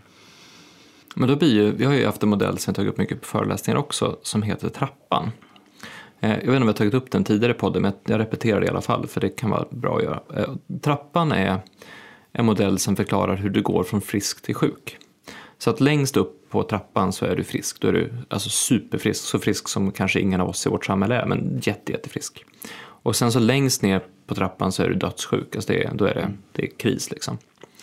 Men 1.15 1.29
då 1.29 1.35
blir 1.35 1.53
ju, 1.53 1.71
vi 1.71 1.85
har 1.85 1.93
ju 1.93 2.05
haft 2.05 2.23
en 2.23 2.29
modell 2.29 2.57
som 2.57 2.71
jag 2.71 2.75
tagit 2.75 2.91
upp 2.91 2.97
mycket 2.97 3.21
på 3.21 3.27
föreläsningar 3.27 3.79
också 3.79 4.17
som 4.21 4.41
heter 4.41 4.69
trappan. 4.69 5.31
Eh, 6.19 6.29
Jag 6.29 6.37
vet 6.37 6.47
inte 6.47 6.57
om 6.61 6.67
jag 6.67 6.75
tagit 6.75 6.93
upp 6.93 7.11
den 7.11 7.23
tidigare 7.23 7.51
i 7.53 7.57
podden 7.57 7.81
men 7.81 7.93
jag 8.05 8.19
repeterar 8.19 8.59
det 8.59 8.65
i 8.65 8.69
alla 8.69 8.81
fall 8.81 9.07
för 9.07 9.21
det 9.21 9.29
kan 9.29 9.49
vara 9.49 9.65
bra 9.69 9.97
att 9.97 10.03
göra. 10.03 10.19
Eh, 10.35 10.53
Trappan 10.81 11.31
är 11.31 11.59
en 12.31 12.45
modell 12.45 12.79
som 12.79 12.95
förklarar 12.95 13.35
hur 13.35 13.49
du 13.49 13.61
går 13.61 13.83
från 13.83 14.01
frisk 14.01 14.41
till 14.41 14.55
sjuk. 14.55 14.97
Så 15.63 15.69
att 15.69 15.81
längst 15.81 16.17
upp 16.17 16.49
på 16.49 16.63
trappan 16.63 17.13
så 17.13 17.25
är 17.25 17.35
du 17.35 17.43
frisk. 17.43 17.81
Då 17.81 17.87
är 17.87 17.93
du 17.93 18.13
alltså 18.29 18.49
superfrisk, 18.49 19.23
så 19.23 19.39
frisk 19.39 19.67
som 19.67 19.91
kanske 19.91 20.19
ingen 20.19 20.41
av 20.41 20.49
oss 20.49 20.65
i 20.65 20.69
vårt 20.69 20.85
samhälle 20.85 21.15
är, 21.15 21.25
men 21.25 21.61
jätte, 21.63 21.91
jättefrisk. 21.91 22.45
Och 22.79 23.15
sen 23.15 23.31
så 23.31 23.39
längst 23.39 23.81
ner 23.81 24.01
på 24.27 24.35
trappan 24.35 24.71
så 24.71 24.83
är 24.83 24.89
du 24.89 24.95
dödssjuk, 24.95 25.55
alltså 25.55 25.73
det 25.73 25.83
är, 25.83 25.93
då 25.93 26.05
är 26.05 26.13
det, 26.13 26.31
det 26.51 26.63
är 26.63 26.69
kris 26.77 27.11
liksom. 27.11 27.37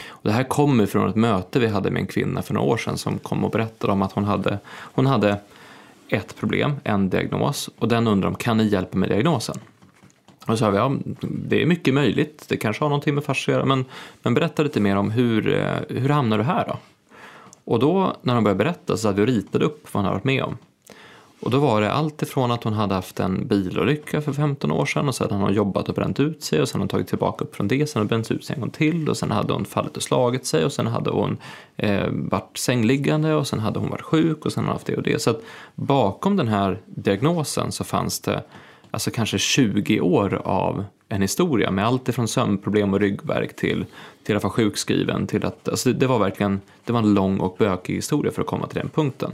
Och 0.07 0.23
det 0.23 0.33
här 0.33 0.45
kommer 0.45 0.87
från 0.87 1.09
ett 1.09 1.17
möte 1.17 1.59
vi 1.59 1.67
hade 1.67 1.91
med 1.91 2.01
en 2.01 2.07
kvinna 2.07 2.43
för 2.43 2.55
några 2.55 2.67
år 2.67 2.77
sedan 2.77 2.99
som 2.99 3.19
kom 3.19 3.45
och 3.45 3.51
berättade 3.51 3.93
om 3.93 4.03
att 4.03 4.13
hon 4.13 4.25
hade, 4.25 4.59
hon 4.69 5.07
hade 5.07 5.41
ett 6.09 6.37
problem, 6.37 6.73
en 6.85 7.11
diagnos, 7.11 7.71
och 7.79 7.89
den 7.89 8.09
undrar 8.09 8.29
om 8.29 8.35
kan 8.35 8.57
ni 8.57 8.65
hjälpa 8.69 8.99
med 8.99 9.09
diagnosen? 9.09 9.57
Och 10.41 10.47
så 10.47 10.57
sa 10.57 10.71
vi, 10.71 10.77
ja, 10.77 10.93
det 11.21 11.63
är 11.63 11.67
mycket 11.67 11.95
möjligt, 11.95 12.45
det 12.49 12.57
kanske 12.57 12.85
har 12.85 12.89
någonting 12.89 13.15
med 13.15 13.25
fascia 13.25 13.55
att 13.55 13.57
göra, 13.57 13.67
men, 13.67 13.85
men 14.23 14.35
berätta 14.35 14.63
lite 14.63 14.81
mer 14.81 14.97
om 14.97 15.11
hur, 15.11 15.55
eh, 15.55 15.75
hur 15.89 16.09
hamnar 16.09 16.39
du 16.39 16.45
här 16.45 16.67
då? 16.69 16.77
Och 17.71 17.79
då 17.79 18.17
när 18.23 18.35
hon 18.35 18.45
började 18.45 18.65
berätta 18.65 18.97
så 18.97 19.09
hade 19.09 19.25
vi 19.25 19.33
ritat 19.33 19.63
upp 19.63 19.95
vad 19.95 20.01
hon 20.01 20.05
hade 20.05 20.15
varit 20.17 20.25
med 20.25 20.43
om. 20.43 20.57
Och 21.41 21.51
då 21.51 21.59
var 21.59 21.81
det 21.81 21.93
allt 21.93 22.23
ifrån 22.23 22.51
att 22.51 22.65
hon 22.65 22.73
hade 22.73 22.95
haft 22.95 23.21
en 23.21 23.47
bilolycka 23.47 24.21
för 24.21 24.33
15 24.33 24.73
år 24.73 24.87
sedan 24.87 25.09
och 25.09 25.15
sen 25.15 25.31
hade 25.31 25.43
hon 25.43 25.55
jobbat 25.55 25.89
och 25.89 25.95
bränt 25.95 26.21
ut 26.21 26.43
sig 26.43 26.61
och 26.61 26.69
sen 26.69 26.79
har 26.79 26.83
hon 26.83 26.89
tagit 26.89 27.09
tillbaka 27.09 27.45
upp 27.45 27.57
från 27.57 27.69
det, 27.69 27.91
sen 27.91 28.01
har 28.01 28.05
hon 28.05 28.09
bränt 28.09 28.31
ut 28.31 28.45
sig 28.45 28.55
en 28.55 28.61
gång 28.61 28.71
till 28.71 29.09
och 29.09 29.17
sen 29.17 29.31
hade 29.31 29.53
hon 29.53 29.65
fallit 29.65 29.97
och 29.97 30.03
slagit 30.03 30.47
sig 30.47 30.65
och 30.65 30.73
sen 30.73 30.87
hade 30.87 31.11
hon 31.11 31.37
eh, 31.77 32.09
varit 32.11 32.59
sängliggande 32.59 33.35
och 33.35 33.47
sen 33.47 33.59
hade 33.59 33.79
hon 33.79 33.91
varit 33.91 34.03
sjuk 34.03 34.47
och 34.47 34.53
sen 34.53 34.65
har 34.65 34.69
hon 34.69 34.75
haft 34.75 34.87
det 34.87 34.97
och 34.97 35.03
det. 35.03 35.23
Så 35.23 35.31
att 35.31 35.41
bakom 35.75 36.37
den 36.37 36.49
här 36.49 36.81
diagnosen 36.87 37.73
så 37.73 37.85
fanns 37.85 38.21
det 38.21 38.43
alltså 38.91 39.11
kanske 39.11 39.39
20 39.39 40.01
år 40.01 40.43
av 40.45 40.85
en 41.09 41.23
historia 41.23 41.71
med 41.71 41.87
allt 41.87 42.09
ifrån 42.09 42.29
sömnproblem 42.29 42.95
och 42.95 43.01
ryggvärk 43.01 43.57
till, 43.57 43.85
till 44.23 44.37
att 44.37 44.43
vara 44.43 44.53
sjukskriven 44.53 45.27
till 45.27 45.45
att, 45.45 45.69
alltså 45.69 45.89
det, 45.89 45.99
det 45.99 46.07
var 46.07 46.19
verkligen, 46.19 46.61
det 46.85 46.93
var 46.93 47.01
en 47.01 47.15
lång 47.15 47.41
och 47.41 47.57
bökig 47.59 47.95
historia 47.95 48.33
för 48.33 48.43
att 48.43 48.49
komma 48.49 48.67
till 48.67 48.79
den 48.79 48.89
punkten. 48.89 49.33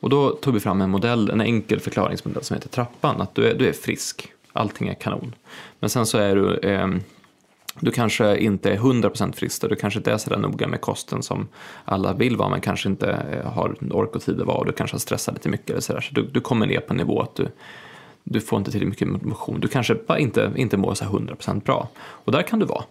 Och 0.00 0.10
då 0.10 0.30
tog 0.30 0.54
vi 0.54 0.60
fram 0.60 0.80
en 0.80 0.90
modell, 0.90 1.30
en 1.30 1.40
enkel 1.40 1.80
förklaringsmodell 1.80 2.44
som 2.44 2.54
heter 2.54 2.68
trappan, 2.68 3.20
att 3.20 3.34
du 3.34 3.46
är, 3.46 3.54
du 3.54 3.68
är 3.68 3.72
frisk, 3.72 4.32
allting 4.52 4.88
är 4.88 4.94
kanon. 4.94 5.34
Men 5.80 5.90
sen 5.90 6.06
så 6.06 6.18
är 6.18 6.36
du, 6.36 6.58
eh, 6.58 6.88
du 7.80 7.90
kanske 7.90 8.38
inte 8.38 8.72
är 8.72 8.76
100% 8.76 9.32
frisk, 9.32 9.62
och 9.62 9.68
du 9.68 9.76
kanske 9.76 10.00
inte 10.00 10.12
är 10.12 10.18
så 10.18 10.30
där 10.30 10.38
noga 10.38 10.68
med 10.68 10.80
kosten 10.80 11.22
som 11.22 11.48
alla 11.84 12.12
vill 12.12 12.36
vara, 12.36 12.48
men 12.48 12.60
kanske 12.60 12.88
inte 12.88 13.10
eh, 13.10 13.52
har 13.52 13.76
ork 13.90 14.16
och 14.16 14.22
tid 14.22 14.40
att 14.40 14.46
vara, 14.46 14.58
och 14.58 14.66
du 14.66 14.72
kanske 14.72 14.94
har 14.94 15.00
stressat 15.00 15.34
lite 15.34 15.48
mycket 15.48 15.70
eller 15.70 15.80
sådär, 15.80 16.00
så 16.00 16.14
du, 16.14 16.22
du 16.22 16.40
kommer 16.40 16.66
ner 16.66 16.80
på 16.80 16.92
en 16.92 16.96
nivå 16.96 17.22
att 17.22 17.34
du, 17.34 17.48
du 18.28 18.40
får 18.40 18.58
inte 18.58 18.70
tillräckligt 18.70 19.08
mycket 19.08 19.26
motion, 19.26 19.60
du 19.60 19.68
kanske 19.68 19.94
bara 19.94 20.18
inte, 20.18 20.52
inte 20.56 20.76
mår 20.76 20.94
så 20.94 21.04
här 21.04 21.12
100% 21.12 21.64
bra. 21.64 21.88
Och 21.98 22.32
där 22.32 22.42
kan 22.42 22.58
du 22.58 22.66
vara. 22.66 22.84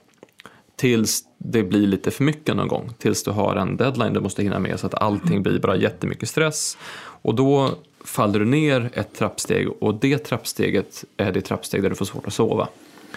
Tills 0.76 1.24
det 1.38 1.64
blir 1.64 1.88
lite 1.88 2.12
för 2.12 2.24
mycket 2.24 2.56
någon 2.56 2.68
gång. 2.68 2.90
Tills 2.98 3.24
du 3.24 3.32
har 3.32 3.56
en 3.56 3.78
deadline 3.78 4.14
du 4.14 4.20
måste 4.20 4.44
hinna 4.44 4.60
med 4.60 4.80
så 4.80 4.88
att 4.88 4.94
allting 4.94 5.44
blir 5.44 5.60
bara 5.60 5.76
jättemycket 5.76 6.30
stress. 6.30 6.78
Och 6.98 7.36
då 7.36 7.72
faller 8.04 8.40
du 8.40 8.46
ner 8.46 8.90
ett 8.94 9.16
trappsteg 9.16 9.70
och 9.84 9.96
det 9.96 10.18
trappsteget 10.18 11.04
är 11.18 11.32
det 11.32 11.42
trappsteg 11.42 11.82
där 11.82 11.90
du 11.90 11.96
får 11.96 12.06
svårt 12.06 12.28
att 12.28 12.34
sova. 12.34 12.68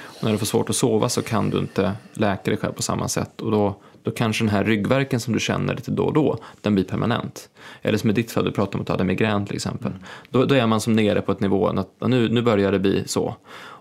Och 0.01 0.25
när 0.25 0.33
du 0.33 0.39
får 0.39 0.47
svårt 0.47 0.71
att 0.71 0.77
sova 0.77 1.09
så 1.09 1.23
kan 1.23 1.51
du 1.51 1.59
inte 1.59 1.93
läka 2.12 2.51
dig 2.51 2.57
själv 2.57 2.73
på 2.73 2.83
samma 2.83 3.09
sätt 3.09 3.41
och 3.41 3.51
då, 3.51 3.77
då 4.09 4.14
kanske 4.14 4.44
den 4.44 4.48
här 4.48 4.64
ryggverken 4.64 5.20
som 5.20 5.34
du 5.34 5.40
känner 5.40 5.74
lite 5.74 5.90
då 5.90 6.04
och 6.04 6.12
då, 6.12 6.38
den 6.61 6.74
blir 6.74 6.84
permanent. 6.84 7.48
Eller 7.82 7.98
som 7.98 8.11
i 8.11 8.12
ditt 8.12 8.30
fall, 8.30 8.44
du 8.44 8.52
pratar 8.52 8.74
om 8.74 8.80
att 8.80 8.86
du 8.86 8.92
hade 8.92 9.04
migrän 9.04 9.46
till 9.46 9.56
exempel. 9.56 9.92
Då, 10.30 10.44
då 10.44 10.54
är 10.54 10.66
man 10.66 10.80
som 10.80 10.92
nere 10.92 11.20
på 11.20 11.32
ett 11.32 11.40
nivå 11.40 11.66
att 11.66 11.88
nu, 12.00 12.28
nu 12.28 12.42
börjar 12.42 12.72
det 12.72 12.78
bli 12.78 13.02
så. 13.06 13.34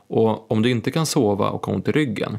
Och 0.07 0.51
om 0.51 0.61
du 0.61 0.69
inte 0.69 0.91
kan 0.91 1.05
sova 1.05 1.49
och 1.49 1.65
har 1.65 1.73
ont 1.73 1.87
i 1.87 1.91
ryggen, 1.91 2.37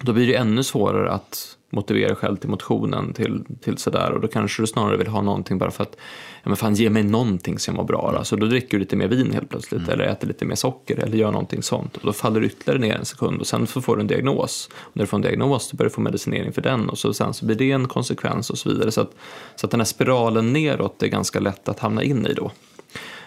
då 0.00 0.12
blir 0.12 0.26
det 0.26 0.34
ännu 0.34 0.62
svårare 0.62 1.10
att 1.10 1.56
motivera 1.70 2.08
dig 2.08 2.16
själv 2.16 2.36
till 2.36 2.50
motionen 2.50 3.12
till, 3.12 3.44
till 3.60 3.78
sådär 3.78 4.12
och 4.12 4.20
då 4.20 4.28
kanske 4.28 4.62
du 4.62 4.66
snarare 4.66 4.96
vill 4.96 5.06
ha 5.06 5.22
någonting 5.22 5.58
bara 5.58 5.70
för 5.70 5.82
att 5.82 5.96
ja 6.42 6.48
men 6.48 6.56
fan 6.56 6.74
ge 6.74 6.90
mig 6.90 7.02
någonting 7.02 7.58
som 7.58 7.74
jag 7.74 7.82
mår 7.82 7.86
bra 7.86 8.12
då. 8.18 8.24
Så 8.24 8.36
då 8.36 8.46
dricker 8.46 8.68
du 8.68 8.78
lite 8.78 8.96
mer 8.96 9.08
vin 9.08 9.32
helt 9.32 9.48
plötsligt 9.48 9.88
eller 9.88 10.04
äter 10.04 10.28
lite 10.28 10.44
mer 10.44 10.54
socker 10.54 10.98
eller 10.98 11.16
gör 11.16 11.32
någonting 11.32 11.62
sånt 11.62 11.96
och 11.96 12.06
då 12.06 12.12
faller 12.12 12.40
du 12.40 12.46
ytterligare 12.46 12.78
ner 12.78 12.94
en 12.94 13.04
sekund 13.04 13.40
och 13.40 13.46
sen 13.46 13.66
så 13.66 13.80
får 13.80 13.96
du 13.96 14.00
en 14.00 14.06
diagnos. 14.06 14.70
Och 14.74 14.90
när 14.96 15.02
du 15.02 15.06
får 15.06 15.16
en 15.16 15.22
diagnos 15.22 15.68
så 15.68 15.76
börjar 15.76 15.88
du 15.88 15.94
få 15.94 16.00
medicinering 16.00 16.52
för 16.52 16.62
den 16.62 16.88
och 16.88 16.98
så, 16.98 17.14
sen 17.14 17.34
så 17.34 17.46
blir 17.46 17.56
det 17.56 17.70
en 17.70 17.88
konsekvens 17.88 18.50
och 18.50 18.58
så 18.58 18.68
vidare. 18.68 18.90
Så 18.90 19.00
att, 19.00 19.10
så 19.56 19.66
att 19.66 19.70
den 19.70 19.80
här 19.80 19.84
spiralen 19.84 20.52
neråt 20.52 21.02
är 21.02 21.08
ganska 21.08 21.40
lätt 21.40 21.68
att 21.68 21.78
hamna 21.78 22.02
in 22.02 22.26
i 22.26 22.34
då. 22.34 22.50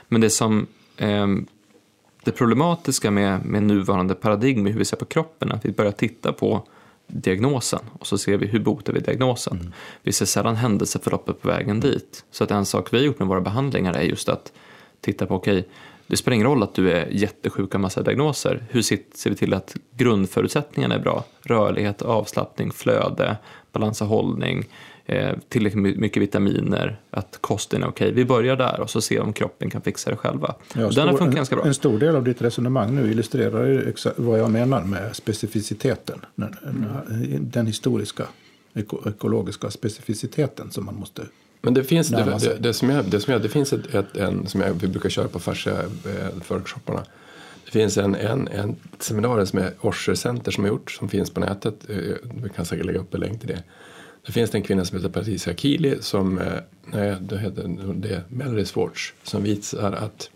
Men 0.07 0.21
det 0.21 0.29
som 0.29 0.67
ehm, 0.97 1.47
det 2.23 2.31
problematiska 2.31 3.11
med, 3.11 3.45
med 3.45 3.63
nuvarande 3.63 4.15
paradigm 4.15 4.67
i 4.67 4.71
hur 4.71 4.79
vi 4.79 4.85
ser 4.85 4.97
på 4.97 5.05
kroppen 5.05 5.51
är 5.51 5.55
att 5.55 5.65
vi 5.65 5.71
börjar 5.71 5.91
titta 5.91 6.33
på 6.33 6.67
diagnosen 7.09 7.79
och 7.99 8.07
så 8.07 8.17
ser 8.17 8.37
vi 8.37 8.47
hur 8.47 8.59
botar 8.59 8.93
vi 8.93 8.99
diagnosen. 8.99 9.73
Vi 10.03 10.11
ser 10.11 10.25
sällan 10.25 10.55
händelseförloppet 10.55 11.41
på 11.41 11.47
vägen 11.47 11.79
dit. 11.79 12.25
Så 12.31 12.43
att 12.43 12.51
en 12.51 12.65
sak 12.65 12.93
vi 12.93 12.97
har 12.97 13.05
gjort 13.05 13.19
med 13.19 13.27
våra 13.27 13.41
behandlingar 13.41 13.93
är 13.93 14.01
just 14.01 14.29
att 14.29 14.51
titta 15.01 15.25
på, 15.25 15.35
okej, 15.35 15.67
det 16.07 16.17
spelar 16.17 16.35
ingen 16.35 16.47
roll 16.47 16.63
att 16.63 16.73
du 16.73 16.91
är 16.91 17.07
jättesjuk 17.11 17.75
av 17.75 17.81
massa 17.81 18.01
diagnoser. 18.01 18.63
Hur 18.69 18.81
ser 18.81 19.29
vi 19.29 19.35
till 19.35 19.53
att 19.53 19.75
grundförutsättningarna 19.97 20.95
är 20.95 20.99
bra? 20.99 21.23
Rörlighet, 21.41 22.01
avslappning, 22.01 22.71
flöde, 22.71 23.37
balans 23.71 24.01
och 24.01 24.07
hållning, 24.07 24.65
eh, 25.09 25.35
tillräckligt 25.49 25.97
mycket 25.97 26.23
vitaminer, 26.23 26.99
att 27.11 27.37
kosten 27.41 27.83
är 27.83 27.87
okej. 27.87 28.11
Vi 28.11 28.25
börjar 28.25 28.55
där 28.55 28.79
och 28.79 28.89
så 28.89 29.01
ser 29.01 29.21
om 29.21 29.33
kroppen 29.33 29.69
kan 29.69 29.81
fixa 29.81 30.09
det 30.09 30.15
själva. 30.15 30.55
Ja, 30.75 30.89
den 30.89 31.07
har 31.07 31.17
funkat 31.17 31.27
en, 31.27 31.35
ganska 31.35 31.55
bra. 31.55 31.65
En 31.65 31.73
stor 31.73 31.99
del 31.99 32.15
av 32.15 32.23
ditt 32.23 32.41
resonemang 32.41 32.95
nu 32.95 33.11
illustrerar 33.11 33.65
ju 33.65 33.93
vad 34.15 34.39
jag 34.39 34.51
menar 34.51 34.83
med 34.83 35.15
specificiteten. 35.15 36.25
Den, 36.35 36.55
den 37.39 37.67
historiska 37.67 38.23
eko, 38.73 39.09
ekologiska 39.09 39.71
specificiteten 39.71 40.71
som 40.71 40.85
man 40.85 40.95
måste... 40.95 41.21
Men 41.61 41.73
det 41.73 41.83
finns, 41.83 42.07
det, 42.07 42.39
det, 42.41 42.57
det, 42.59 42.73
som 42.73 42.89
jag, 42.89 43.05
det, 43.05 43.19
som 43.19 43.33
jag, 43.33 43.41
det 43.41 43.49
finns 43.49 43.73
ett, 43.73 43.95
ett, 43.95 44.17
en 44.17 44.47
som 44.47 44.61
jag, 44.61 44.73
vi 44.73 44.87
brukar 44.87 45.09
köra 45.09 45.27
på 45.27 45.39
fascia-workshopparna. 45.39 47.03
Det 47.65 47.71
finns 47.71 47.97
en, 47.97 48.15
en, 48.15 48.47
en 48.47 48.75
seminarium 48.99 49.45
som 49.45 49.59
är 49.59 49.73
Orser 49.81 50.15
Center 50.15 50.51
som 50.51 50.63
har 50.63 50.71
gjort, 50.71 50.91
som 50.91 51.09
finns 51.09 51.29
på 51.29 51.39
nätet. 51.39 51.89
Eh, 51.89 51.97
Vi 52.43 52.49
kan 52.55 52.65
säkert 52.65 52.85
lägga 52.85 52.99
upp 52.99 53.13
en 53.13 53.19
länk 53.19 53.39
till 53.39 53.47
det. 53.47 53.63
Det 54.29 54.33
finns 54.33 54.55
en 54.55 54.63
kvinna 54.63 54.85
som 54.85 54.97
heter 54.97 55.09
Patricia 55.09 55.55
Kili 55.55 55.97
som, 56.01 56.37
eh, 56.37 56.53
nej, 56.85 57.15
det 57.21 57.37
heter 57.37 57.93
det 57.93 58.09
är 58.09 58.23
Melody 58.27 58.65
Swartz, 58.65 59.13
som 59.23 59.43
visar 59.43 59.91
att 59.91 60.29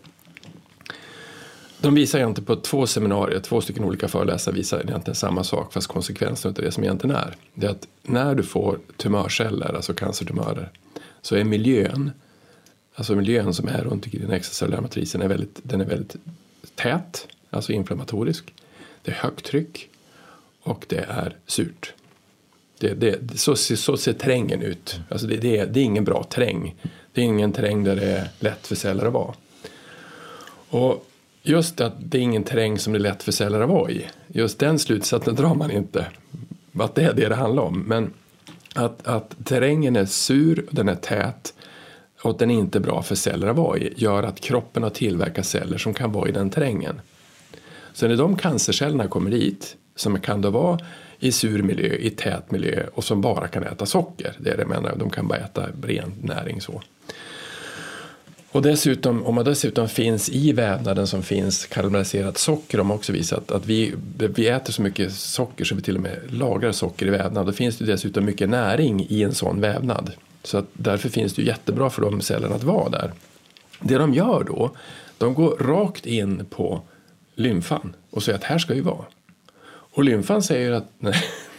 de 1.80 1.94
visar 1.94 2.18
egentligen 2.18 2.46
på 2.46 2.56
två 2.56 2.86
seminarier, 2.86 3.40
två 3.40 3.60
stycken 3.60 3.84
olika 3.84 4.08
föreläsare 4.08 4.54
visar 4.54 4.80
egentligen 4.80 5.14
samma 5.14 5.44
sak 5.44 5.72
fast 5.72 5.86
konsekvensen 5.86 6.48
av 6.48 6.54
det 6.54 6.70
som 6.70 6.84
egentligen 6.84 7.16
är. 7.16 7.36
Det 7.54 7.66
är 7.66 7.70
att 7.70 7.88
när 8.02 8.34
du 8.34 8.42
får 8.42 8.78
tumörceller, 8.96 9.74
alltså 9.74 9.94
cancertumörer, 9.94 10.70
så 11.22 11.36
är 11.36 11.44
miljön, 11.44 12.10
alltså 12.94 13.14
miljön 13.14 13.54
som 13.54 13.68
är 13.68 13.84
runt 13.84 14.04
omkring 14.04 14.22
den 14.22 14.30
extracellulära 14.30 14.80
matrisen, 14.80 15.22
är 15.22 15.28
väldigt, 15.28 15.60
den 15.62 15.80
är 15.80 15.86
väldigt 15.86 16.16
tät, 16.74 17.26
alltså 17.50 17.72
inflammatorisk. 17.72 18.54
Det 19.02 19.10
är 19.10 19.16
högt 19.16 19.44
tryck 19.44 19.88
och 20.62 20.84
det 20.88 21.04
är 21.08 21.36
surt. 21.46 21.94
Det, 22.84 22.94
det, 22.94 23.38
så, 23.38 23.56
så 23.56 23.96
ser 23.96 24.12
trängen 24.12 24.62
ut. 24.62 25.00
Alltså 25.08 25.26
det, 25.26 25.36
det, 25.36 25.58
är, 25.58 25.66
det 25.66 25.80
är 25.80 25.84
ingen 25.84 26.04
bra 26.04 26.24
träng. 26.24 26.74
Det 27.12 27.20
är 27.20 27.24
ingen 27.24 27.52
terräng 27.52 27.84
där 27.84 27.96
det 27.96 28.06
är 28.06 28.28
lätt 28.40 28.66
för 28.66 28.74
celler 28.74 29.06
att 29.06 29.12
vara. 29.12 29.34
Och 30.68 31.06
just 31.42 31.80
att 31.80 31.94
det 31.98 32.18
är 32.18 32.22
ingen 32.22 32.44
terräng 32.44 32.78
som 32.78 32.92
det 32.92 32.96
är 32.96 33.00
lätt 33.00 33.22
för 33.22 33.32
celler 33.32 33.60
att 33.60 33.68
vara 33.68 33.90
i. 33.90 34.06
Just 34.26 34.58
den 34.58 34.78
slutsatsen 34.78 35.34
drar 35.34 35.54
man 35.54 35.70
inte. 35.70 36.06
Att 36.78 36.94
det 36.94 37.02
är 37.02 37.12
det 37.12 37.28
det 37.28 37.34
handlar 37.34 37.62
om. 37.62 37.80
Men 37.80 38.12
att, 38.74 39.06
att 39.06 39.34
terrängen 39.44 39.96
är 39.96 40.04
sur, 40.04 40.66
den 40.70 40.88
är 40.88 40.94
tät 40.94 41.54
och 42.22 42.30
att 42.30 42.38
den 42.38 42.50
är 42.50 42.54
inte 42.54 42.80
bra 42.80 43.02
för 43.02 43.14
celler 43.14 43.46
att 43.46 43.56
vara 43.56 43.78
i 43.78 43.92
gör 43.96 44.22
att 44.22 44.40
kroppen 44.40 44.82
har 44.82 44.90
tillverkat 44.90 45.46
celler 45.46 45.78
som 45.78 45.94
kan 45.94 46.12
vara 46.12 46.28
i 46.28 46.32
den 46.32 46.50
terrängen. 46.50 47.00
Så 47.92 48.08
när 48.08 48.16
de 48.16 48.36
cancercellerna 48.36 49.08
kommer 49.08 49.30
dit, 49.30 49.76
som 49.96 50.20
kan 50.20 50.40
då 50.40 50.50
vara 50.50 50.78
i 51.24 51.32
sur 51.32 51.62
miljö, 51.62 51.94
i 51.94 52.10
tät 52.10 52.50
miljö 52.50 52.86
och 52.94 53.04
som 53.04 53.20
bara 53.20 53.48
kan 53.48 53.64
äta 53.64 53.86
socker, 53.86 54.32
det 54.38 54.50
är 54.50 54.56
det 54.56 54.62
jag 54.62 54.68
menar, 54.68 54.96
de 54.96 55.10
kan 55.10 55.28
bara 55.28 55.38
äta 55.38 55.66
ren 55.82 56.12
näring 56.22 56.60
så. 56.60 56.82
Och 58.52 58.62
dessutom, 58.62 59.26
om 59.26 59.34
man 59.34 59.44
dessutom 59.44 59.88
finns 59.88 60.28
i 60.28 60.52
vävnaden 60.52 61.06
som 61.06 61.22
finns 61.22 61.66
karamelliserat 61.66 62.38
socker, 62.38 62.78
de 62.78 62.90
har 62.90 62.96
också 62.96 63.12
visat 63.12 63.50
att 63.50 63.66
vi, 63.66 63.94
vi 64.16 64.48
äter 64.48 64.72
så 64.72 64.82
mycket 64.82 65.12
socker 65.12 65.64
så 65.64 65.74
vi 65.74 65.82
till 65.82 65.96
och 65.96 66.02
med 66.02 66.18
lagrar 66.28 66.72
socker 66.72 67.06
i 67.06 67.10
vävnad. 67.10 67.46
Då 67.46 67.52
finns 67.52 67.78
det 67.78 67.84
dessutom 67.84 68.24
mycket 68.24 68.48
näring 68.48 69.06
i 69.08 69.22
en 69.22 69.34
sån 69.34 69.60
vävnad. 69.60 70.12
Så 70.42 70.58
att 70.58 70.66
därför 70.72 71.08
finns 71.08 71.34
det 71.34 71.42
jättebra 71.42 71.90
för 71.90 72.02
de 72.02 72.20
cellerna 72.20 72.54
att 72.54 72.64
vara 72.64 72.88
där. 72.88 73.12
Det 73.80 73.98
de 73.98 74.14
gör 74.14 74.44
då, 74.44 74.70
de 75.18 75.34
går 75.34 75.56
rakt 75.56 76.06
in 76.06 76.46
på 76.50 76.82
lymfan 77.34 77.96
och 78.10 78.22
säger 78.22 78.38
att 78.38 78.44
här 78.44 78.58
ska 78.58 78.74
vi 78.74 78.80
vara. 78.80 79.04
Och 79.94 80.04
lymfan 80.04 80.42
säger 80.42 80.72
att 80.72 80.92
nej, 80.98 81.14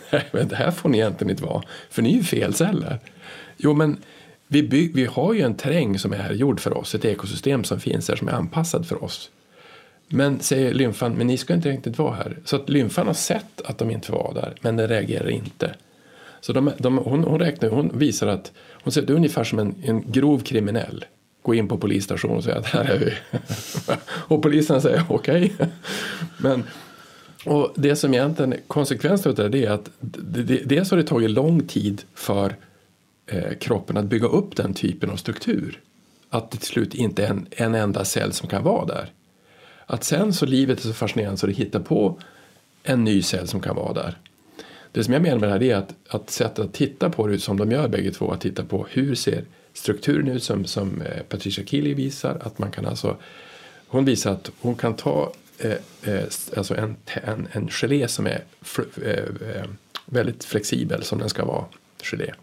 nej 0.09 0.45
det 0.49 0.55
här 0.55 0.71
får 0.71 0.89
ni 0.89 0.97
egentligen 0.97 1.31
inte 1.31 1.43
vara, 1.43 1.63
för 1.89 2.01
ni 2.01 2.13
är 2.13 2.17
ju 2.17 2.23
fel 2.23 2.53
celler. 2.53 2.99
Jo, 3.57 3.73
men 3.73 3.97
vi, 4.47 4.63
bygg, 4.63 4.95
vi 4.95 5.05
har 5.05 5.33
ju 5.33 5.41
en 5.41 5.55
terräng 5.55 5.99
som 5.99 6.13
är 6.13 6.33
gjord 6.33 6.59
för 6.59 6.77
oss, 6.77 6.95
ett 6.95 7.05
ekosystem 7.05 7.63
som 7.63 7.79
finns 7.79 8.09
här 8.09 8.15
som 8.15 8.27
är 8.27 8.31
anpassad 8.31 8.87
för 8.87 9.03
oss. 9.03 9.29
Men 10.07 10.39
säger 10.39 10.73
lymfan, 10.73 11.13
men 11.13 11.27
ni 11.27 11.37
ska 11.37 11.53
inte 11.53 11.69
riktigt 11.69 11.97
vara 11.97 12.15
här. 12.15 12.37
Så 12.45 12.55
att 12.55 12.69
lymfan 12.69 13.07
har 13.07 13.13
sett 13.13 13.61
att 13.65 13.77
de 13.77 13.91
inte 13.91 14.11
var 14.11 14.31
där, 14.33 14.55
men 14.61 14.75
den 14.75 14.87
reagerar 14.87 15.29
inte. 15.29 15.75
Så 16.41 16.53
de, 16.53 16.71
de, 16.77 16.97
hon, 16.97 17.23
hon, 17.23 17.39
räknar, 17.39 17.69
hon 17.69 17.91
visar 17.99 18.27
att 18.27 18.51
hon 18.83 18.93
säger 18.93 19.03
att 19.03 19.07
det 19.07 19.13
är 19.13 19.17
ungefär 19.17 19.43
som 19.43 19.59
en, 19.59 19.75
en 19.83 20.11
grov 20.11 20.39
kriminell. 20.39 21.05
Gå 21.41 21.55
in 21.55 21.67
på 21.67 21.77
polisstationen 21.77 22.37
och 22.37 22.43
säga 22.43 22.57
att 22.57 22.65
här 22.65 22.85
är 22.85 22.99
vi. 22.99 23.13
och 24.07 24.41
polisen 24.43 24.81
säger 24.81 25.03
okej. 25.09 25.53
Okay. 25.55 25.67
men 26.37 26.63
och 27.45 27.73
det 27.75 27.95
som 27.95 28.13
egentligen 28.13 28.55
konsekvensen 28.67 29.35
av 29.45 29.51
det 29.51 29.65
är 29.65 29.71
att 29.71 29.89
dels 30.65 30.91
har 30.91 30.97
det 30.97 31.03
tagit 31.03 31.31
lång 31.31 31.67
tid 31.67 32.01
för 32.13 32.55
eh, 33.25 33.57
kroppen 33.59 33.97
att 33.97 34.05
bygga 34.05 34.27
upp 34.27 34.55
den 34.55 34.73
typen 34.73 35.09
av 35.09 35.15
struktur. 35.15 35.81
Att 36.29 36.51
det 36.51 36.57
till 36.57 36.67
slut 36.67 36.93
inte 36.93 37.25
är 37.25 37.29
en, 37.29 37.47
en 37.51 37.75
enda 37.75 38.05
cell 38.05 38.33
som 38.33 38.49
kan 38.49 38.63
vara 38.63 38.85
där. 38.85 39.11
Att 39.85 40.03
sen 40.03 40.33
så 40.33 40.45
livet 40.45 40.79
är 40.79 40.83
så 40.83 40.93
fascinerande 40.93 41.37
så 41.37 41.47
det 41.47 41.53
hittar 41.53 41.79
på 41.79 42.19
en 42.83 43.03
ny 43.03 43.21
cell 43.21 43.47
som 43.47 43.61
kan 43.61 43.75
vara 43.75 43.93
där. 43.93 44.17
Det 44.91 45.03
som 45.03 45.13
jag 45.13 45.21
menar 45.21 45.39
med 45.39 45.49
det 45.49 45.53
här 45.53 45.63
är 45.63 45.75
att, 45.75 45.95
att 46.09 46.29
sättet 46.29 46.65
att 46.65 46.73
titta 46.73 47.09
på 47.09 47.27
det 47.27 47.39
som 47.39 47.57
de 47.57 47.71
gör 47.71 47.87
bägge 47.87 48.11
två, 48.11 48.31
att 48.31 48.41
titta 48.41 48.63
på 48.63 48.87
hur 48.89 49.15
ser 49.15 49.43
strukturen 49.73 50.27
ut 50.27 50.43
som, 50.43 50.65
som 50.65 51.01
eh, 51.01 51.23
Patricia 51.29 51.65
Keeley 51.65 51.93
visar, 51.93 52.37
att 52.43 52.59
man 52.59 52.71
kan 52.71 52.85
alltså 52.85 53.17
hon 53.87 54.05
visar 54.05 54.31
att 54.31 54.51
hon 54.61 54.75
kan 54.75 54.95
ta 54.95 55.31
Eh, 55.59 55.77
eh, 56.03 56.23
alltså 56.57 56.75
en, 56.75 56.95
en, 57.05 57.47
en 57.51 57.69
gelé 57.69 58.07
som 58.07 58.27
är 58.27 58.43
eh, 59.03 59.11
eh, 59.55 59.65
väldigt 60.05 60.43
flexibel 60.43 61.03
som 61.03 61.19
den 61.19 61.29
ska 61.29 61.45
vara, 61.45 61.65
gelé. 62.03 62.33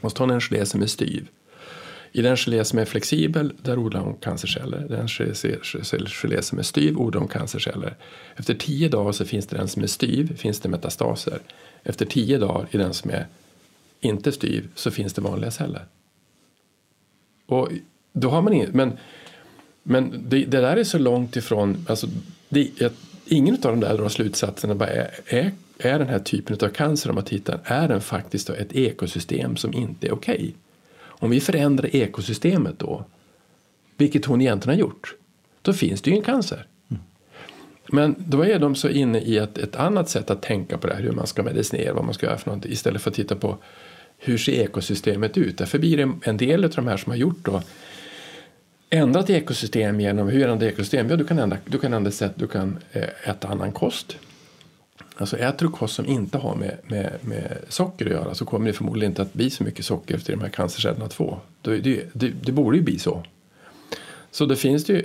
Och 0.00 0.10
så 0.10 0.16
tar 0.16 0.24
hon 0.24 0.34
en 0.34 0.40
gelé 0.40 0.66
som 0.66 0.82
är 0.82 0.86
styv. 0.86 1.28
I 2.12 2.22
den 2.22 2.36
gelé 2.36 2.64
som 2.64 2.78
är 2.78 2.84
flexibel, 2.84 3.52
där 3.62 3.78
odlar 3.78 4.00
hon 4.00 4.14
cancerceller. 4.14 4.86
Den 4.88 5.08
gelé 6.08 6.42
som 6.42 6.58
är 6.58 6.62
styv 6.62 6.98
odlar 6.98 7.20
hon 7.20 7.28
cancerceller. 7.28 7.94
Efter 8.36 8.54
tio 8.54 8.88
dagar 8.88 9.12
så 9.12 9.24
finns 9.24 9.46
det 9.46 9.56
den 9.56 9.68
som 9.68 9.82
är 9.82 9.86
styv, 9.86 10.36
finns 10.36 10.60
det 10.60 10.68
metastaser. 10.68 11.38
Efter 11.82 12.06
tio 12.06 12.38
dagar 12.38 12.68
i 12.70 12.76
den 12.76 12.94
som 12.94 13.10
är 13.10 13.26
inte 14.00 14.32
styv 14.32 14.68
så 14.74 14.90
finns 14.90 15.12
det 15.12 15.20
vanliga 15.20 15.50
celler. 15.50 15.84
Och 17.46 17.68
då 18.12 18.30
har 18.30 18.42
man 18.42 18.52
inget, 18.52 18.74
men, 18.74 18.92
men 19.82 20.24
det, 20.28 20.44
det 20.44 20.60
där 20.60 20.76
är 20.76 20.84
så 20.84 20.98
långt 20.98 21.36
ifrån, 21.36 21.86
alltså, 21.88 22.08
det, 22.48 22.92
ingen 23.26 23.54
av 23.54 23.60
de 23.60 23.80
där 23.80 23.96
drar 23.96 24.08
slutsatserna 24.08 24.74
bara 24.74 24.88
är, 24.88 25.10
är 25.26 25.52
är 25.78 25.98
den 25.98 26.08
här 26.08 26.18
typen 26.18 26.56
av 26.60 26.68
cancer, 26.68 27.10
om 27.10 27.14
man 27.14 27.24
tittar, 27.24 27.60
är 27.64 27.88
den 27.88 28.00
faktiskt 28.00 28.50
ett 28.50 28.72
ekosystem 28.76 29.56
som 29.56 29.74
inte 29.74 30.06
är 30.06 30.12
okej? 30.12 30.34
Okay? 30.34 30.52
Om 31.02 31.30
vi 31.30 31.40
förändrar 31.40 31.96
ekosystemet 31.96 32.78
då, 32.78 33.04
vilket 33.96 34.24
hon 34.24 34.40
egentligen 34.40 34.78
har 34.78 34.80
gjort, 34.80 35.14
då 35.62 35.72
finns 35.72 36.02
det 36.02 36.10
ju 36.10 36.16
en 36.16 36.22
cancer. 36.22 36.66
Men 37.92 38.14
då 38.18 38.44
är 38.44 38.58
de 38.58 38.74
så 38.74 38.88
inne 38.88 39.20
i 39.20 39.36
ett, 39.36 39.58
ett 39.58 39.76
annat 39.76 40.08
sätt 40.08 40.30
att 40.30 40.42
tänka 40.42 40.78
på 40.78 40.86
det 40.86 40.94
här, 40.94 41.02
hur 41.02 41.12
man 41.12 41.26
ska 41.26 41.42
medicinera, 41.42 41.94
vad 41.94 42.04
man 42.04 42.14
ska 42.14 42.26
göra 42.26 42.38
för 42.38 42.46
någonting, 42.46 42.72
istället 42.72 43.02
för 43.02 43.10
att 43.10 43.16
titta 43.16 43.36
på 43.36 43.58
hur 44.18 44.38
ser 44.38 44.52
ekosystemet 44.52 45.38
ut? 45.38 45.58
Därför 45.58 45.78
blir 45.78 45.96
det 45.96 46.12
en 46.22 46.36
del 46.36 46.64
av 46.64 46.70
de 46.70 46.86
här 46.86 46.96
som 46.96 47.10
har 47.10 47.16
gjort 47.16 47.44
då 47.44 47.62
ändrat 48.90 49.30
ekosystem 49.30 50.00
genom 50.00 50.28
hur 50.28 50.48
ändrar 50.48 50.68
ekosystem? 50.68 51.10
Ja, 51.10 51.16
du 51.16 51.24
kan 51.24 51.38
ändra, 51.38 51.58
du 51.64 51.78
kan 51.78 51.92
ändra 51.92 52.10
sätt, 52.10 52.32
du 52.34 52.46
kan 52.46 52.78
eh, 52.92 53.28
äta 53.28 53.48
annan 53.48 53.72
kost. 53.72 54.16
Alltså 55.16 55.36
äter 55.36 55.66
du 55.66 55.72
kost 55.72 55.94
som 55.94 56.06
inte 56.06 56.38
har 56.38 56.54
med, 56.54 56.78
med, 56.86 57.12
med 57.20 57.58
socker 57.68 58.06
att 58.06 58.12
göra 58.12 58.34
så 58.34 58.44
kommer 58.44 58.66
det 58.66 58.72
förmodligen 58.72 59.10
inte 59.10 59.22
att 59.22 59.32
bli 59.32 59.50
så 59.50 59.64
mycket 59.64 59.84
socker 59.84 60.14
efter 60.14 60.32
de 60.32 60.40
här 60.42 60.48
cancercellerna 60.48 61.08
två. 61.08 61.38
Det, 61.62 61.78
det, 61.78 62.02
det, 62.12 62.28
det 62.28 62.52
borde 62.52 62.76
ju 62.76 62.82
bli 62.82 62.98
så. 62.98 63.24
Så 64.30 64.46
det 64.46 64.56
finns 64.56 64.84
det 64.84 64.92
ju 64.92 65.04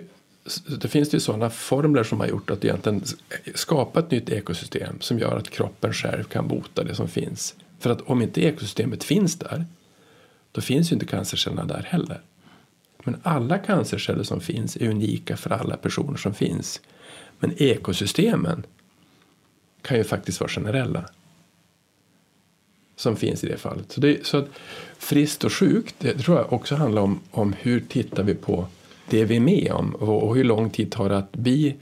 det 0.82 0.88
finns 0.88 1.10
det 1.10 1.16
ju 1.16 1.22
sådana 1.22 1.50
formler 1.50 2.04
som 2.04 2.20
har 2.20 2.28
gjort 2.28 2.50
att 2.50 2.66
egentligen 2.66 3.04
skapa 3.56 4.00
ett 4.00 4.12
nytt 4.12 4.30
ekosystem 4.30 5.02
som 5.02 5.20
gör 5.20 5.38
att 5.38 5.50
kroppen 5.50 5.94
själv 5.94 6.24
kan 6.24 6.48
bota 6.48 6.84
det 6.84 6.96
som 6.96 7.08
finns. 7.08 7.56
För 7.80 7.90
att 7.90 8.02
om 8.02 8.22
inte 8.22 8.42
ekosystemet 8.42 9.04
finns 9.04 9.36
där, 9.36 9.66
då 10.52 10.62
finns 10.62 10.92
ju 10.92 10.94
inte 10.94 11.06
cancercellerna 11.06 11.66
där 11.66 11.88
heller. 11.90 12.22
Men 13.04 13.22
alla 13.24 13.58
cancerceller 13.58 14.24
som 14.24 14.42
finns 14.42 14.78
är 14.78 14.90
unika 14.90 15.38
för 15.38 15.50
alla 15.50 15.78
personer 15.78 16.18
som 16.18 16.34
finns. 16.34 16.82
Men 17.40 17.54
ekosystemen 17.58 18.64
kan 19.82 19.98
ju 19.98 20.04
faktiskt 20.04 20.40
vara 20.40 20.50
generella. 20.50 21.06
Som 22.96 23.16
finns 23.16 23.44
i 23.44 23.48
det 23.48 23.58
fallet. 23.58 23.92
Så, 23.92 24.02
det, 24.02 24.26
så 24.26 24.38
att 24.38 24.48
friskt 24.98 25.44
och 25.44 25.54
sjukt, 25.54 25.96
det 26.00 26.18
tror 26.18 26.38
jag 26.38 26.54
också 26.54 26.76
handlar 26.76 27.02
om, 27.02 27.20
om 27.32 27.54
hur 27.54 27.80
tittar 27.80 28.24
vi 28.24 28.36
på 28.36 28.68
det 29.10 29.26
vi 29.26 29.36
är 29.36 29.40
med 29.40 29.72
om 29.72 29.96
och, 29.96 30.24
och 30.24 30.36
hur 30.36 30.44
lång 30.44 30.70
tid 30.70 30.92
tar 30.92 31.10
det 31.10 31.18
att 31.18 31.32
bli 31.32 31.76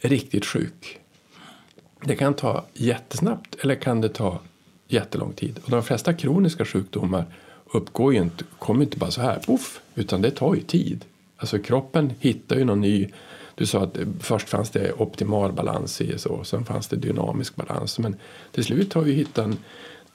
riktigt 0.00 0.44
sjuk. 0.44 1.00
Det 2.04 2.16
kan 2.16 2.34
ta 2.34 2.64
jättesnabbt 2.74 3.54
eller 3.54 3.74
kan 3.74 4.00
det 4.00 4.08
ta 4.08 4.40
jättelång 4.88 5.32
tid. 5.32 5.60
Och 5.64 5.70
de 5.70 5.82
flesta 5.82 6.14
kroniska 6.14 6.64
sjukdomar 6.64 7.24
uppgår 7.74 8.14
ju 8.14 8.20
inte, 8.20 8.44
kommer 8.58 8.84
inte 8.84 8.98
bara 8.98 9.10
så 9.10 9.20
här, 9.20 9.38
poff, 9.46 9.80
utan 9.94 10.22
det 10.22 10.30
tar 10.30 10.54
ju 10.54 10.60
tid. 10.60 11.04
Alltså 11.36 11.58
kroppen 11.58 12.12
hittar 12.20 12.56
ju 12.56 12.64
någon 12.64 12.80
ny 12.80 13.08
du 13.54 13.66
sa 13.66 13.82
att 13.82 13.98
först 14.20 14.48
fanns 14.48 14.70
det 14.70 14.92
optimal 14.92 15.52
balans 15.52 16.00
i 16.00 16.18
så, 16.18 16.44
sen 16.44 16.64
fanns 16.64 16.88
det 16.88 16.96
dynamisk 16.96 17.56
balans. 17.56 17.98
Men 17.98 18.16
till 18.52 18.64
slut 18.64 18.92
har 18.92 19.02
vi 19.02 19.12
hittat 19.12 19.44
en, 19.44 19.56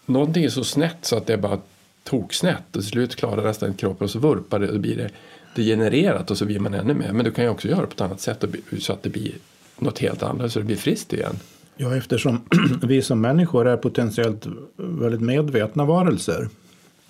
någonting 0.05 0.43
är 0.43 0.49
så 0.49 0.63
snett 0.63 0.97
så 1.01 1.17
att 1.17 1.25
det 1.25 1.33
är 1.33 1.37
bara 1.37 1.59
toksnett 2.03 2.63
och 2.67 2.73
till 2.73 2.83
slut 2.83 3.15
klarar 3.15 3.43
resten 3.43 3.73
kroppen 3.73 4.03
och 4.03 4.11
så 4.11 4.19
vurpar 4.19 4.59
det 4.59 4.69
och 4.69 4.79
blir 4.79 4.97
det 4.97 5.09
degenererat 5.55 6.31
och 6.31 6.37
så 6.37 6.45
blir 6.45 6.59
man 6.59 6.73
ännu 6.73 6.93
mer. 6.93 7.11
Men 7.11 7.25
du 7.25 7.31
kan 7.31 7.43
ju 7.43 7.49
också 7.49 7.67
göra 7.67 7.81
det 7.81 7.87
på 7.87 7.93
ett 7.93 8.01
annat 8.01 8.21
sätt 8.21 8.43
så 8.79 8.93
att 8.93 9.03
det 9.03 9.09
blir 9.09 9.31
något 9.79 9.99
helt 9.99 10.23
annat 10.23 10.51
så 10.51 10.59
det 10.59 10.65
blir 10.65 10.75
friskt 10.75 11.13
igen. 11.13 11.39
Ja, 11.77 11.95
eftersom 11.95 12.41
vi 12.81 13.01
som 13.01 13.21
människor 13.21 13.67
är 13.67 13.77
potentiellt 13.77 14.47
väldigt 14.75 15.21
medvetna 15.21 15.85
varelser 15.85 16.49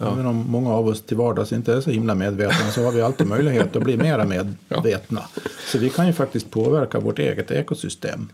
Ja. 0.01 0.11
Även 0.13 0.25
om 0.25 0.45
många 0.51 0.73
av 0.73 0.87
oss 0.87 1.01
till 1.01 1.17
vardags 1.17 1.53
inte 1.53 1.73
är 1.73 1.81
så 1.81 1.91
himla 1.91 2.15
medvetna 2.15 2.71
så 2.71 2.83
har 2.83 2.91
vi 2.91 3.01
alltid 3.01 3.27
möjlighet 3.27 3.75
att 3.75 3.83
bli 3.83 3.97
mera 3.97 4.25
medvetna. 4.25 5.23
Ja. 5.35 5.41
Så 5.65 5.77
vi 5.77 5.89
kan 5.89 6.07
ju 6.07 6.13
faktiskt 6.13 6.51
påverka 6.51 6.99
vårt 6.99 7.19
eget 7.19 7.51
ekosystem. 7.51 8.29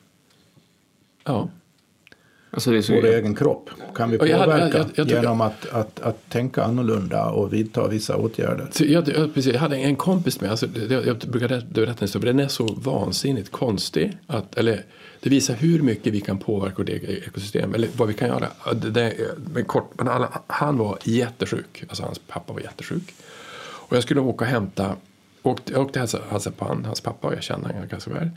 Ja. 1.24 1.50
Alltså 2.56 2.72
det 2.72 2.90
Vår 2.90 3.06
egen 3.06 3.36
kropp 3.36 3.70
kan 3.96 4.12
vi 4.12 4.18
påverka 4.18 4.78
jag, 4.78 4.88
jag, 4.88 4.90
jag, 4.96 5.08
genom 5.08 5.42
att, 5.42 5.70
att, 5.70 6.00
att 6.00 6.30
tänka 6.30 6.64
annorlunda 6.64 7.26
och 7.26 7.54
vidta 7.54 7.88
vissa 7.88 8.18
åtgärder. 8.18 8.68
Jag, 8.80 9.08
jag, 9.08 9.34
precis, 9.34 9.54
jag 9.54 9.60
hade 9.60 9.78
en 9.78 9.96
kompis 9.96 10.42
med, 10.42 10.52
alltså, 10.52 10.68
jag, 10.90 11.06
jag 11.06 11.18
brukar 11.18 11.48
berätta 11.48 11.82
en 11.82 11.96
historia, 12.00 12.34
den 12.34 12.40
är 12.40 12.48
så 12.48 12.74
vansinnigt 12.78 13.52
konstig. 13.52 14.18
Att, 14.28 14.58
eller, 14.58 14.84
det 15.20 15.30
visar 15.30 15.54
hur 15.54 15.82
mycket 15.82 16.14
vi 16.14 16.22
kan 16.22 16.38
påverka 16.38 16.76
vårt 16.78 16.90
eget 16.90 17.10
ekosystem, 17.28 17.74
eller 17.74 17.90
vad 17.98 18.08
vi 18.08 18.14
kan 18.14 18.28
göra. 18.28 18.48
Det, 18.74 18.90
det, 18.90 19.64
kort, 19.64 19.92
men 19.98 20.08
alla, 20.08 20.42
han 20.48 20.78
var 20.78 20.98
jättesjuk, 21.04 21.84
alltså 21.90 22.04
hans 22.04 22.20
pappa 22.20 22.54
var 22.54 22.60
jättesjuk. 22.60 23.14
Och 23.62 23.96
jag 23.96 24.04
skulle 24.04 24.22
åka 24.22 24.46
och 24.46 24.52
hämta, 24.52 24.96
åkte, 25.44 25.74
jag 25.74 25.82
åkte 25.82 26.00
hälsa, 26.00 26.20
hälsa 26.30 26.52
på 26.52 26.66
han, 26.66 26.86
hans 26.86 27.02
pappa, 27.02 27.28
och 27.28 27.34
jag 27.34 27.44
kände 27.44 27.68
honom 27.68 27.88
ganska 27.88 28.12
väl. 28.12 28.30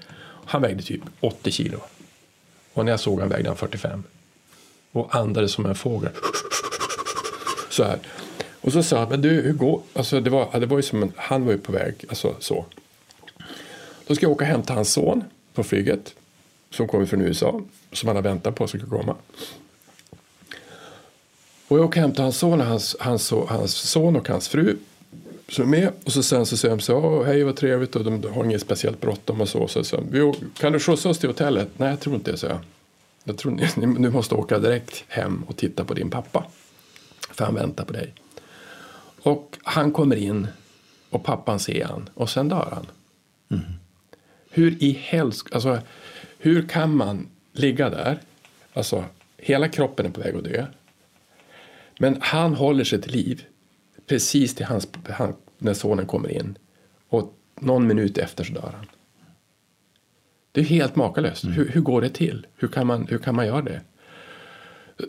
Han 0.45 0.63
vägde 0.63 0.83
typ 0.83 1.03
80 1.21 1.51
kilo. 1.51 1.79
Och 2.73 2.85
när 2.85 2.93
jag 2.93 3.01
såg 3.01 3.15
honom 3.15 3.29
vägde 3.29 3.49
han 3.49 3.57
45. 3.57 4.03
och 4.93 5.15
andades 5.15 5.53
som 5.53 5.67
en 5.67 5.75
fågel. 5.75 6.13
Så 7.71 7.85
här. 7.85 7.99
Och 8.61 8.73
så 8.73 8.83
sa 8.83 8.99
han, 8.99 9.09
men 9.09 9.23
du, 9.23 9.29
hur 9.29 9.53
går... 9.53 9.83
Alltså 9.93 10.21
det 10.21 10.31
var, 10.31 10.61
det 10.61 10.67
var 10.67 10.77
ju 10.77 10.83
som 10.83 11.03
en, 11.03 11.13
han 11.17 11.45
var 11.45 11.53
ju 11.53 11.59
på 11.59 11.73
väg, 11.73 12.05
alltså 12.09 12.35
så. 12.39 12.65
Då 14.07 14.15
ska 14.15 14.25
jag 14.25 14.33
åka 14.33 14.45
och 14.45 14.51
hämta 14.51 14.75
hans 14.75 14.93
son 14.93 15.25
på 15.55 15.65
flyget 15.65 16.15
som 16.71 16.89
kommer 16.89 17.07
från 17.07 17.21
USA, 17.21 17.61
som 17.93 18.07
han 18.07 18.17
har 18.17 18.23
väntat 18.23 18.55
på 18.55 18.67
ska 18.67 18.79
komma. 18.79 19.17
Och 21.69 21.79
jag 21.79 21.85
åker 21.85 22.01
och 22.01 22.03
hämtar 22.03 22.23
hans 22.23 22.39
son, 22.39 22.61
hans, 22.61 22.97
hans, 23.01 23.33
hans 23.49 23.75
son 23.75 24.17
och 24.17 24.29
hans 24.29 24.49
fru 24.49 24.77
som 25.49 25.65
är 25.65 25.81
med. 25.81 25.93
Och 26.05 26.13
så 26.13 26.23
sen 26.23 26.47
så 26.47 26.57
säger 26.57 26.77
de 26.77 26.83
så 26.83 26.97
Åh, 26.97 27.25
hej 27.25 27.43
vad 27.43 27.57
trevligt 27.57 27.97
och 27.97 28.05
de 28.05 28.33
har 28.33 28.45
inget 28.45 28.61
speciellt 28.61 29.01
bråttom 29.01 29.41
och 29.41 29.49
så. 29.49 29.69
så, 29.69 29.85
så 29.85 30.01
vi, 30.11 30.33
kan 30.59 30.73
du 30.73 30.81
skjutsa 30.81 31.09
oss 31.09 31.19
till 31.19 31.29
hotellet? 31.29 31.69
Nej, 31.77 31.91
jag 31.91 32.01
tror 32.01 32.15
inte 32.15 32.31
det, 32.31 32.37
så 32.37 32.47
jag. 32.47 32.59
Jag 33.25 33.37
tror 33.37 33.53
ni, 33.77 33.87
ni 33.87 34.11
måste 34.11 34.35
åka 34.35 34.59
direkt 34.59 35.05
hem 35.09 35.45
och 35.47 35.57
titta 35.57 35.85
på 35.85 35.95
din 35.95 36.11
pappa. 36.11 36.45
För 37.31 37.45
han 37.45 37.55
väntar 37.55 37.85
på 37.85 37.93
dig. 37.93 38.15
Och 39.23 39.59
han 39.63 39.93
kommer 39.93 40.17
in 40.17 40.47
och 41.11 41.25
pappan 41.25 41.59
ser 41.59 41.85
han 41.85 42.11
och 42.15 42.31
sen 42.31 42.49
dör 42.49 42.69
han. 42.73 42.87
Mm. 43.51 43.73
Hur 44.51 44.83
i 44.83 44.93
helsk... 44.93 45.55
Alltså, 45.55 45.79
hur 46.39 46.69
kan 46.69 46.97
man 46.97 47.29
ligga 47.53 47.91
där, 47.91 48.21
alltså 48.73 49.05
hela 49.37 49.69
kroppen 49.69 50.07
är 50.07 50.11
på 50.11 50.21
väg 50.21 50.37
att 50.37 50.45
dö. 50.45 50.67
Men 51.99 52.17
han 52.21 52.55
håller 52.55 52.85
sig 52.85 53.03
till 53.03 53.13
liv 53.13 53.45
precis 54.09 54.55
till 54.55 54.67
hans, 54.67 54.89
han, 55.11 55.35
när 55.59 55.75
sonen 55.75 56.07
kommer 56.07 56.29
in. 56.29 56.59
Och 57.09 57.35
någon 57.61 57.87
minut 57.87 58.19
efter 58.19 58.45
så 58.45 58.53
dör 58.53 58.73
han. 58.77 58.87
Det 60.53 60.61
är 60.61 60.65
helt 60.65 60.97
makalöst. 60.97 61.45
Mm. 61.45 61.57
Hur, 61.57 61.69
hur, 61.69 61.81
går 61.81 62.01
det 62.01 62.11
till? 62.11 62.47
Hur 62.57 62.69
kan 62.69 62.87
man, 62.87 63.07
hur 63.07 63.19
kan 63.19 63.35
man 63.35 63.47
göra 63.47 63.63
det? 63.63 63.81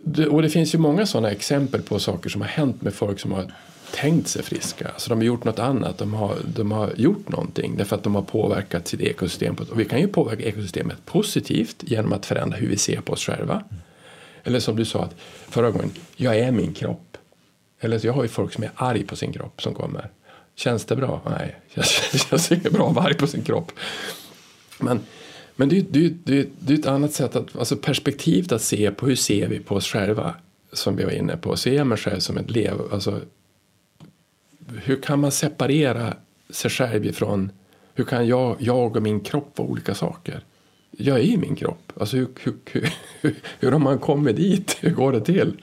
det? 0.04 0.28
Och 0.28 0.41
det 0.41 0.50
finns 0.50 0.76
ju 0.76 0.78
många 0.78 1.06
sådana 1.06 1.32
exempel 1.32 1.82
på 1.82 2.00
saker 2.00 2.30
som 2.30 2.41
har 2.41 2.47
hänt 2.47 2.82
med 2.82 2.93
folk 2.93 3.20
som 3.20 3.32
har 3.32 3.52
tänkt 3.91 4.28
sig 4.28 4.43
friska. 4.43 4.88
Alltså 4.88 5.10
de 5.10 5.18
har 5.18 5.24
gjort 5.24 5.43
något 5.43 5.60
annat, 5.60 5.97
de 5.97 6.14
har, 6.14 6.36
de 6.56 6.72
har 6.72 6.93
gjort 6.97 7.30
någonting 7.30 7.78
därför 7.78 7.95
att 7.95 8.04
de 8.04 8.16
har 8.16 8.22
påverkat 8.22 8.88
sitt 8.88 9.02
ekosystem. 9.02 9.56
Och 9.72 9.80
vi 9.80 9.86
kan 9.86 10.00
ju 10.00 10.08
påverka 10.08 10.43
ekosystemet 10.43 11.06
positivt 11.06 11.76
genom 11.80 12.14
att 12.14 12.26
förändra 12.26 12.58
hur 12.58 12.68
vi 12.68 12.78
ser 12.78 13.02
på 13.02 13.14
oss 13.14 13.26
själva. 13.26 13.54
Mm. 13.54 13.82
Eller 14.43 14.60
som 14.60 14.76
du 14.76 14.86
sa 14.86 15.04
att 15.04 15.16
förra 15.47 15.72
gången, 15.72 15.91
jag 16.16 16.38
är 16.38 16.52
min 16.52 16.74
kropp. 16.74 17.18
Eller 17.80 18.06
jag 18.06 18.14
har 18.14 18.24
ju 18.24 18.30
folk 18.30 18.54
som 18.54 18.64
är 18.64 18.72
arg 18.76 19.04
på 19.04 19.16
sin 19.16 19.34
kropp 19.34 19.62
som 19.62 19.74
kommer. 19.74 20.10
Känns 20.56 20.86
det 20.86 20.96
bra? 20.96 21.22
Nej, 21.26 21.60
det 22.12 22.18
känns 22.18 22.52
inget 22.52 22.74
bra 22.74 22.90
att 22.90 22.96
vara 22.96 23.06
arg 23.06 23.14
på 23.14 23.28
sin 23.28 23.42
kropp. 23.42 23.72
Men, 24.80 25.00
men 25.56 25.70
det, 25.70 25.82
det, 25.90 26.10
det, 26.24 26.50
det 26.60 26.74
är 26.74 26.78
ett 26.80 26.86
annat 26.86 27.14
sätt, 27.14 27.36
att, 27.36 27.56
alltså 27.56 27.76
perspektivet 27.78 28.52
att 28.52 28.62
se 28.62 28.92
på 28.92 29.06
hur 29.06 29.16
ser 29.16 29.48
vi 29.48 29.60
på 29.60 29.76
oss 29.76 29.88
själva 29.88 30.36
som 30.74 30.96
vi 30.96 31.04
var 31.04 31.12
inne 31.12 31.38
på. 31.38 31.56
Ser 31.56 31.74
jag 31.74 31.88
mig 31.88 31.98
själv 31.98 32.20
som 32.20 32.38
ett 32.38 32.52
lev, 32.52 32.82
alltså 32.92 33.22
hur 34.78 35.02
kan 35.02 35.20
man 35.20 35.32
separera 35.32 36.14
sig 36.50 36.72
själv 36.72 37.06
ifrån, 37.06 37.52
hur 37.94 38.04
kan 38.04 38.28
jag, 38.28 38.56
jag 38.60 38.96
och 38.96 39.04
min 39.04 39.20
kropp 39.20 39.58
vara 39.58 39.68
olika 39.68 39.96
saker? 39.96 40.44
Jag 40.92 41.18
är 41.18 41.24
i 41.24 41.38
min 41.38 41.56
kropp. 41.56 41.92
Alltså 42.00 42.18
hur, 42.18 42.28
hur, 42.40 42.56
hur, 42.66 42.90
hur 43.60 43.72
har 43.72 43.80
man 43.80 44.00
kommit 44.00 44.36
dit? 44.36 44.78
Hur 44.80 44.92
går 44.92 45.12
det 45.12 45.22
till? 45.22 45.58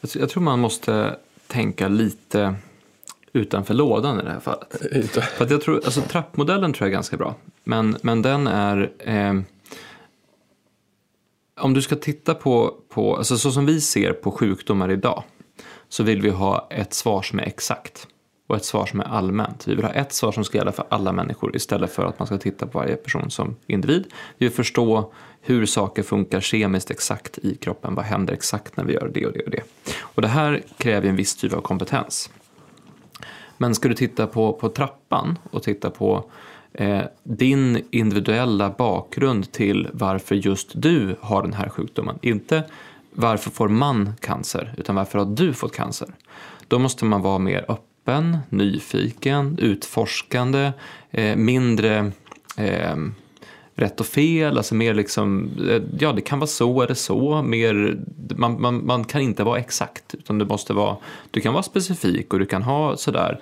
Jag 0.00 0.28
tror 0.28 0.42
man 0.42 0.60
måste 0.60 1.16
tänka 1.46 1.88
lite 1.88 2.54
utanför 3.32 3.74
lådan 3.74 4.20
i 4.20 4.22
det 4.22 4.30
här 4.30 4.40
fallet. 4.40 4.76
För 5.36 5.44
att 5.44 5.50
jag 5.50 5.60
tror, 5.60 5.76
alltså, 5.84 6.00
trappmodellen 6.00 6.72
tror 6.72 6.86
jag 6.86 6.92
är 6.92 6.96
ganska 6.96 7.16
bra. 7.16 7.34
Men, 7.64 7.96
men 8.02 8.22
den 8.22 8.46
är... 8.46 8.92
Eh, 8.98 9.34
om 11.60 11.74
du 11.74 11.82
ska 11.82 11.96
titta 11.96 12.34
på, 12.34 12.74
på 12.88 13.16
alltså 13.16 13.38
så 13.38 13.52
som 13.52 13.66
vi 13.66 13.80
ser 13.80 14.12
på 14.12 14.30
sjukdomar 14.30 14.90
idag 14.90 15.24
så 15.88 16.02
vill 16.02 16.22
vi 16.22 16.30
ha 16.30 16.68
ett 16.70 16.94
svar 16.94 17.22
som 17.22 17.38
är 17.38 17.42
exakt 17.42 18.08
och 18.46 18.56
ett 18.56 18.64
svar 18.64 18.86
som 18.86 19.00
är 19.00 19.04
allmänt. 19.04 19.68
Vi 19.68 19.74
vill 19.74 19.84
ha 19.84 19.92
ett 19.92 20.12
svar 20.12 20.32
som 20.32 20.44
ska 20.44 20.58
gälla 20.58 20.72
för 20.72 20.84
alla 20.88 21.12
människor 21.12 21.56
istället 21.56 21.92
för 21.92 22.04
att 22.04 22.18
man 22.18 22.26
ska 22.26 22.38
titta 22.38 22.66
på 22.66 22.78
varje 22.78 22.96
person 22.96 23.30
som 23.30 23.56
individ. 23.66 24.04
Vi 24.38 24.46
vill 24.46 24.56
förstå 24.56 25.12
hur 25.40 25.66
saker 25.66 26.02
funkar 26.02 26.40
kemiskt 26.40 26.90
exakt 26.90 27.38
i 27.38 27.54
kroppen. 27.54 27.94
Vad 27.94 28.04
händer 28.04 28.34
exakt 28.34 28.76
när 28.76 28.84
vi 28.84 28.92
gör 28.92 29.10
det 29.14 29.26
och 29.26 29.32
det 29.32 29.44
och 29.44 29.50
det. 29.50 29.62
Och 30.00 30.22
det 30.22 30.28
här 30.28 30.62
kräver 30.76 31.08
en 31.08 31.16
viss 31.16 31.36
typ 31.36 31.52
av 31.52 31.60
kompetens. 31.60 32.30
Men 33.56 33.74
ska 33.74 33.88
du 33.88 33.94
titta 33.94 34.26
på, 34.26 34.52
på 34.52 34.68
trappan 34.68 35.38
och 35.50 35.62
titta 35.62 35.90
på 35.90 36.30
eh, 36.72 37.02
din 37.22 37.84
individuella 37.90 38.70
bakgrund 38.70 39.52
till 39.52 39.88
varför 39.92 40.34
just 40.34 40.70
du 40.74 41.16
har 41.20 41.42
den 41.42 41.52
här 41.52 41.68
sjukdomen. 41.68 42.18
Inte 42.22 42.64
varför 43.18 43.50
får 43.50 43.68
man 43.68 44.12
cancer, 44.20 44.74
utan 44.76 44.94
varför 44.94 45.18
har 45.18 45.26
du 45.26 45.52
fått 45.52 45.74
cancer? 45.74 46.08
Då 46.68 46.78
måste 46.78 47.04
man 47.04 47.22
vara 47.22 47.38
mer 47.38 47.64
öppen, 47.68 47.84
nyfiken, 48.48 49.58
utforskande, 49.58 50.72
eh, 51.10 51.36
mindre 51.36 52.12
eh, 52.56 52.96
rätt 53.74 54.00
och 54.00 54.06
fel, 54.06 54.56
alltså 54.56 54.74
mer 54.74 54.94
liksom, 54.94 55.50
eh, 55.70 55.82
ja 55.98 56.12
det 56.12 56.20
kan 56.20 56.38
vara 56.38 56.46
så 56.46 56.82
eller 56.82 56.94
så, 56.94 57.42
mer, 57.42 57.98
man, 58.36 58.60
man, 58.60 58.86
man 58.86 59.04
kan 59.04 59.20
inte 59.20 59.44
vara 59.44 59.58
exakt 59.58 60.14
utan 60.14 60.38
du 60.38 60.44
måste 60.44 60.72
vara, 60.72 60.96
du 61.30 61.40
kan 61.40 61.52
vara 61.52 61.62
specifik 61.62 62.32
och 62.32 62.38
du 62.38 62.46
kan 62.46 62.62
ha 62.62 62.96
sådär. 62.96 63.40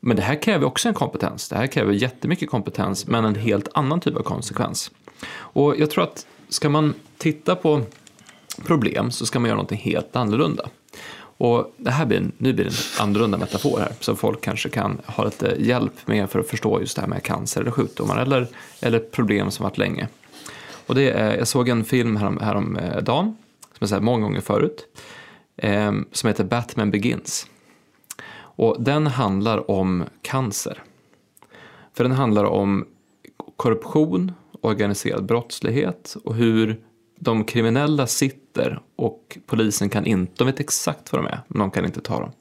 Men 0.00 0.16
det 0.16 0.22
här 0.22 0.42
kräver 0.42 0.66
också 0.66 0.88
en 0.88 0.94
kompetens, 0.94 1.48
det 1.48 1.56
här 1.56 1.66
kräver 1.66 1.92
jättemycket 1.92 2.50
kompetens 2.50 3.06
men 3.06 3.24
en 3.24 3.34
helt 3.34 3.68
annan 3.74 4.00
typ 4.00 4.16
av 4.16 4.22
konsekvens. 4.22 4.90
Och 5.36 5.74
jag 5.78 5.90
tror 5.90 6.04
att 6.04 6.26
ska 6.48 6.68
man 6.68 6.94
titta 7.18 7.56
på 7.56 7.82
problem 8.66 9.10
så 9.10 9.26
ska 9.26 9.38
man 9.38 9.48
göra 9.48 9.56
någonting 9.56 9.78
helt 9.78 10.16
annorlunda. 10.16 10.68
Och 11.36 11.74
det 11.76 11.90
här 11.90 12.06
blir 12.06 12.18
en, 12.18 12.32
nu 12.38 12.52
blir 12.52 12.64
det 12.64 12.70
en 12.70 13.06
annorlunda 13.06 13.38
metafor 13.38 13.78
här, 13.78 13.92
som 14.00 14.16
folk 14.16 14.40
kanske 14.40 14.68
kan 14.68 15.00
ha 15.06 15.24
lite 15.24 15.56
hjälp 15.58 16.06
med 16.06 16.30
för 16.30 16.38
att 16.38 16.48
förstå 16.48 16.80
just 16.80 16.96
det 16.96 17.02
här 17.02 17.08
med 17.08 17.22
cancer 17.22 17.60
eller 17.60 17.70
sjukdomar 17.70 18.18
eller, 18.18 18.48
eller 18.80 18.98
problem 18.98 19.50
som 19.50 19.64
varit 19.64 19.78
länge. 19.78 20.08
Och 20.86 20.94
det 20.94 21.10
är, 21.10 21.36
jag 21.36 21.48
såg 21.48 21.68
en 21.68 21.84
film 21.84 22.16
härom, 22.16 22.38
häromdagen, 22.42 23.24
som 23.60 23.78
jag 23.78 23.88
sett 23.88 24.02
många 24.02 24.22
gånger 24.22 24.40
förut, 24.40 24.86
eh, 25.56 25.92
som 26.12 26.28
heter 26.28 26.44
Batman 26.44 26.90
Begins. 26.90 27.46
Och 28.56 28.76
den 28.78 29.06
handlar 29.06 29.70
om 29.70 30.04
cancer. 30.22 30.82
För 31.92 32.04
den 32.04 32.12
handlar 32.12 32.44
om 32.44 32.84
korruption, 33.56 34.32
organiserad 34.60 35.24
brottslighet 35.24 36.16
och 36.24 36.34
hur 36.34 36.80
de 37.16 37.44
kriminella 37.44 38.06
sitter 38.06 38.80
och 38.96 39.38
polisen 39.46 39.88
kan 39.88 40.06
inte, 40.06 40.32
de 40.36 40.44
vet 40.46 40.60
exakt 40.60 41.12
vad 41.12 41.22
de 41.22 41.26
är, 41.26 41.40
men 41.48 41.58
de 41.58 41.70
kan 41.70 41.84
inte 41.84 42.00
ta 42.00 42.20
dem. 42.20 42.32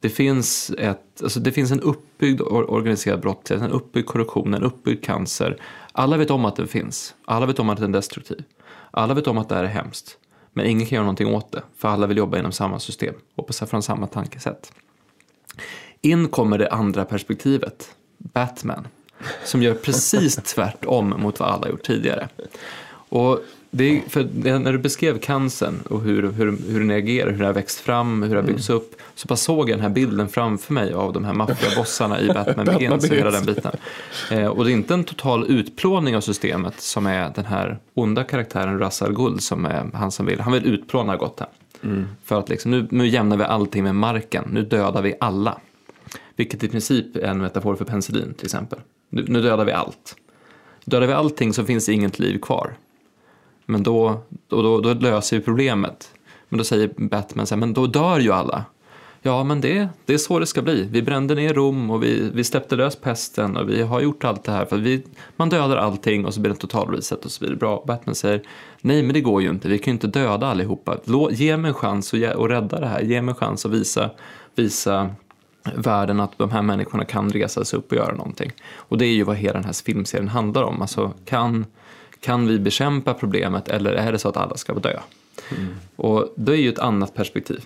Det 0.00 0.08
finns, 0.08 0.70
ett, 0.70 1.22
alltså 1.22 1.40
det 1.40 1.52
finns 1.52 1.70
en 1.70 1.80
uppbyggd 1.80 2.40
organiserad 2.40 3.20
brottslighet, 3.20 3.64
en 3.64 3.70
uppbyggd 3.70 4.06
korruption, 4.06 4.54
en 4.54 4.62
uppbyggd 4.62 5.04
cancer. 5.04 5.56
Alla 5.92 6.16
vet 6.16 6.30
om 6.30 6.44
att 6.44 6.56
den 6.56 6.68
finns, 6.68 7.14
alla 7.24 7.46
vet 7.46 7.58
om 7.58 7.70
att 7.70 7.78
den 7.78 7.94
är 7.94 7.98
destruktiv. 7.98 8.44
Alla 8.90 9.14
vet 9.14 9.26
om 9.26 9.38
att 9.38 9.48
det 9.48 9.54
här 9.54 9.64
är 9.64 9.68
hemskt. 9.68 10.18
Men 10.52 10.66
ingen 10.66 10.86
kan 10.86 10.96
göra 10.96 11.04
någonting 11.04 11.34
åt 11.34 11.52
det, 11.52 11.62
för 11.76 11.88
alla 11.88 12.06
vill 12.06 12.16
jobba 12.16 12.38
inom 12.38 12.52
samma 12.52 12.78
system 12.78 13.14
och 13.34 13.54
från 13.54 13.82
samma 13.82 14.06
tankesätt. 14.06 14.72
In 16.00 16.28
kommer 16.28 16.58
det 16.58 16.68
andra 16.68 17.04
perspektivet, 17.04 17.94
Batman, 18.18 18.88
som 19.44 19.62
gör 19.62 19.74
precis 19.74 20.36
tvärtom 20.44 21.14
mot 21.18 21.40
vad 21.40 21.48
alla 21.48 21.68
gjort 21.68 21.82
tidigare. 21.82 22.28
Och 23.08 23.40
det 23.70 24.02
för 24.08 24.28
när 24.58 24.72
du 24.72 24.78
beskrev 24.78 25.18
cancern 25.18 25.80
och 25.88 26.00
hur, 26.00 26.22
hur, 26.32 26.56
hur 26.68 26.80
den 26.80 26.90
reagerar, 26.90 27.30
hur 27.30 27.38
den 27.38 27.46
har 27.46 27.52
växt 27.52 27.80
fram, 27.80 28.22
hur 28.22 28.30
det 28.30 28.40
har 28.40 28.46
byggts 28.46 28.68
mm. 28.68 28.82
upp, 28.82 28.96
så 29.14 29.28
bara 29.28 29.36
såg 29.36 29.70
jag 29.70 29.78
den 29.78 29.82
här 29.82 29.90
bilden 29.90 30.28
framför 30.28 30.72
mig 30.72 30.92
av 30.92 31.12
de 31.12 31.24
här 31.24 31.32
maffiabossarna 31.32 32.20
i 32.20 32.26
Batman 32.34 32.66
Begins 32.66 33.10
och 33.10 33.16
hela 33.16 33.30
den 33.30 33.44
biten. 33.44 33.72
Eh, 34.30 34.46
och 34.46 34.64
det 34.64 34.70
är 34.70 34.72
inte 34.72 34.94
en 34.94 35.04
total 35.04 35.46
utplåning 35.46 36.16
av 36.16 36.20
systemet 36.20 36.80
som 36.80 37.06
är 37.06 37.32
den 37.34 37.44
här 37.44 37.78
onda 37.94 38.24
karaktären 38.24 38.82
Ra's 38.82 39.04
al 39.04 39.14
Ghul 39.14 39.40
som 39.40 39.64
är 39.64 39.90
han 39.94 40.10
som 40.10 40.26
vill, 40.26 40.40
han 40.40 40.52
vill 40.52 40.66
utplåna 40.66 41.16
Gotham. 41.16 41.48
Mm. 41.82 42.06
För 42.24 42.38
att 42.38 42.48
liksom, 42.48 42.70
nu, 42.70 42.88
nu 42.90 43.06
jämnar 43.06 43.36
vi 43.36 43.44
allting 43.44 43.84
med 43.84 43.94
marken, 43.94 44.44
nu 44.52 44.62
dödar 44.62 45.02
vi 45.02 45.14
alla. 45.20 45.58
Vilket 46.36 46.64
i 46.64 46.68
princip 46.68 47.16
är 47.16 47.20
en 47.20 47.38
metafor 47.38 47.76
för 47.76 47.84
penicillin 47.84 48.34
till 48.34 48.46
exempel. 48.46 48.78
Nu, 49.08 49.24
nu 49.28 49.42
dödar 49.42 49.64
vi 49.64 49.72
allt. 49.72 50.16
Dödar 50.84 51.06
vi 51.06 51.12
allting 51.12 51.52
så 51.52 51.64
finns 51.64 51.88
inget 51.88 52.18
liv 52.18 52.38
kvar. 52.38 52.74
Men 53.70 53.82
då, 53.82 54.20
då, 54.48 54.62
då, 54.62 54.80
då 54.80 54.94
löser 54.94 55.36
vi 55.36 55.42
problemet. 55.42 56.10
Men 56.48 56.58
då 56.58 56.64
säger 56.64 56.90
Batman 56.96 57.46
så 57.46 57.54
här, 57.54 57.60
men 57.60 57.74
då 57.74 57.86
dör 57.86 58.18
ju 58.18 58.32
alla. 58.32 58.64
Ja, 59.22 59.44
men 59.44 59.60
det, 59.60 59.88
det 60.06 60.14
är 60.14 60.18
så 60.18 60.38
det 60.38 60.46
ska 60.46 60.62
bli. 60.62 60.88
Vi 60.90 61.02
brände 61.02 61.34
ner 61.34 61.54
Rom 61.54 61.90
och 61.90 62.02
vi, 62.02 62.30
vi 62.34 62.44
släppte 62.44 62.76
lös 62.76 62.96
pesten 62.96 63.56
och 63.56 63.68
vi 63.68 63.82
har 63.82 64.00
gjort 64.00 64.24
allt 64.24 64.44
det 64.44 64.52
här. 64.52 64.64
för 64.64 64.76
vi, 64.76 65.02
Man 65.36 65.48
dödar 65.48 65.76
allting 65.76 66.26
och 66.26 66.34
så 66.34 66.40
blir 66.40 66.52
det 66.52 66.58
total 66.58 66.94
reset 66.94 67.24
och 67.24 67.30
så 67.30 67.40
blir 67.40 67.50
det 67.50 67.56
bra. 67.56 67.84
Batman 67.86 68.14
säger, 68.14 68.42
nej 68.80 69.02
men 69.02 69.14
det 69.14 69.20
går 69.20 69.42
ju 69.42 69.50
inte, 69.50 69.68
vi 69.68 69.78
kan 69.78 69.86
ju 69.86 69.92
inte 69.92 70.06
döda 70.06 70.46
allihopa. 70.46 70.96
Ge 71.30 71.56
mig 71.56 71.68
en 71.68 71.74
chans 71.74 72.14
att, 72.14 72.22
att 72.22 72.50
rädda 72.50 72.80
det 72.80 72.86
här, 72.86 73.00
ge 73.00 73.22
mig 73.22 73.32
en 73.32 73.36
chans 73.36 73.66
att 73.66 73.72
visa, 73.72 74.10
visa 74.54 75.10
världen 75.74 76.20
att 76.20 76.38
de 76.38 76.50
här 76.50 76.62
människorna 76.62 77.04
kan 77.04 77.30
resa 77.30 77.64
sig 77.64 77.78
upp 77.78 77.90
och 77.90 77.96
göra 77.96 78.14
någonting. 78.14 78.52
Och 78.74 78.98
det 78.98 79.06
är 79.06 79.12
ju 79.12 79.22
vad 79.22 79.36
hela 79.36 79.52
den 79.52 79.64
här 79.64 79.84
filmserien 79.84 80.28
handlar 80.28 80.62
om. 80.62 80.82
Alltså, 80.82 81.12
kan 81.24 81.66
kan 82.20 82.46
vi 82.46 82.58
bekämpa 82.58 83.14
problemet 83.14 83.68
eller 83.68 83.92
är 83.92 84.12
det 84.12 84.18
så 84.18 84.28
att 84.28 84.36
alla 84.36 84.56
ska 84.56 84.74
dö? 84.74 85.00
Och 85.96 86.32
det 86.36 86.52
är 86.52 86.56
ju 86.56 86.68
ett 86.68 86.78
annat 86.78 87.14
perspektiv. 87.14 87.64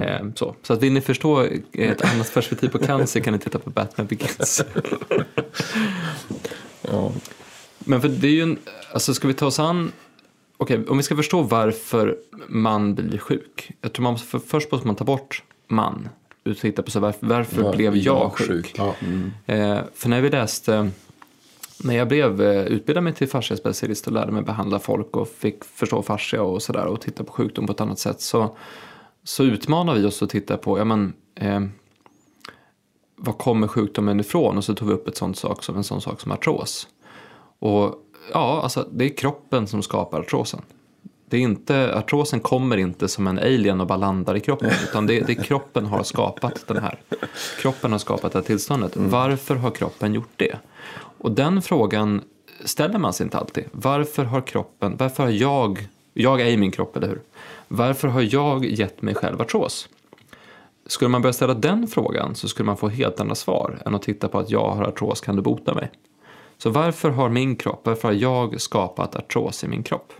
Eh, 0.00 0.26
så. 0.34 0.54
så 0.62 0.72
att 0.72 0.82
vill 0.82 0.92
ni 0.92 1.00
förstå 1.00 1.46
ett 1.72 2.04
annat 2.14 2.34
perspektiv 2.34 2.68
på 2.68 2.78
cancer 2.78 3.20
kan 3.20 3.32
ni 3.32 3.38
titta 3.38 3.58
på 3.58 3.70
Batman 3.70 4.06
Begins. 4.06 4.64
Ja. 6.90 7.12
Men 7.78 8.00
för 8.00 8.08
det 8.08 8.26
är 8.26 8.32
ju 8.32 8.42
en, 8.42 8.58
alltså 8.92 9.14
ska 9.14 9.28
vi 9.28 9.34
ta 9.34 9.46
oss 9.46 9.58
an, 9.58 9.92
okej 10.56 10.84
om 10.88 10.96
vi 10.96 11.02
ska 11.02 11.16
förstå 11.16 11.42
varför 11.42 12.16
man 12.48 12.94
blir 12.94 13.18
sjuk. 13.18 13.70
Jag 13.80 13.92
tror 13.92 14.02
man, 14.02 14.18
för, 14.18 14.38
först 14.38 14.72
måste 14.72 14.86
man 14.86 14.96
ta 14.96 15.04
bort 15.04 15.42
man. 15.68 16.08
Och 16.46 16.56
titta 16.56 16.82
på 16.82 16.90
så 16.90 17.00
varför, 17.00 17.26
varför 17.26 17.62
Var 17.62 17.76
blev 17.76 17.96
jag 17.96 18.16
jag 18.22 18.32
sjuk? 18.38 18.48
sjuk? 18.48 18.74
Ja. 18.78 18.94
Eh, 19.46 19.78
för 19.94 20.08
när 20.08 20.20
vi 20.20 20.30
läste, 20.30 20.90
när 21.82 21.94
jag 21.94 22.08
blev 22.08 22.42
eh, 22.42 22.64
utbildad 22.64 23.04
mig 23.04 23.14
till 23.14 23.28
fasciaspecialist 23.28 24.06
och 24.06 24.12
lärde 24.12 24.32
mig 24.32 24.42
behandla 24.42 24.78
folk 24.78 25.16
och 25.16 25.28
fick 25.28 25.64
förstå 25.64 26.02
fascia 26.02 26.42
och 26.42 26.62
sådär 26.62 26.86
och 26.86 27.00
titta 27.00 27.24
på 27.24 27.32
sjukdom 27.32 27.66
på 27.66 27.72
ett 27.72 27.80
annat 27.80 27.98
sätt 27.98 28.20
så, 28.20 28.56
så 29.24 29.44
utmanar 29.44 29.94
vi 29.94 30.04
oss 30.04 30.22
att 30.22 30.30
titta 30.30 30.56
på, 30.56 30.78
ja 30.78 30.84
men, 30.84 31.12
eh, 31.34 31.60
var 33.16 33.32
kommer 33.32 33.68
sjukdomen 33.68 34.20
ifrån? 34.20 34.56
Och 34.56 34.64
så 34.64 34.74
tog 34.74 34.88
vi 34.88 34.94
upp 34.94 35.08
ett 35.08 35.16
sånt 35.16 35.38
sak 35.38 35.64
som 35.64 35.76
en 35.76 35.84
sån 35.84 36.00
sak 36.00 36.20
som 36.20 36.32
artros. 36.32 36.88
Och 37.58 37.94
ja, 38.32 38.60
alltså 38.62 38.88
det 38.92 39.04
är 39.04 39.16
kroppen 39.16 39.66
som 39.66 39.82
skapar 39.82 40.20
artrosen. 40.20 40.62
Det 41.28 41.36
är 41.36 41.40
inte, 41.40 41.94
artrosen 41.94 42.40
kommer 42.40 42.76
inte 42.76 43.08
som 43.08 43.26
en 43.26 43.38
alien 43.38 43.80
och 43.80 43.86
bara 43.86 43.98
landar 43.98 44.36
i 44.36 44.40
kroppen, 44.40 44.70
utan 44.88 45.06
det, 45.06 45.20
det 45.20 45.32
är 45.32 45.42
kroppen 45.42 45.86
har 45.86 46.02
skapat 46.02 46.64
den 46.66 46.76
här. 46.76 47.00
Kroppen 47.60 47.92
har 47.92 47.98
skapat 47.98 48.32
det 48.32 48.38
här 48.38 48.46
tillståndet. 48.46 48.96
Varför 48.96 49.54
har 49.54 49.70
kroppen 49.70 50.14
gjort 50.14 50.32
det? 50.36 50.56
Och 51.24 51.32
den 51.32 51.62
frågan 51.62 52.22
ställer 52.64 52.98
man 52.98 53.12
sig 53.12 53.24
inte 53.24 53.38
alltid. 53.38 53.64
Varför 53.72 54.24
har 54.24 54.40
kroppen, 54.40 54.96
varför 54.98 55.22
har 55.22 55.30
jag, 55.30 55.88
jag 56.12 56.40
är 56.40 56.46
i 56.46 56.56
min 56.56 56.70
kropp, 56.70 56.96
eller 56.96 57.08
hur? 57.08 57.20
Varför 57.68 58.08
har 58.08 58.22
jag 58.34 58.64
gett 58.64 59.02
mig 59.02 59.14
själv 59.14 59.40
artros? 59.40 59.88
Skulle 60.86 61.08
man 61.08 61.22
börja 61.22 61.32
ställa 61.32 61.54
den 61.54 61.86
frågan 61.86 62.34
så 62.34 62.48
skulle 62.48 62.66
man 62.66 62.76
få 62.76 62.88
helt 62.88 63.20
andra 63.20 63.34
svar 63.34 63.78
än 63.86 63.94
att 63.94 64.02
titta 64.02 64.28
på 64.28 64.38
att 64.38 64.50
jag 64.50 64.70
har 64.70 64.84
artros, 64.84 65.20
kan 65.20 65.36
du 65.36 65.42
bota 65.42 65.74
mig? 65.74 65.90
Så 66.58 66.70
varför 66.70 67.10
har 67.10 67.28
min 67.28 67.56
kropp, 67.56 67.80
varför 67.82 68.08
har 68.08 68.14
jag 68.14 68.60
skapat 68.60 69.16
artros 69.16 69.64
i 69.64 69.68
min 69.68 69.82
kropp? 69.82 70.12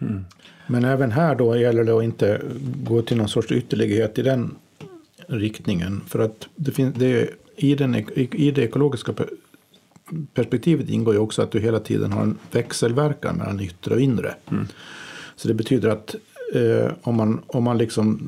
Mm. 0.00 0.24
Men 0.66 0.84
även 0.84 1.10
här 1.10 1.34
då 1.34 1.56
gäller 1.56 1.84
det 1.84 1.96
att 1.96 2.04
inte 2.04 2.42
gå 2.84 3.02
till 3.02 3.16
någon 3.16 3.28
sorts 3.28 3.52
ytterlighet 3.52 4.18
i 4.18 4.22
den 4.22 4.56
riktningen. 5.26 6.00
För 6.08 6.18
att 6.18 6.48
det 6.56 6.72
finns, 6.72 6.94
det 6.94 7.06
är, 7.06 7.30
i, 7.56 7.74
den, 7.74 7.94
i, 7.94 8.28
i 8.32 8.50
det 8.50 8.62
ekologiska 8.62 9.12
perspektivet 10.34 10.88
ingår 10.88 11.14
ju 11.14 11.20
också 11.20 11.42
att 11.42 11.50
du 11.50 11.60
hela 11.60 11.80
tiden 11.80 12.12
har 12.12 12.22
en 12.22 12.38
växelverkan 12.50 13.36
mellan 13.36 13.60
yttre 13.60 13.94
och 13.94 14.00
inre. 14.00 14.34
Så 15.36 15.48
det 15.48 15.54
betyder 15.54 15.88
att 15.88 16.14
eh, 16.54 16.92
om 17.02 17.16
man, 17.16 17.42
om 17.46 17.64
man 17.64 17.78
liksom 17.78 18.18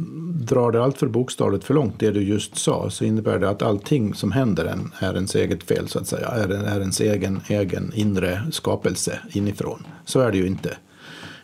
drar 0.40 0.72
det 0.72 0.82
allt 0.82 0.98
för 0.98 1.06
bokstavligt 1.06 1.64
för 1.64 1.74
långt, 1.74 1.98
det 1.98 2.10
du 2.10 2.22
just 2.22 2.58
sa, 2.58 2.90
så 2.90 3.04
innebär 3.04 3.38
det 3.38 3.50
att 3.50 3.62
allting 3.62 4.14
som 4.14 4.32
händer 4.32 4.64
en 4.64 4.92
är 4.98 5.14
ens 5.14 5.34
eget 5.34 5.62
fel, 5.62 5.88
så 5.88 5.98
att 5.98 6.06
säga. 6.06 6.28
Är, 6.28 6.48
är 6.48 6.80
ens 6.80 7.00
egen, 7.00 7.40
egen 7.48 7.92
inre 7.94 8.42
skapelse 8.50 9.18
inifrån. 9.30 9.86
Så 10.04 10.20
är 10.20 10.32
det 10.32 10.38
ju 10.38 10.46
inte. 10.46 10.76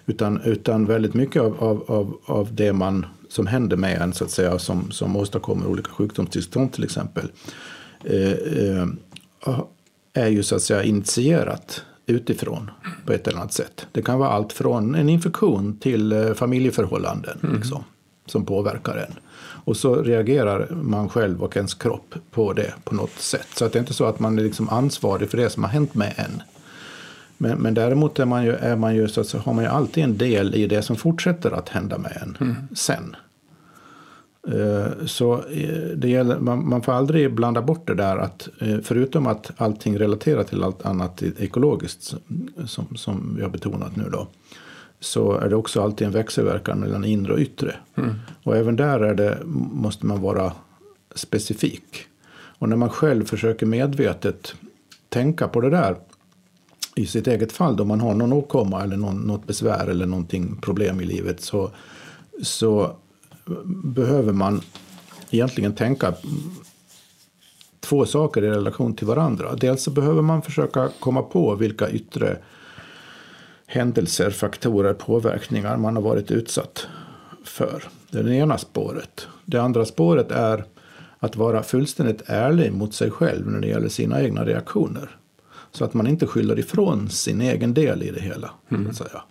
Utan, 0.07 0.41
utan 0.45 0.87
väldigt 0.87 1.15
mycket 1.15 1.43
av, 1.43 1.65
av, 1.65 1.85
av, 1.87 2.19
av 2.25 2.55
det 2.55 2.73
man, 2.73 3.07
som 3.29 3.47
händer 3.47 3.77
med 3.77 4.01
en, 4.01 4.13
så 4.13 4.25
att 4.25 4.31
säga, 4.31 4.59
som, 4.59 4.91
som 4.91 5.17
åstadkommer 5.17 5.67
olika 5.67 5.91
sjukdomstillstånd 5.91 6.73
till 6.73 6.85
exempel, 6.85 7.33
eh, 8.05 8.33
eh, 8.33 8.89
är 10.15 10.29
ju 10.29 10.43
så 10.43 10.57
att 10.57 10.63
säga 10.63 10.83
initierat 10.83 11.85
utifrån 12.07 12.71
på 13.07 13.13
ett 13.13 13.29
eller 13.29 13.39
annat 13.39 13.53
sätt. 13.53 13.87
Det 13.93 14.03
kan 14.03 14.19
vara 14.19 14.31
allt 14.31 14.53
från 14.53 14.95
en 14.95 15.09
infektion 15.09 15.79
till 15.79 16.13
eh, 16.13 16.35
familjeförhållanden 16.35 17.39
liksom, 17.57 17.85
som 18.27 18.45
påverkar 18.45 18.97
en. 18.97 19.15
Och 19.67 19.77
så 19.77 20.03
reagerar 20.03 20.69
man 20.71 21.09
själv 21.09 21.43
och 21.43 21.57
ens 21.57 21.75
kropp 21.75 22.15
på 22.31 22.53
det 22.53 22.75
på 22.85 22.95
något 22.95 23.19
sätt. 23.19 23.49
Så 23.57 23.65
att 23.65 23.73
det 23.73 23.79
är 23.79 23.81
inte 23.81 23.95
så 23.95 24.05
att 24.05 24.21
man 24.21 24.39
är 24.39 24.43
liksom 24.43 24.69
ansvarig 24.69 25.31
för 25.31 25.37
det 25.37 25.51
som 25.51 25.63
har 25.63 25.71
hänt 25.71 25.95
med 25.95 26.15
en. 26.17 26.43
Men, 27.39 27.59
men 27.59 27.75
däremot 27.75 28.19
är 28.19 28.25
man 28.25 28.45
ju, 28.45 28.53
är 28.53 28.77
man 28.77 28.95
ju, 28.95 29.09
så 29.09 29.21
att 29.21 29.27
säga, 29.27 29.43
har 29.43 29.55
man 29.55 29.65
ju 29.65 29.71
alltid 29.71 30.05
en 30.05 30.19
del 30.19 30.55
i 30.55 30.67
det 30.67 30.83
som 30.83 30.97
fortsätter 30.97 31.51
att 31.51 31.69
hända 31.69 31.99
med 31.99 32.19
en 32.23 32.57
sen. 32.75 33.17
Eh, 34.53 35.07
Så 35.07 35.35
eh, 35.35 35.89
det 35.97 36.09
gäller, 36.09 36.39
man, 36.39 36.69
man 36.69 36.83
får 36.83 36.93
aldrig 36.93 37.35
blanda 37.35 37.63
bort 37.63 37.87
det 37.87 37.95
där 37.95 38.17
att 38.17 38.49
eh, 38.61 38.77
förutom 38.83 39.27
att 39.27 39.51
allting 39.57 39.99
relaterar 39.99 40.43
till 40.45 40.63
allt 40.63 40.87
annat 40.87 41.23
ekologiskt 41.23 42.15
som- 42.67 42.97
som, 42.97 43.35
vi 43.37 43.43
har 43.43 43.51
betonat 43.51 43.97
nu 43.97 44.05
då. 44.13 44.27
Så 45.01 45.33
är 45.33 45.49
det 45.49 45.57
också 45.57 45.83
alltid 45.83 46.07
en 46.07 46.13
växelverkan 46.13 46.81
mellan 46.81 47.05
inre 47.05 47.33
och 47.33 47.39
yttre. 47.39 47.75
Och 48.43 48.57
även 48.57 48.77
där 48.77 49.01
är 49.01 49.15
det, 49.15 49.39
måste 49.73 50.07
man 50.07 50.21
vara 50.21 50.53
specifik. 51.15 52.07
Och 52.59 52.69
när 52.69 52.77
man 52.77 52.89
själv 52.89 53.25
försöker 53.25 53.67
medvetet 53.67 54.55
tänka 55.09 55.49
på 55.49 55.61
det 55.61 55.71
där 55.71 55.97
i 56.97 57.07
sitt 57.07 57.27
eget 57.27 57.53
fall 57.53 57.77
då 57.77 57.85
man 57.85 58.01
har 58.01 58.15
någon 58.15 58.33
åkomma 58.33 58.83
eller 58.83 58.97
någon, 58.97 59.17
något 59.17 59.47
besvär 59.47 59.87
eller 59.87 60.07
någonting 60.07 60.57
problem 60.63 61.01
i 61.01 61.05
livet 61.05 61.41
så, 61.41 61.71
så 62.43 62.97
behöver 63.85 64.33
man 64.33 64.61
egentligen 65.31 65.75
tänka 65.75 66.15
två 67.81 68.07
saker 68.07 68.45
i 68.45 68.51
relation 68.51 68.95
till 68.95 69.07
varandra. 69.07 69.55
Dels 69.55 69.83
så 69.83 69.91
behöver 69.91 70.23
man 70.23 70.43
försöka 70.43 70.91
komma 71.01 71.23
på 71.23 71.55
vilka 71.55 71.91
yttre 71.91 72.39
händelser, 73.67 74.31
faktorer, 74.31 74.95
påverkningar 74.95 75.77
man 75.77 75.97
har 75.97 76.03
varit 76.03 76.31
utsatt 76.31 76.87
för. 77.45 77.85
Det 78.11 78.19
är 78.19 78.23
det 78.23 78.35
ena 78.35 78.59
spåret. 78.59 79.29
Det 79.45 79.59
andra 79.59 79.85
spåret 79.85 80.31
är 80.31 80.65
att 81.19 81.37
vara 81.37 81.63
fullständigt 81.63 82.23
ärlig 82.27 82.73
mot 82.73 82.95
sig 82.95 83.11
själv 83.11 83.51
när 83.51 83.61
det 83.61 83.67
gäller 83.67 83.89
sina 83.89 84.23
egna 84.23 84.45
reaktioner. 84.45 85.17
Så 85.73 85.85
att 85.85 85.95
man 85.95 86.07
inte 86.07 86.27
skyller 86.27 86.59
ifrån 86.59 87.11
sin 87.11 87.41
egen 87.41 87.75
del 87.75 88.03
i 88.03 88.11
det 88.11 88.21
hela. 88.21 88.51
Så 88.69 88.89
att, 88.89 88.97
säga. 88.97 89.23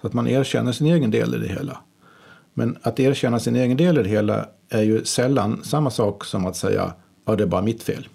Så 0.00 0.06
att 0.06 0.12
man 0.12 0.26
erkänner 0.26 0.72
sin 0.72 0.86
egen 0.86 1.10
del 1.10 1.34
i 1.34 1.38
det 1.38 1.48
hela. 1.48 1.78
Men 2.54 2.76
att 2.82 3.00
erkänna 3.00 3.40
sin 3.40 3.56
egen 3.56 3.76
del 3.76 3.98
i 3.98 4.02
det 4.02 4.08
hela 4.08 4.46
är 4.68 4.82
ju 4.82 5.04
sällan 5.04 5.60
samma 5.64 5.90
sak 5.90 6.24
som 6.24 6.46
att 6.46 6.56
säga 6.56 6.92
ja 7.24 7.36
det 7.36 7.42
är 7.42 7.46
bara 7.46 7.62
mitt 7.62 7.82
fel. 7.82 8.08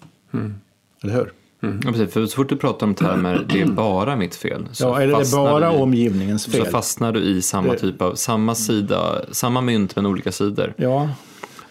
Eller 1.04 1.14
hur? 1.14 1.32
Ja, 1.60 1.92
precis, 1.92 2.14
för 2.14 2.26
så 2.26 2.36
fort 2.36 2.50
du 2.50 2.56
pratar 2.58 2.88
om 2.88 2.96
termer, 2.96 3.46
det 3.50 3.62
är 3.62 3.66
bara 3.66 4.16
mitt 4.16 4.36
fel. 4.36 4.68
Så 4.72 4.84
Ja, 4.84 5.02
eller 5.02 5.14
det 5.18 5.22
är 5.24 5.32
bara 5.36 5.72
du 5.72 5.78
omgivningens 5.78 6.44
Så 6.44 6.52
fel. 6.52 6.66
fastnar 6.66 7.12
du 7.12 7.20
i 7.20 7.42
samma 7.42 7.74
Det- 7.74 7.80
typ 7.80 8.02
av, 8.02 8.16
samma 8.16 8.56
sida, 8.56 9.22
samma 9.32 9.62
mynt 9.62 9.96
men 9.96 10.06
olika 10.06 10.32
sidor. 10.32 10.74
Ja, 10.78 11.10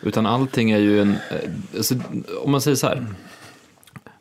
Utan 0.03 0.27
allting 0.27 0.71
är 0.71 0.79
ju 0.79 1.01
en, 1.01 1.15
alltså, 1.77 1.95
om 2.45 2.51
man 2.51 2.61
säger 2.61 2.77
så 2.77 2.87
här. 2.87 3.07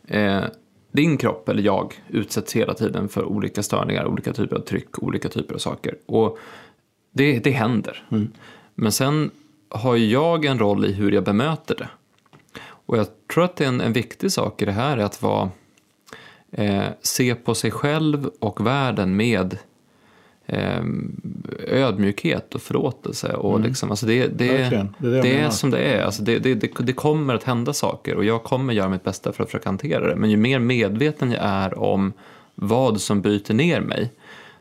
Eh, 0.08 0.44
din 0.92 1.18
kropp 1.18 1.50
eller 1.50 1.64
jag 1.64 1.94
utsätts 2.08 2.54
hela 2.56 2.74
tiden 2.74 3.10
för 3.10 3.26
olika 3.26 3.64
störningar, 3.64 4.06
olika 4.08 4.34
typer 4.34 4.56
av 4.56 4.60
tryck, 4.60 5.04
olika 5.04 5.30
typer 5.30 5.54
av 5.56 5.60
saker. 5.60 5.96
Och 6.06 6.38
det, 7.16 7.40
det 7.40 7.52
händer. 7.52 8.04
Men 8.76 8.92
sen 8.92 9.32
har 9.70 9.96
jag 9.96 10.46
en 10.46 10.60
roll 10.60 10.86
i 10.86 10.94
hur 10.94 11.12
jag 11.12 11.24
bemöter 11.24 11.76
det. 11.76 11.90
Och 12.62 12.98
jag 12.98 13.08
tror 13.34 13.44
att 13.44 13.56
det 13.56 13.64
är 13.64 13.68
en, 13.68 13.82
en 13.82 13.94
viktig 13.94 14.32
sak 14.32 14.62
i 14.62 14.66
det 14.66 14.72
här 14.72 14.98
är 14.98 15.04
att 15.04 15.22
vara, 15.22 15.50
eh, 16.52 16.84
se 17.02 17.36
på 17.36 17.56
sig 17.56 17.72
själv 17.72 18.30
och 18.40 18.66
världen 18.66 19.16
med 19.16 19.58
eh, 20.46 20.84
ödmjukhet 21.68 22.56
och 22.56 22.62
förlåtelse. 22.62 23.34
Och 23.34 23.60
liksom, 23.60 23.90
alltså 23.90 24.06
det, 24.06 24.28
det. 24.28 24.48
Det 24.48 24.58
är 24.58 24.88
det 24.98 25.22
det, 25.22 25.40
är 25.40 25.50
som 25.50 25.70
det 25.70 25.80
är. 25.80 26.04
Alltså 26.04 26.24
det, 26.24 26.40
det, 26.40 26.54
det, 26.54 26.72
det 26.80 26.94
kommer 26.94 27.34
att 27.34 27.44
hända 27.44 27.74
saker 27.74 28.16
och 28.16 28.26
jag 28.26 28.44
kommer 28.44 28.74
göra 28.74 28.90
mitt 28.90 29.04
bästa 29.04 29.34
för 29.34 29.44
att 29.44 29.50
försöka 29.50 29.70
hantera 29.70 30.08
det. 30.08 30.16
Men 30.16 30.30
ju 30.30 30.38
mer 30.38 30.60
medveten 30.60 31.32
jag 31.32 31.44
är 31.44 31.80
om 31.80 32.14
vad 32.56 33.02
som 33.02 33.22
bryter 33.22 33.54
ner 33.54 33.82
mig, 33.82 34.12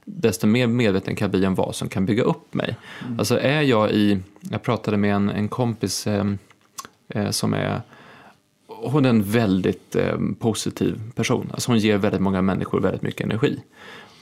desto 0.04 0.46
mer 0.46 0.66
medveten 0.66 1.16
kan 1.16 1.26
jag 1.26 1.30
bli 1.30 1.46
om 1.46 1.54
vad 1.54 1.74
som 1.74 1.88
kan 1.88 2.06
bygga 2.06 2.22
upp 2.22 2.54
mig. 2.54 2.76
Alltså 3.18 3.40
är 3.40 3.62
jag 3.62 3.90
i, 3.90 4.18
jag 4.40 4.62
pratade 4.62 4.96
med 4.96 5.14
en, 5.14 5.30
en 5.30 5.48
kompis 5.48 6.06
eh, 6.06 6.24
eh, 7.08 7.30
som 7.30 7.54
är 7.54 7.80
hon 8.66 9.04
är 9.04 9.08
en 9.08 9.22
väldigt 9.22 9.96
eh, 9.96 10.18
positiv 10.38 11.00
person. 11.14 11.50
Alltså 11.52 11.70
hon 11.70 11.78
ger 11.78 11.98
väldigt 11.98 12.20
många 12.20 12.42
människor 12.42 12.80
väldigt 12.80 13.02
mycket 13.02 13.20
energi. 13.20 13.62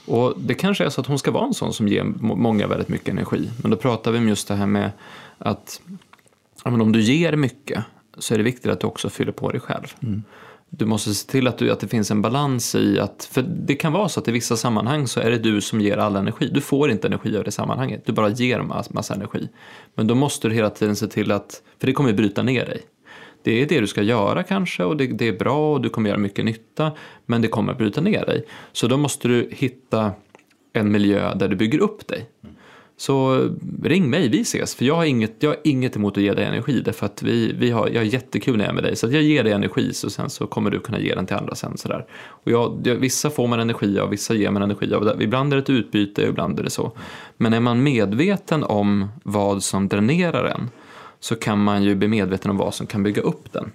Och 0.05 0.33
det 0.37 0.53
kanske 0.53 0.85
är 0.85 0.89
så 0.89 1.01
att 1.01 1.07
hon 1.07 1.19
ska 1.19 1.31
vara 1.31 1.45
en 1.45 1.53
sån 1.53 1.73
som 1.73 1.87
ger 1.87 2.03
må- 2.03 2.35
många 2.35 2.67
väldigt 2.67 2.89
mycket 2.89 3.09
energi. 3.09 3.49
Men 3.61 3.71
då 3.71 3.77
pratar 3.77 4.11
vi 4.11 4.17
om 4.17 4.27
just 4.27 4.47
det 4.47 4.55
här 4.55 4.67
med 4.67 4.91
att 5.37 5.81
ja, 6.63 6.71
men 6.71 6.81
om 6.81 6.91
du 6.91 7.01
ger 7.01 7.35
mycket 7.35 7.83
så 8.17 8.33
är 8.33 8.37
det 8.37 8.43
viktigt 8.43 8.71
att 8.71 8.79
du 8.79 8.87
också 8.87 9.09
fyller 9.09 9.31
på 9.31 9.51
dig 9.51 9.59
själv. 9.61 9.95
Du 10.77 10.85
måste 10.85 11.13
se 11.13 11.31
till 11.31 11.47
att, 11.47 11.57
du, 11.57 11.71
att 11.71 11.79
det 11.79 11.87
finns 11.87 12.11
en 12.11 12.21
balans 12.21 12.75
i 12.75 12.99
att, 12.99 13.29
för 13.31 13.41
det 13.41 13.75
kan 13.75 13.93
vara 13.93 14.09
så 14.09 14.19
att 14.19 14.27
i 14.27 14.31
vissa 14.31 14.57
sammanhang 14.57 15.07
så 15.07 15.19
är 15.19 15.31
det 15.31 15.37
du 15.37 15.61
som 15.61 15.81
ger 15.81 15.97
all 15.97 16.15
energi. 16.15 16.49
Du 16.53 16.61
får 16.61 16.91
inte 16.91 17.07
energi 17.07 17.37
av 17.37 17.43
det 17.43 17.51
sammanhanget, 17.51 18.05
du 18.05 18.11
bara 18.11 18.29
ger 18.29 18.61
massa, 18.61 18.93
massa 18.93 19.13
energi. 19.13 19.49
Men 19.95 20.07
då 20.07 20.15
måste 20.15 20.49
du 20.49 20.55
hela 20.55 20.69
tiden 20.69 20.95
se 20.95 21.07
till 21.07 21.31
att, 21.31 21.61
för 21.79 21.87
det 21.87 21.93
kommer 21.93 22.13
bryta 22.13 22.43
ner 22.43 22.65
dig. 22.65 22.81
Det 23.43 23.61
är 23.61 23.65
det 23.65 23.79
du 23.79 23.87
ska 23.87 24.01
göra 24.01 24.43
kanske 24.43 24.83
och 24.83 24.97
det, 24.97 25.07
det 25.07 25.27
är 25.27 25.37
bra 25.39 25.73
och 25.73 25.81
du 25.81 25.89
kommer 25.89 26.09
göra 26.09 26.19
mycket 26.19 26.45
nytta 26.45 26.91
men 27.25 27.41
det 27.41 27.47
kommer 27.47 27.73
bryta 27.73 28.01
ner 28.01 28.25
dig. 28.25 28.45
Så 28.71 28.87
då 28.87 28.97
måste 28.97 29.27
du 29.27 29.49
hitta 29.51 30.11
en 30.73 30.91
miljö 30.91 31.35
där 31.35 31.47
du 31.47 31.55
bygger 31.55 31.79
upp 31.79 32.07
dig 32.07 32.29
så 32.97 33.49
ring 33.83 34.09
mig, 34.09 34.29
vi 34.29 34.41
ses. 34.41 34.75
För 34.75 34.85
jag 34.85 34.95
har 34.95 35.05
inget, 35.05 35.35
jag 35.39 35.49
har 35.49 35.57
inget 35.63 35.95
emot 35.95 36.17
att 36.17 36.23
ge 36.23 36.33
dig 36.33 36.45
energi. 36.45 36.81
Därför 36.81 37.05
att 37.05 37.23
vi, 37.23 37.53
vi 37.53 37.71
har, 37.71 37.87
jag 37.87 37.99
har 37.99 38.05
jättekul 38.05 38.57
när 38.57 38.63
jag 38.63 38.69
är 38.69 38.75
med 38.75 38.83
dig. 38.83 38.95
Så 38.95 39.07
att 39.07 39.13
jag 39.13 39.23
ger 39.23 39.43
dig 39.43 39.53
energi 39.53 39.93
så 39.93 40.09
sen 40.09 40.29
så 40.29 40.47
kommer 40.47 40.71
du 40.71 40.79
kunna 40.79 40.99
ge 40.99 41.15
den 41.15 41.25
till 41.25 41.35
andra 41.35 41.55
sen. 41.55 41.77
Sådär. 41.77 42.05
Och 42.27 42.51
jag, 42.51 42.81
jag, 42.83 42.95
vissa 42.95 43.29
får 43.29 43.47
man 43.47 43.59
energi 43.59 43.99
av, 43.99 44.09
vissa 44.09 44.33
ger 44.33 44.51
man 44.51 44.61
energi 44.61 44.93
av. 44.93 45.21
Ibland 45.21 45.53
är 45.53 45.57
det 45.57 45.63
ett 45.63 45.69
utbyte, 45.69 46.21
ibland 46.21 46.59
är 46.59 46.63
det 46.63 46.69
så. 46.69 46.91
Men 47.37 47.53
är 47.53 47.59
man 47.59 47.83
medveten 47.83 48.63
om 48.63 49.07
vad 49.23 49.63
som 49.63 49.87
dränerar 49.87 50.45
en 50.45 50.69
så 51.19 51.35
kan 51.35 51.63
man 51.63 51.83
ju 51.83 51.95
bli 51.95 52.07
medveten 52.07 52.51
om 52.51 52.57
vad 52.57 52.73
som 52.73 52.87
kan 52.87 53.03
bygga 53.03 53.21
upp 53.21 53.53
den. 53.53 53.71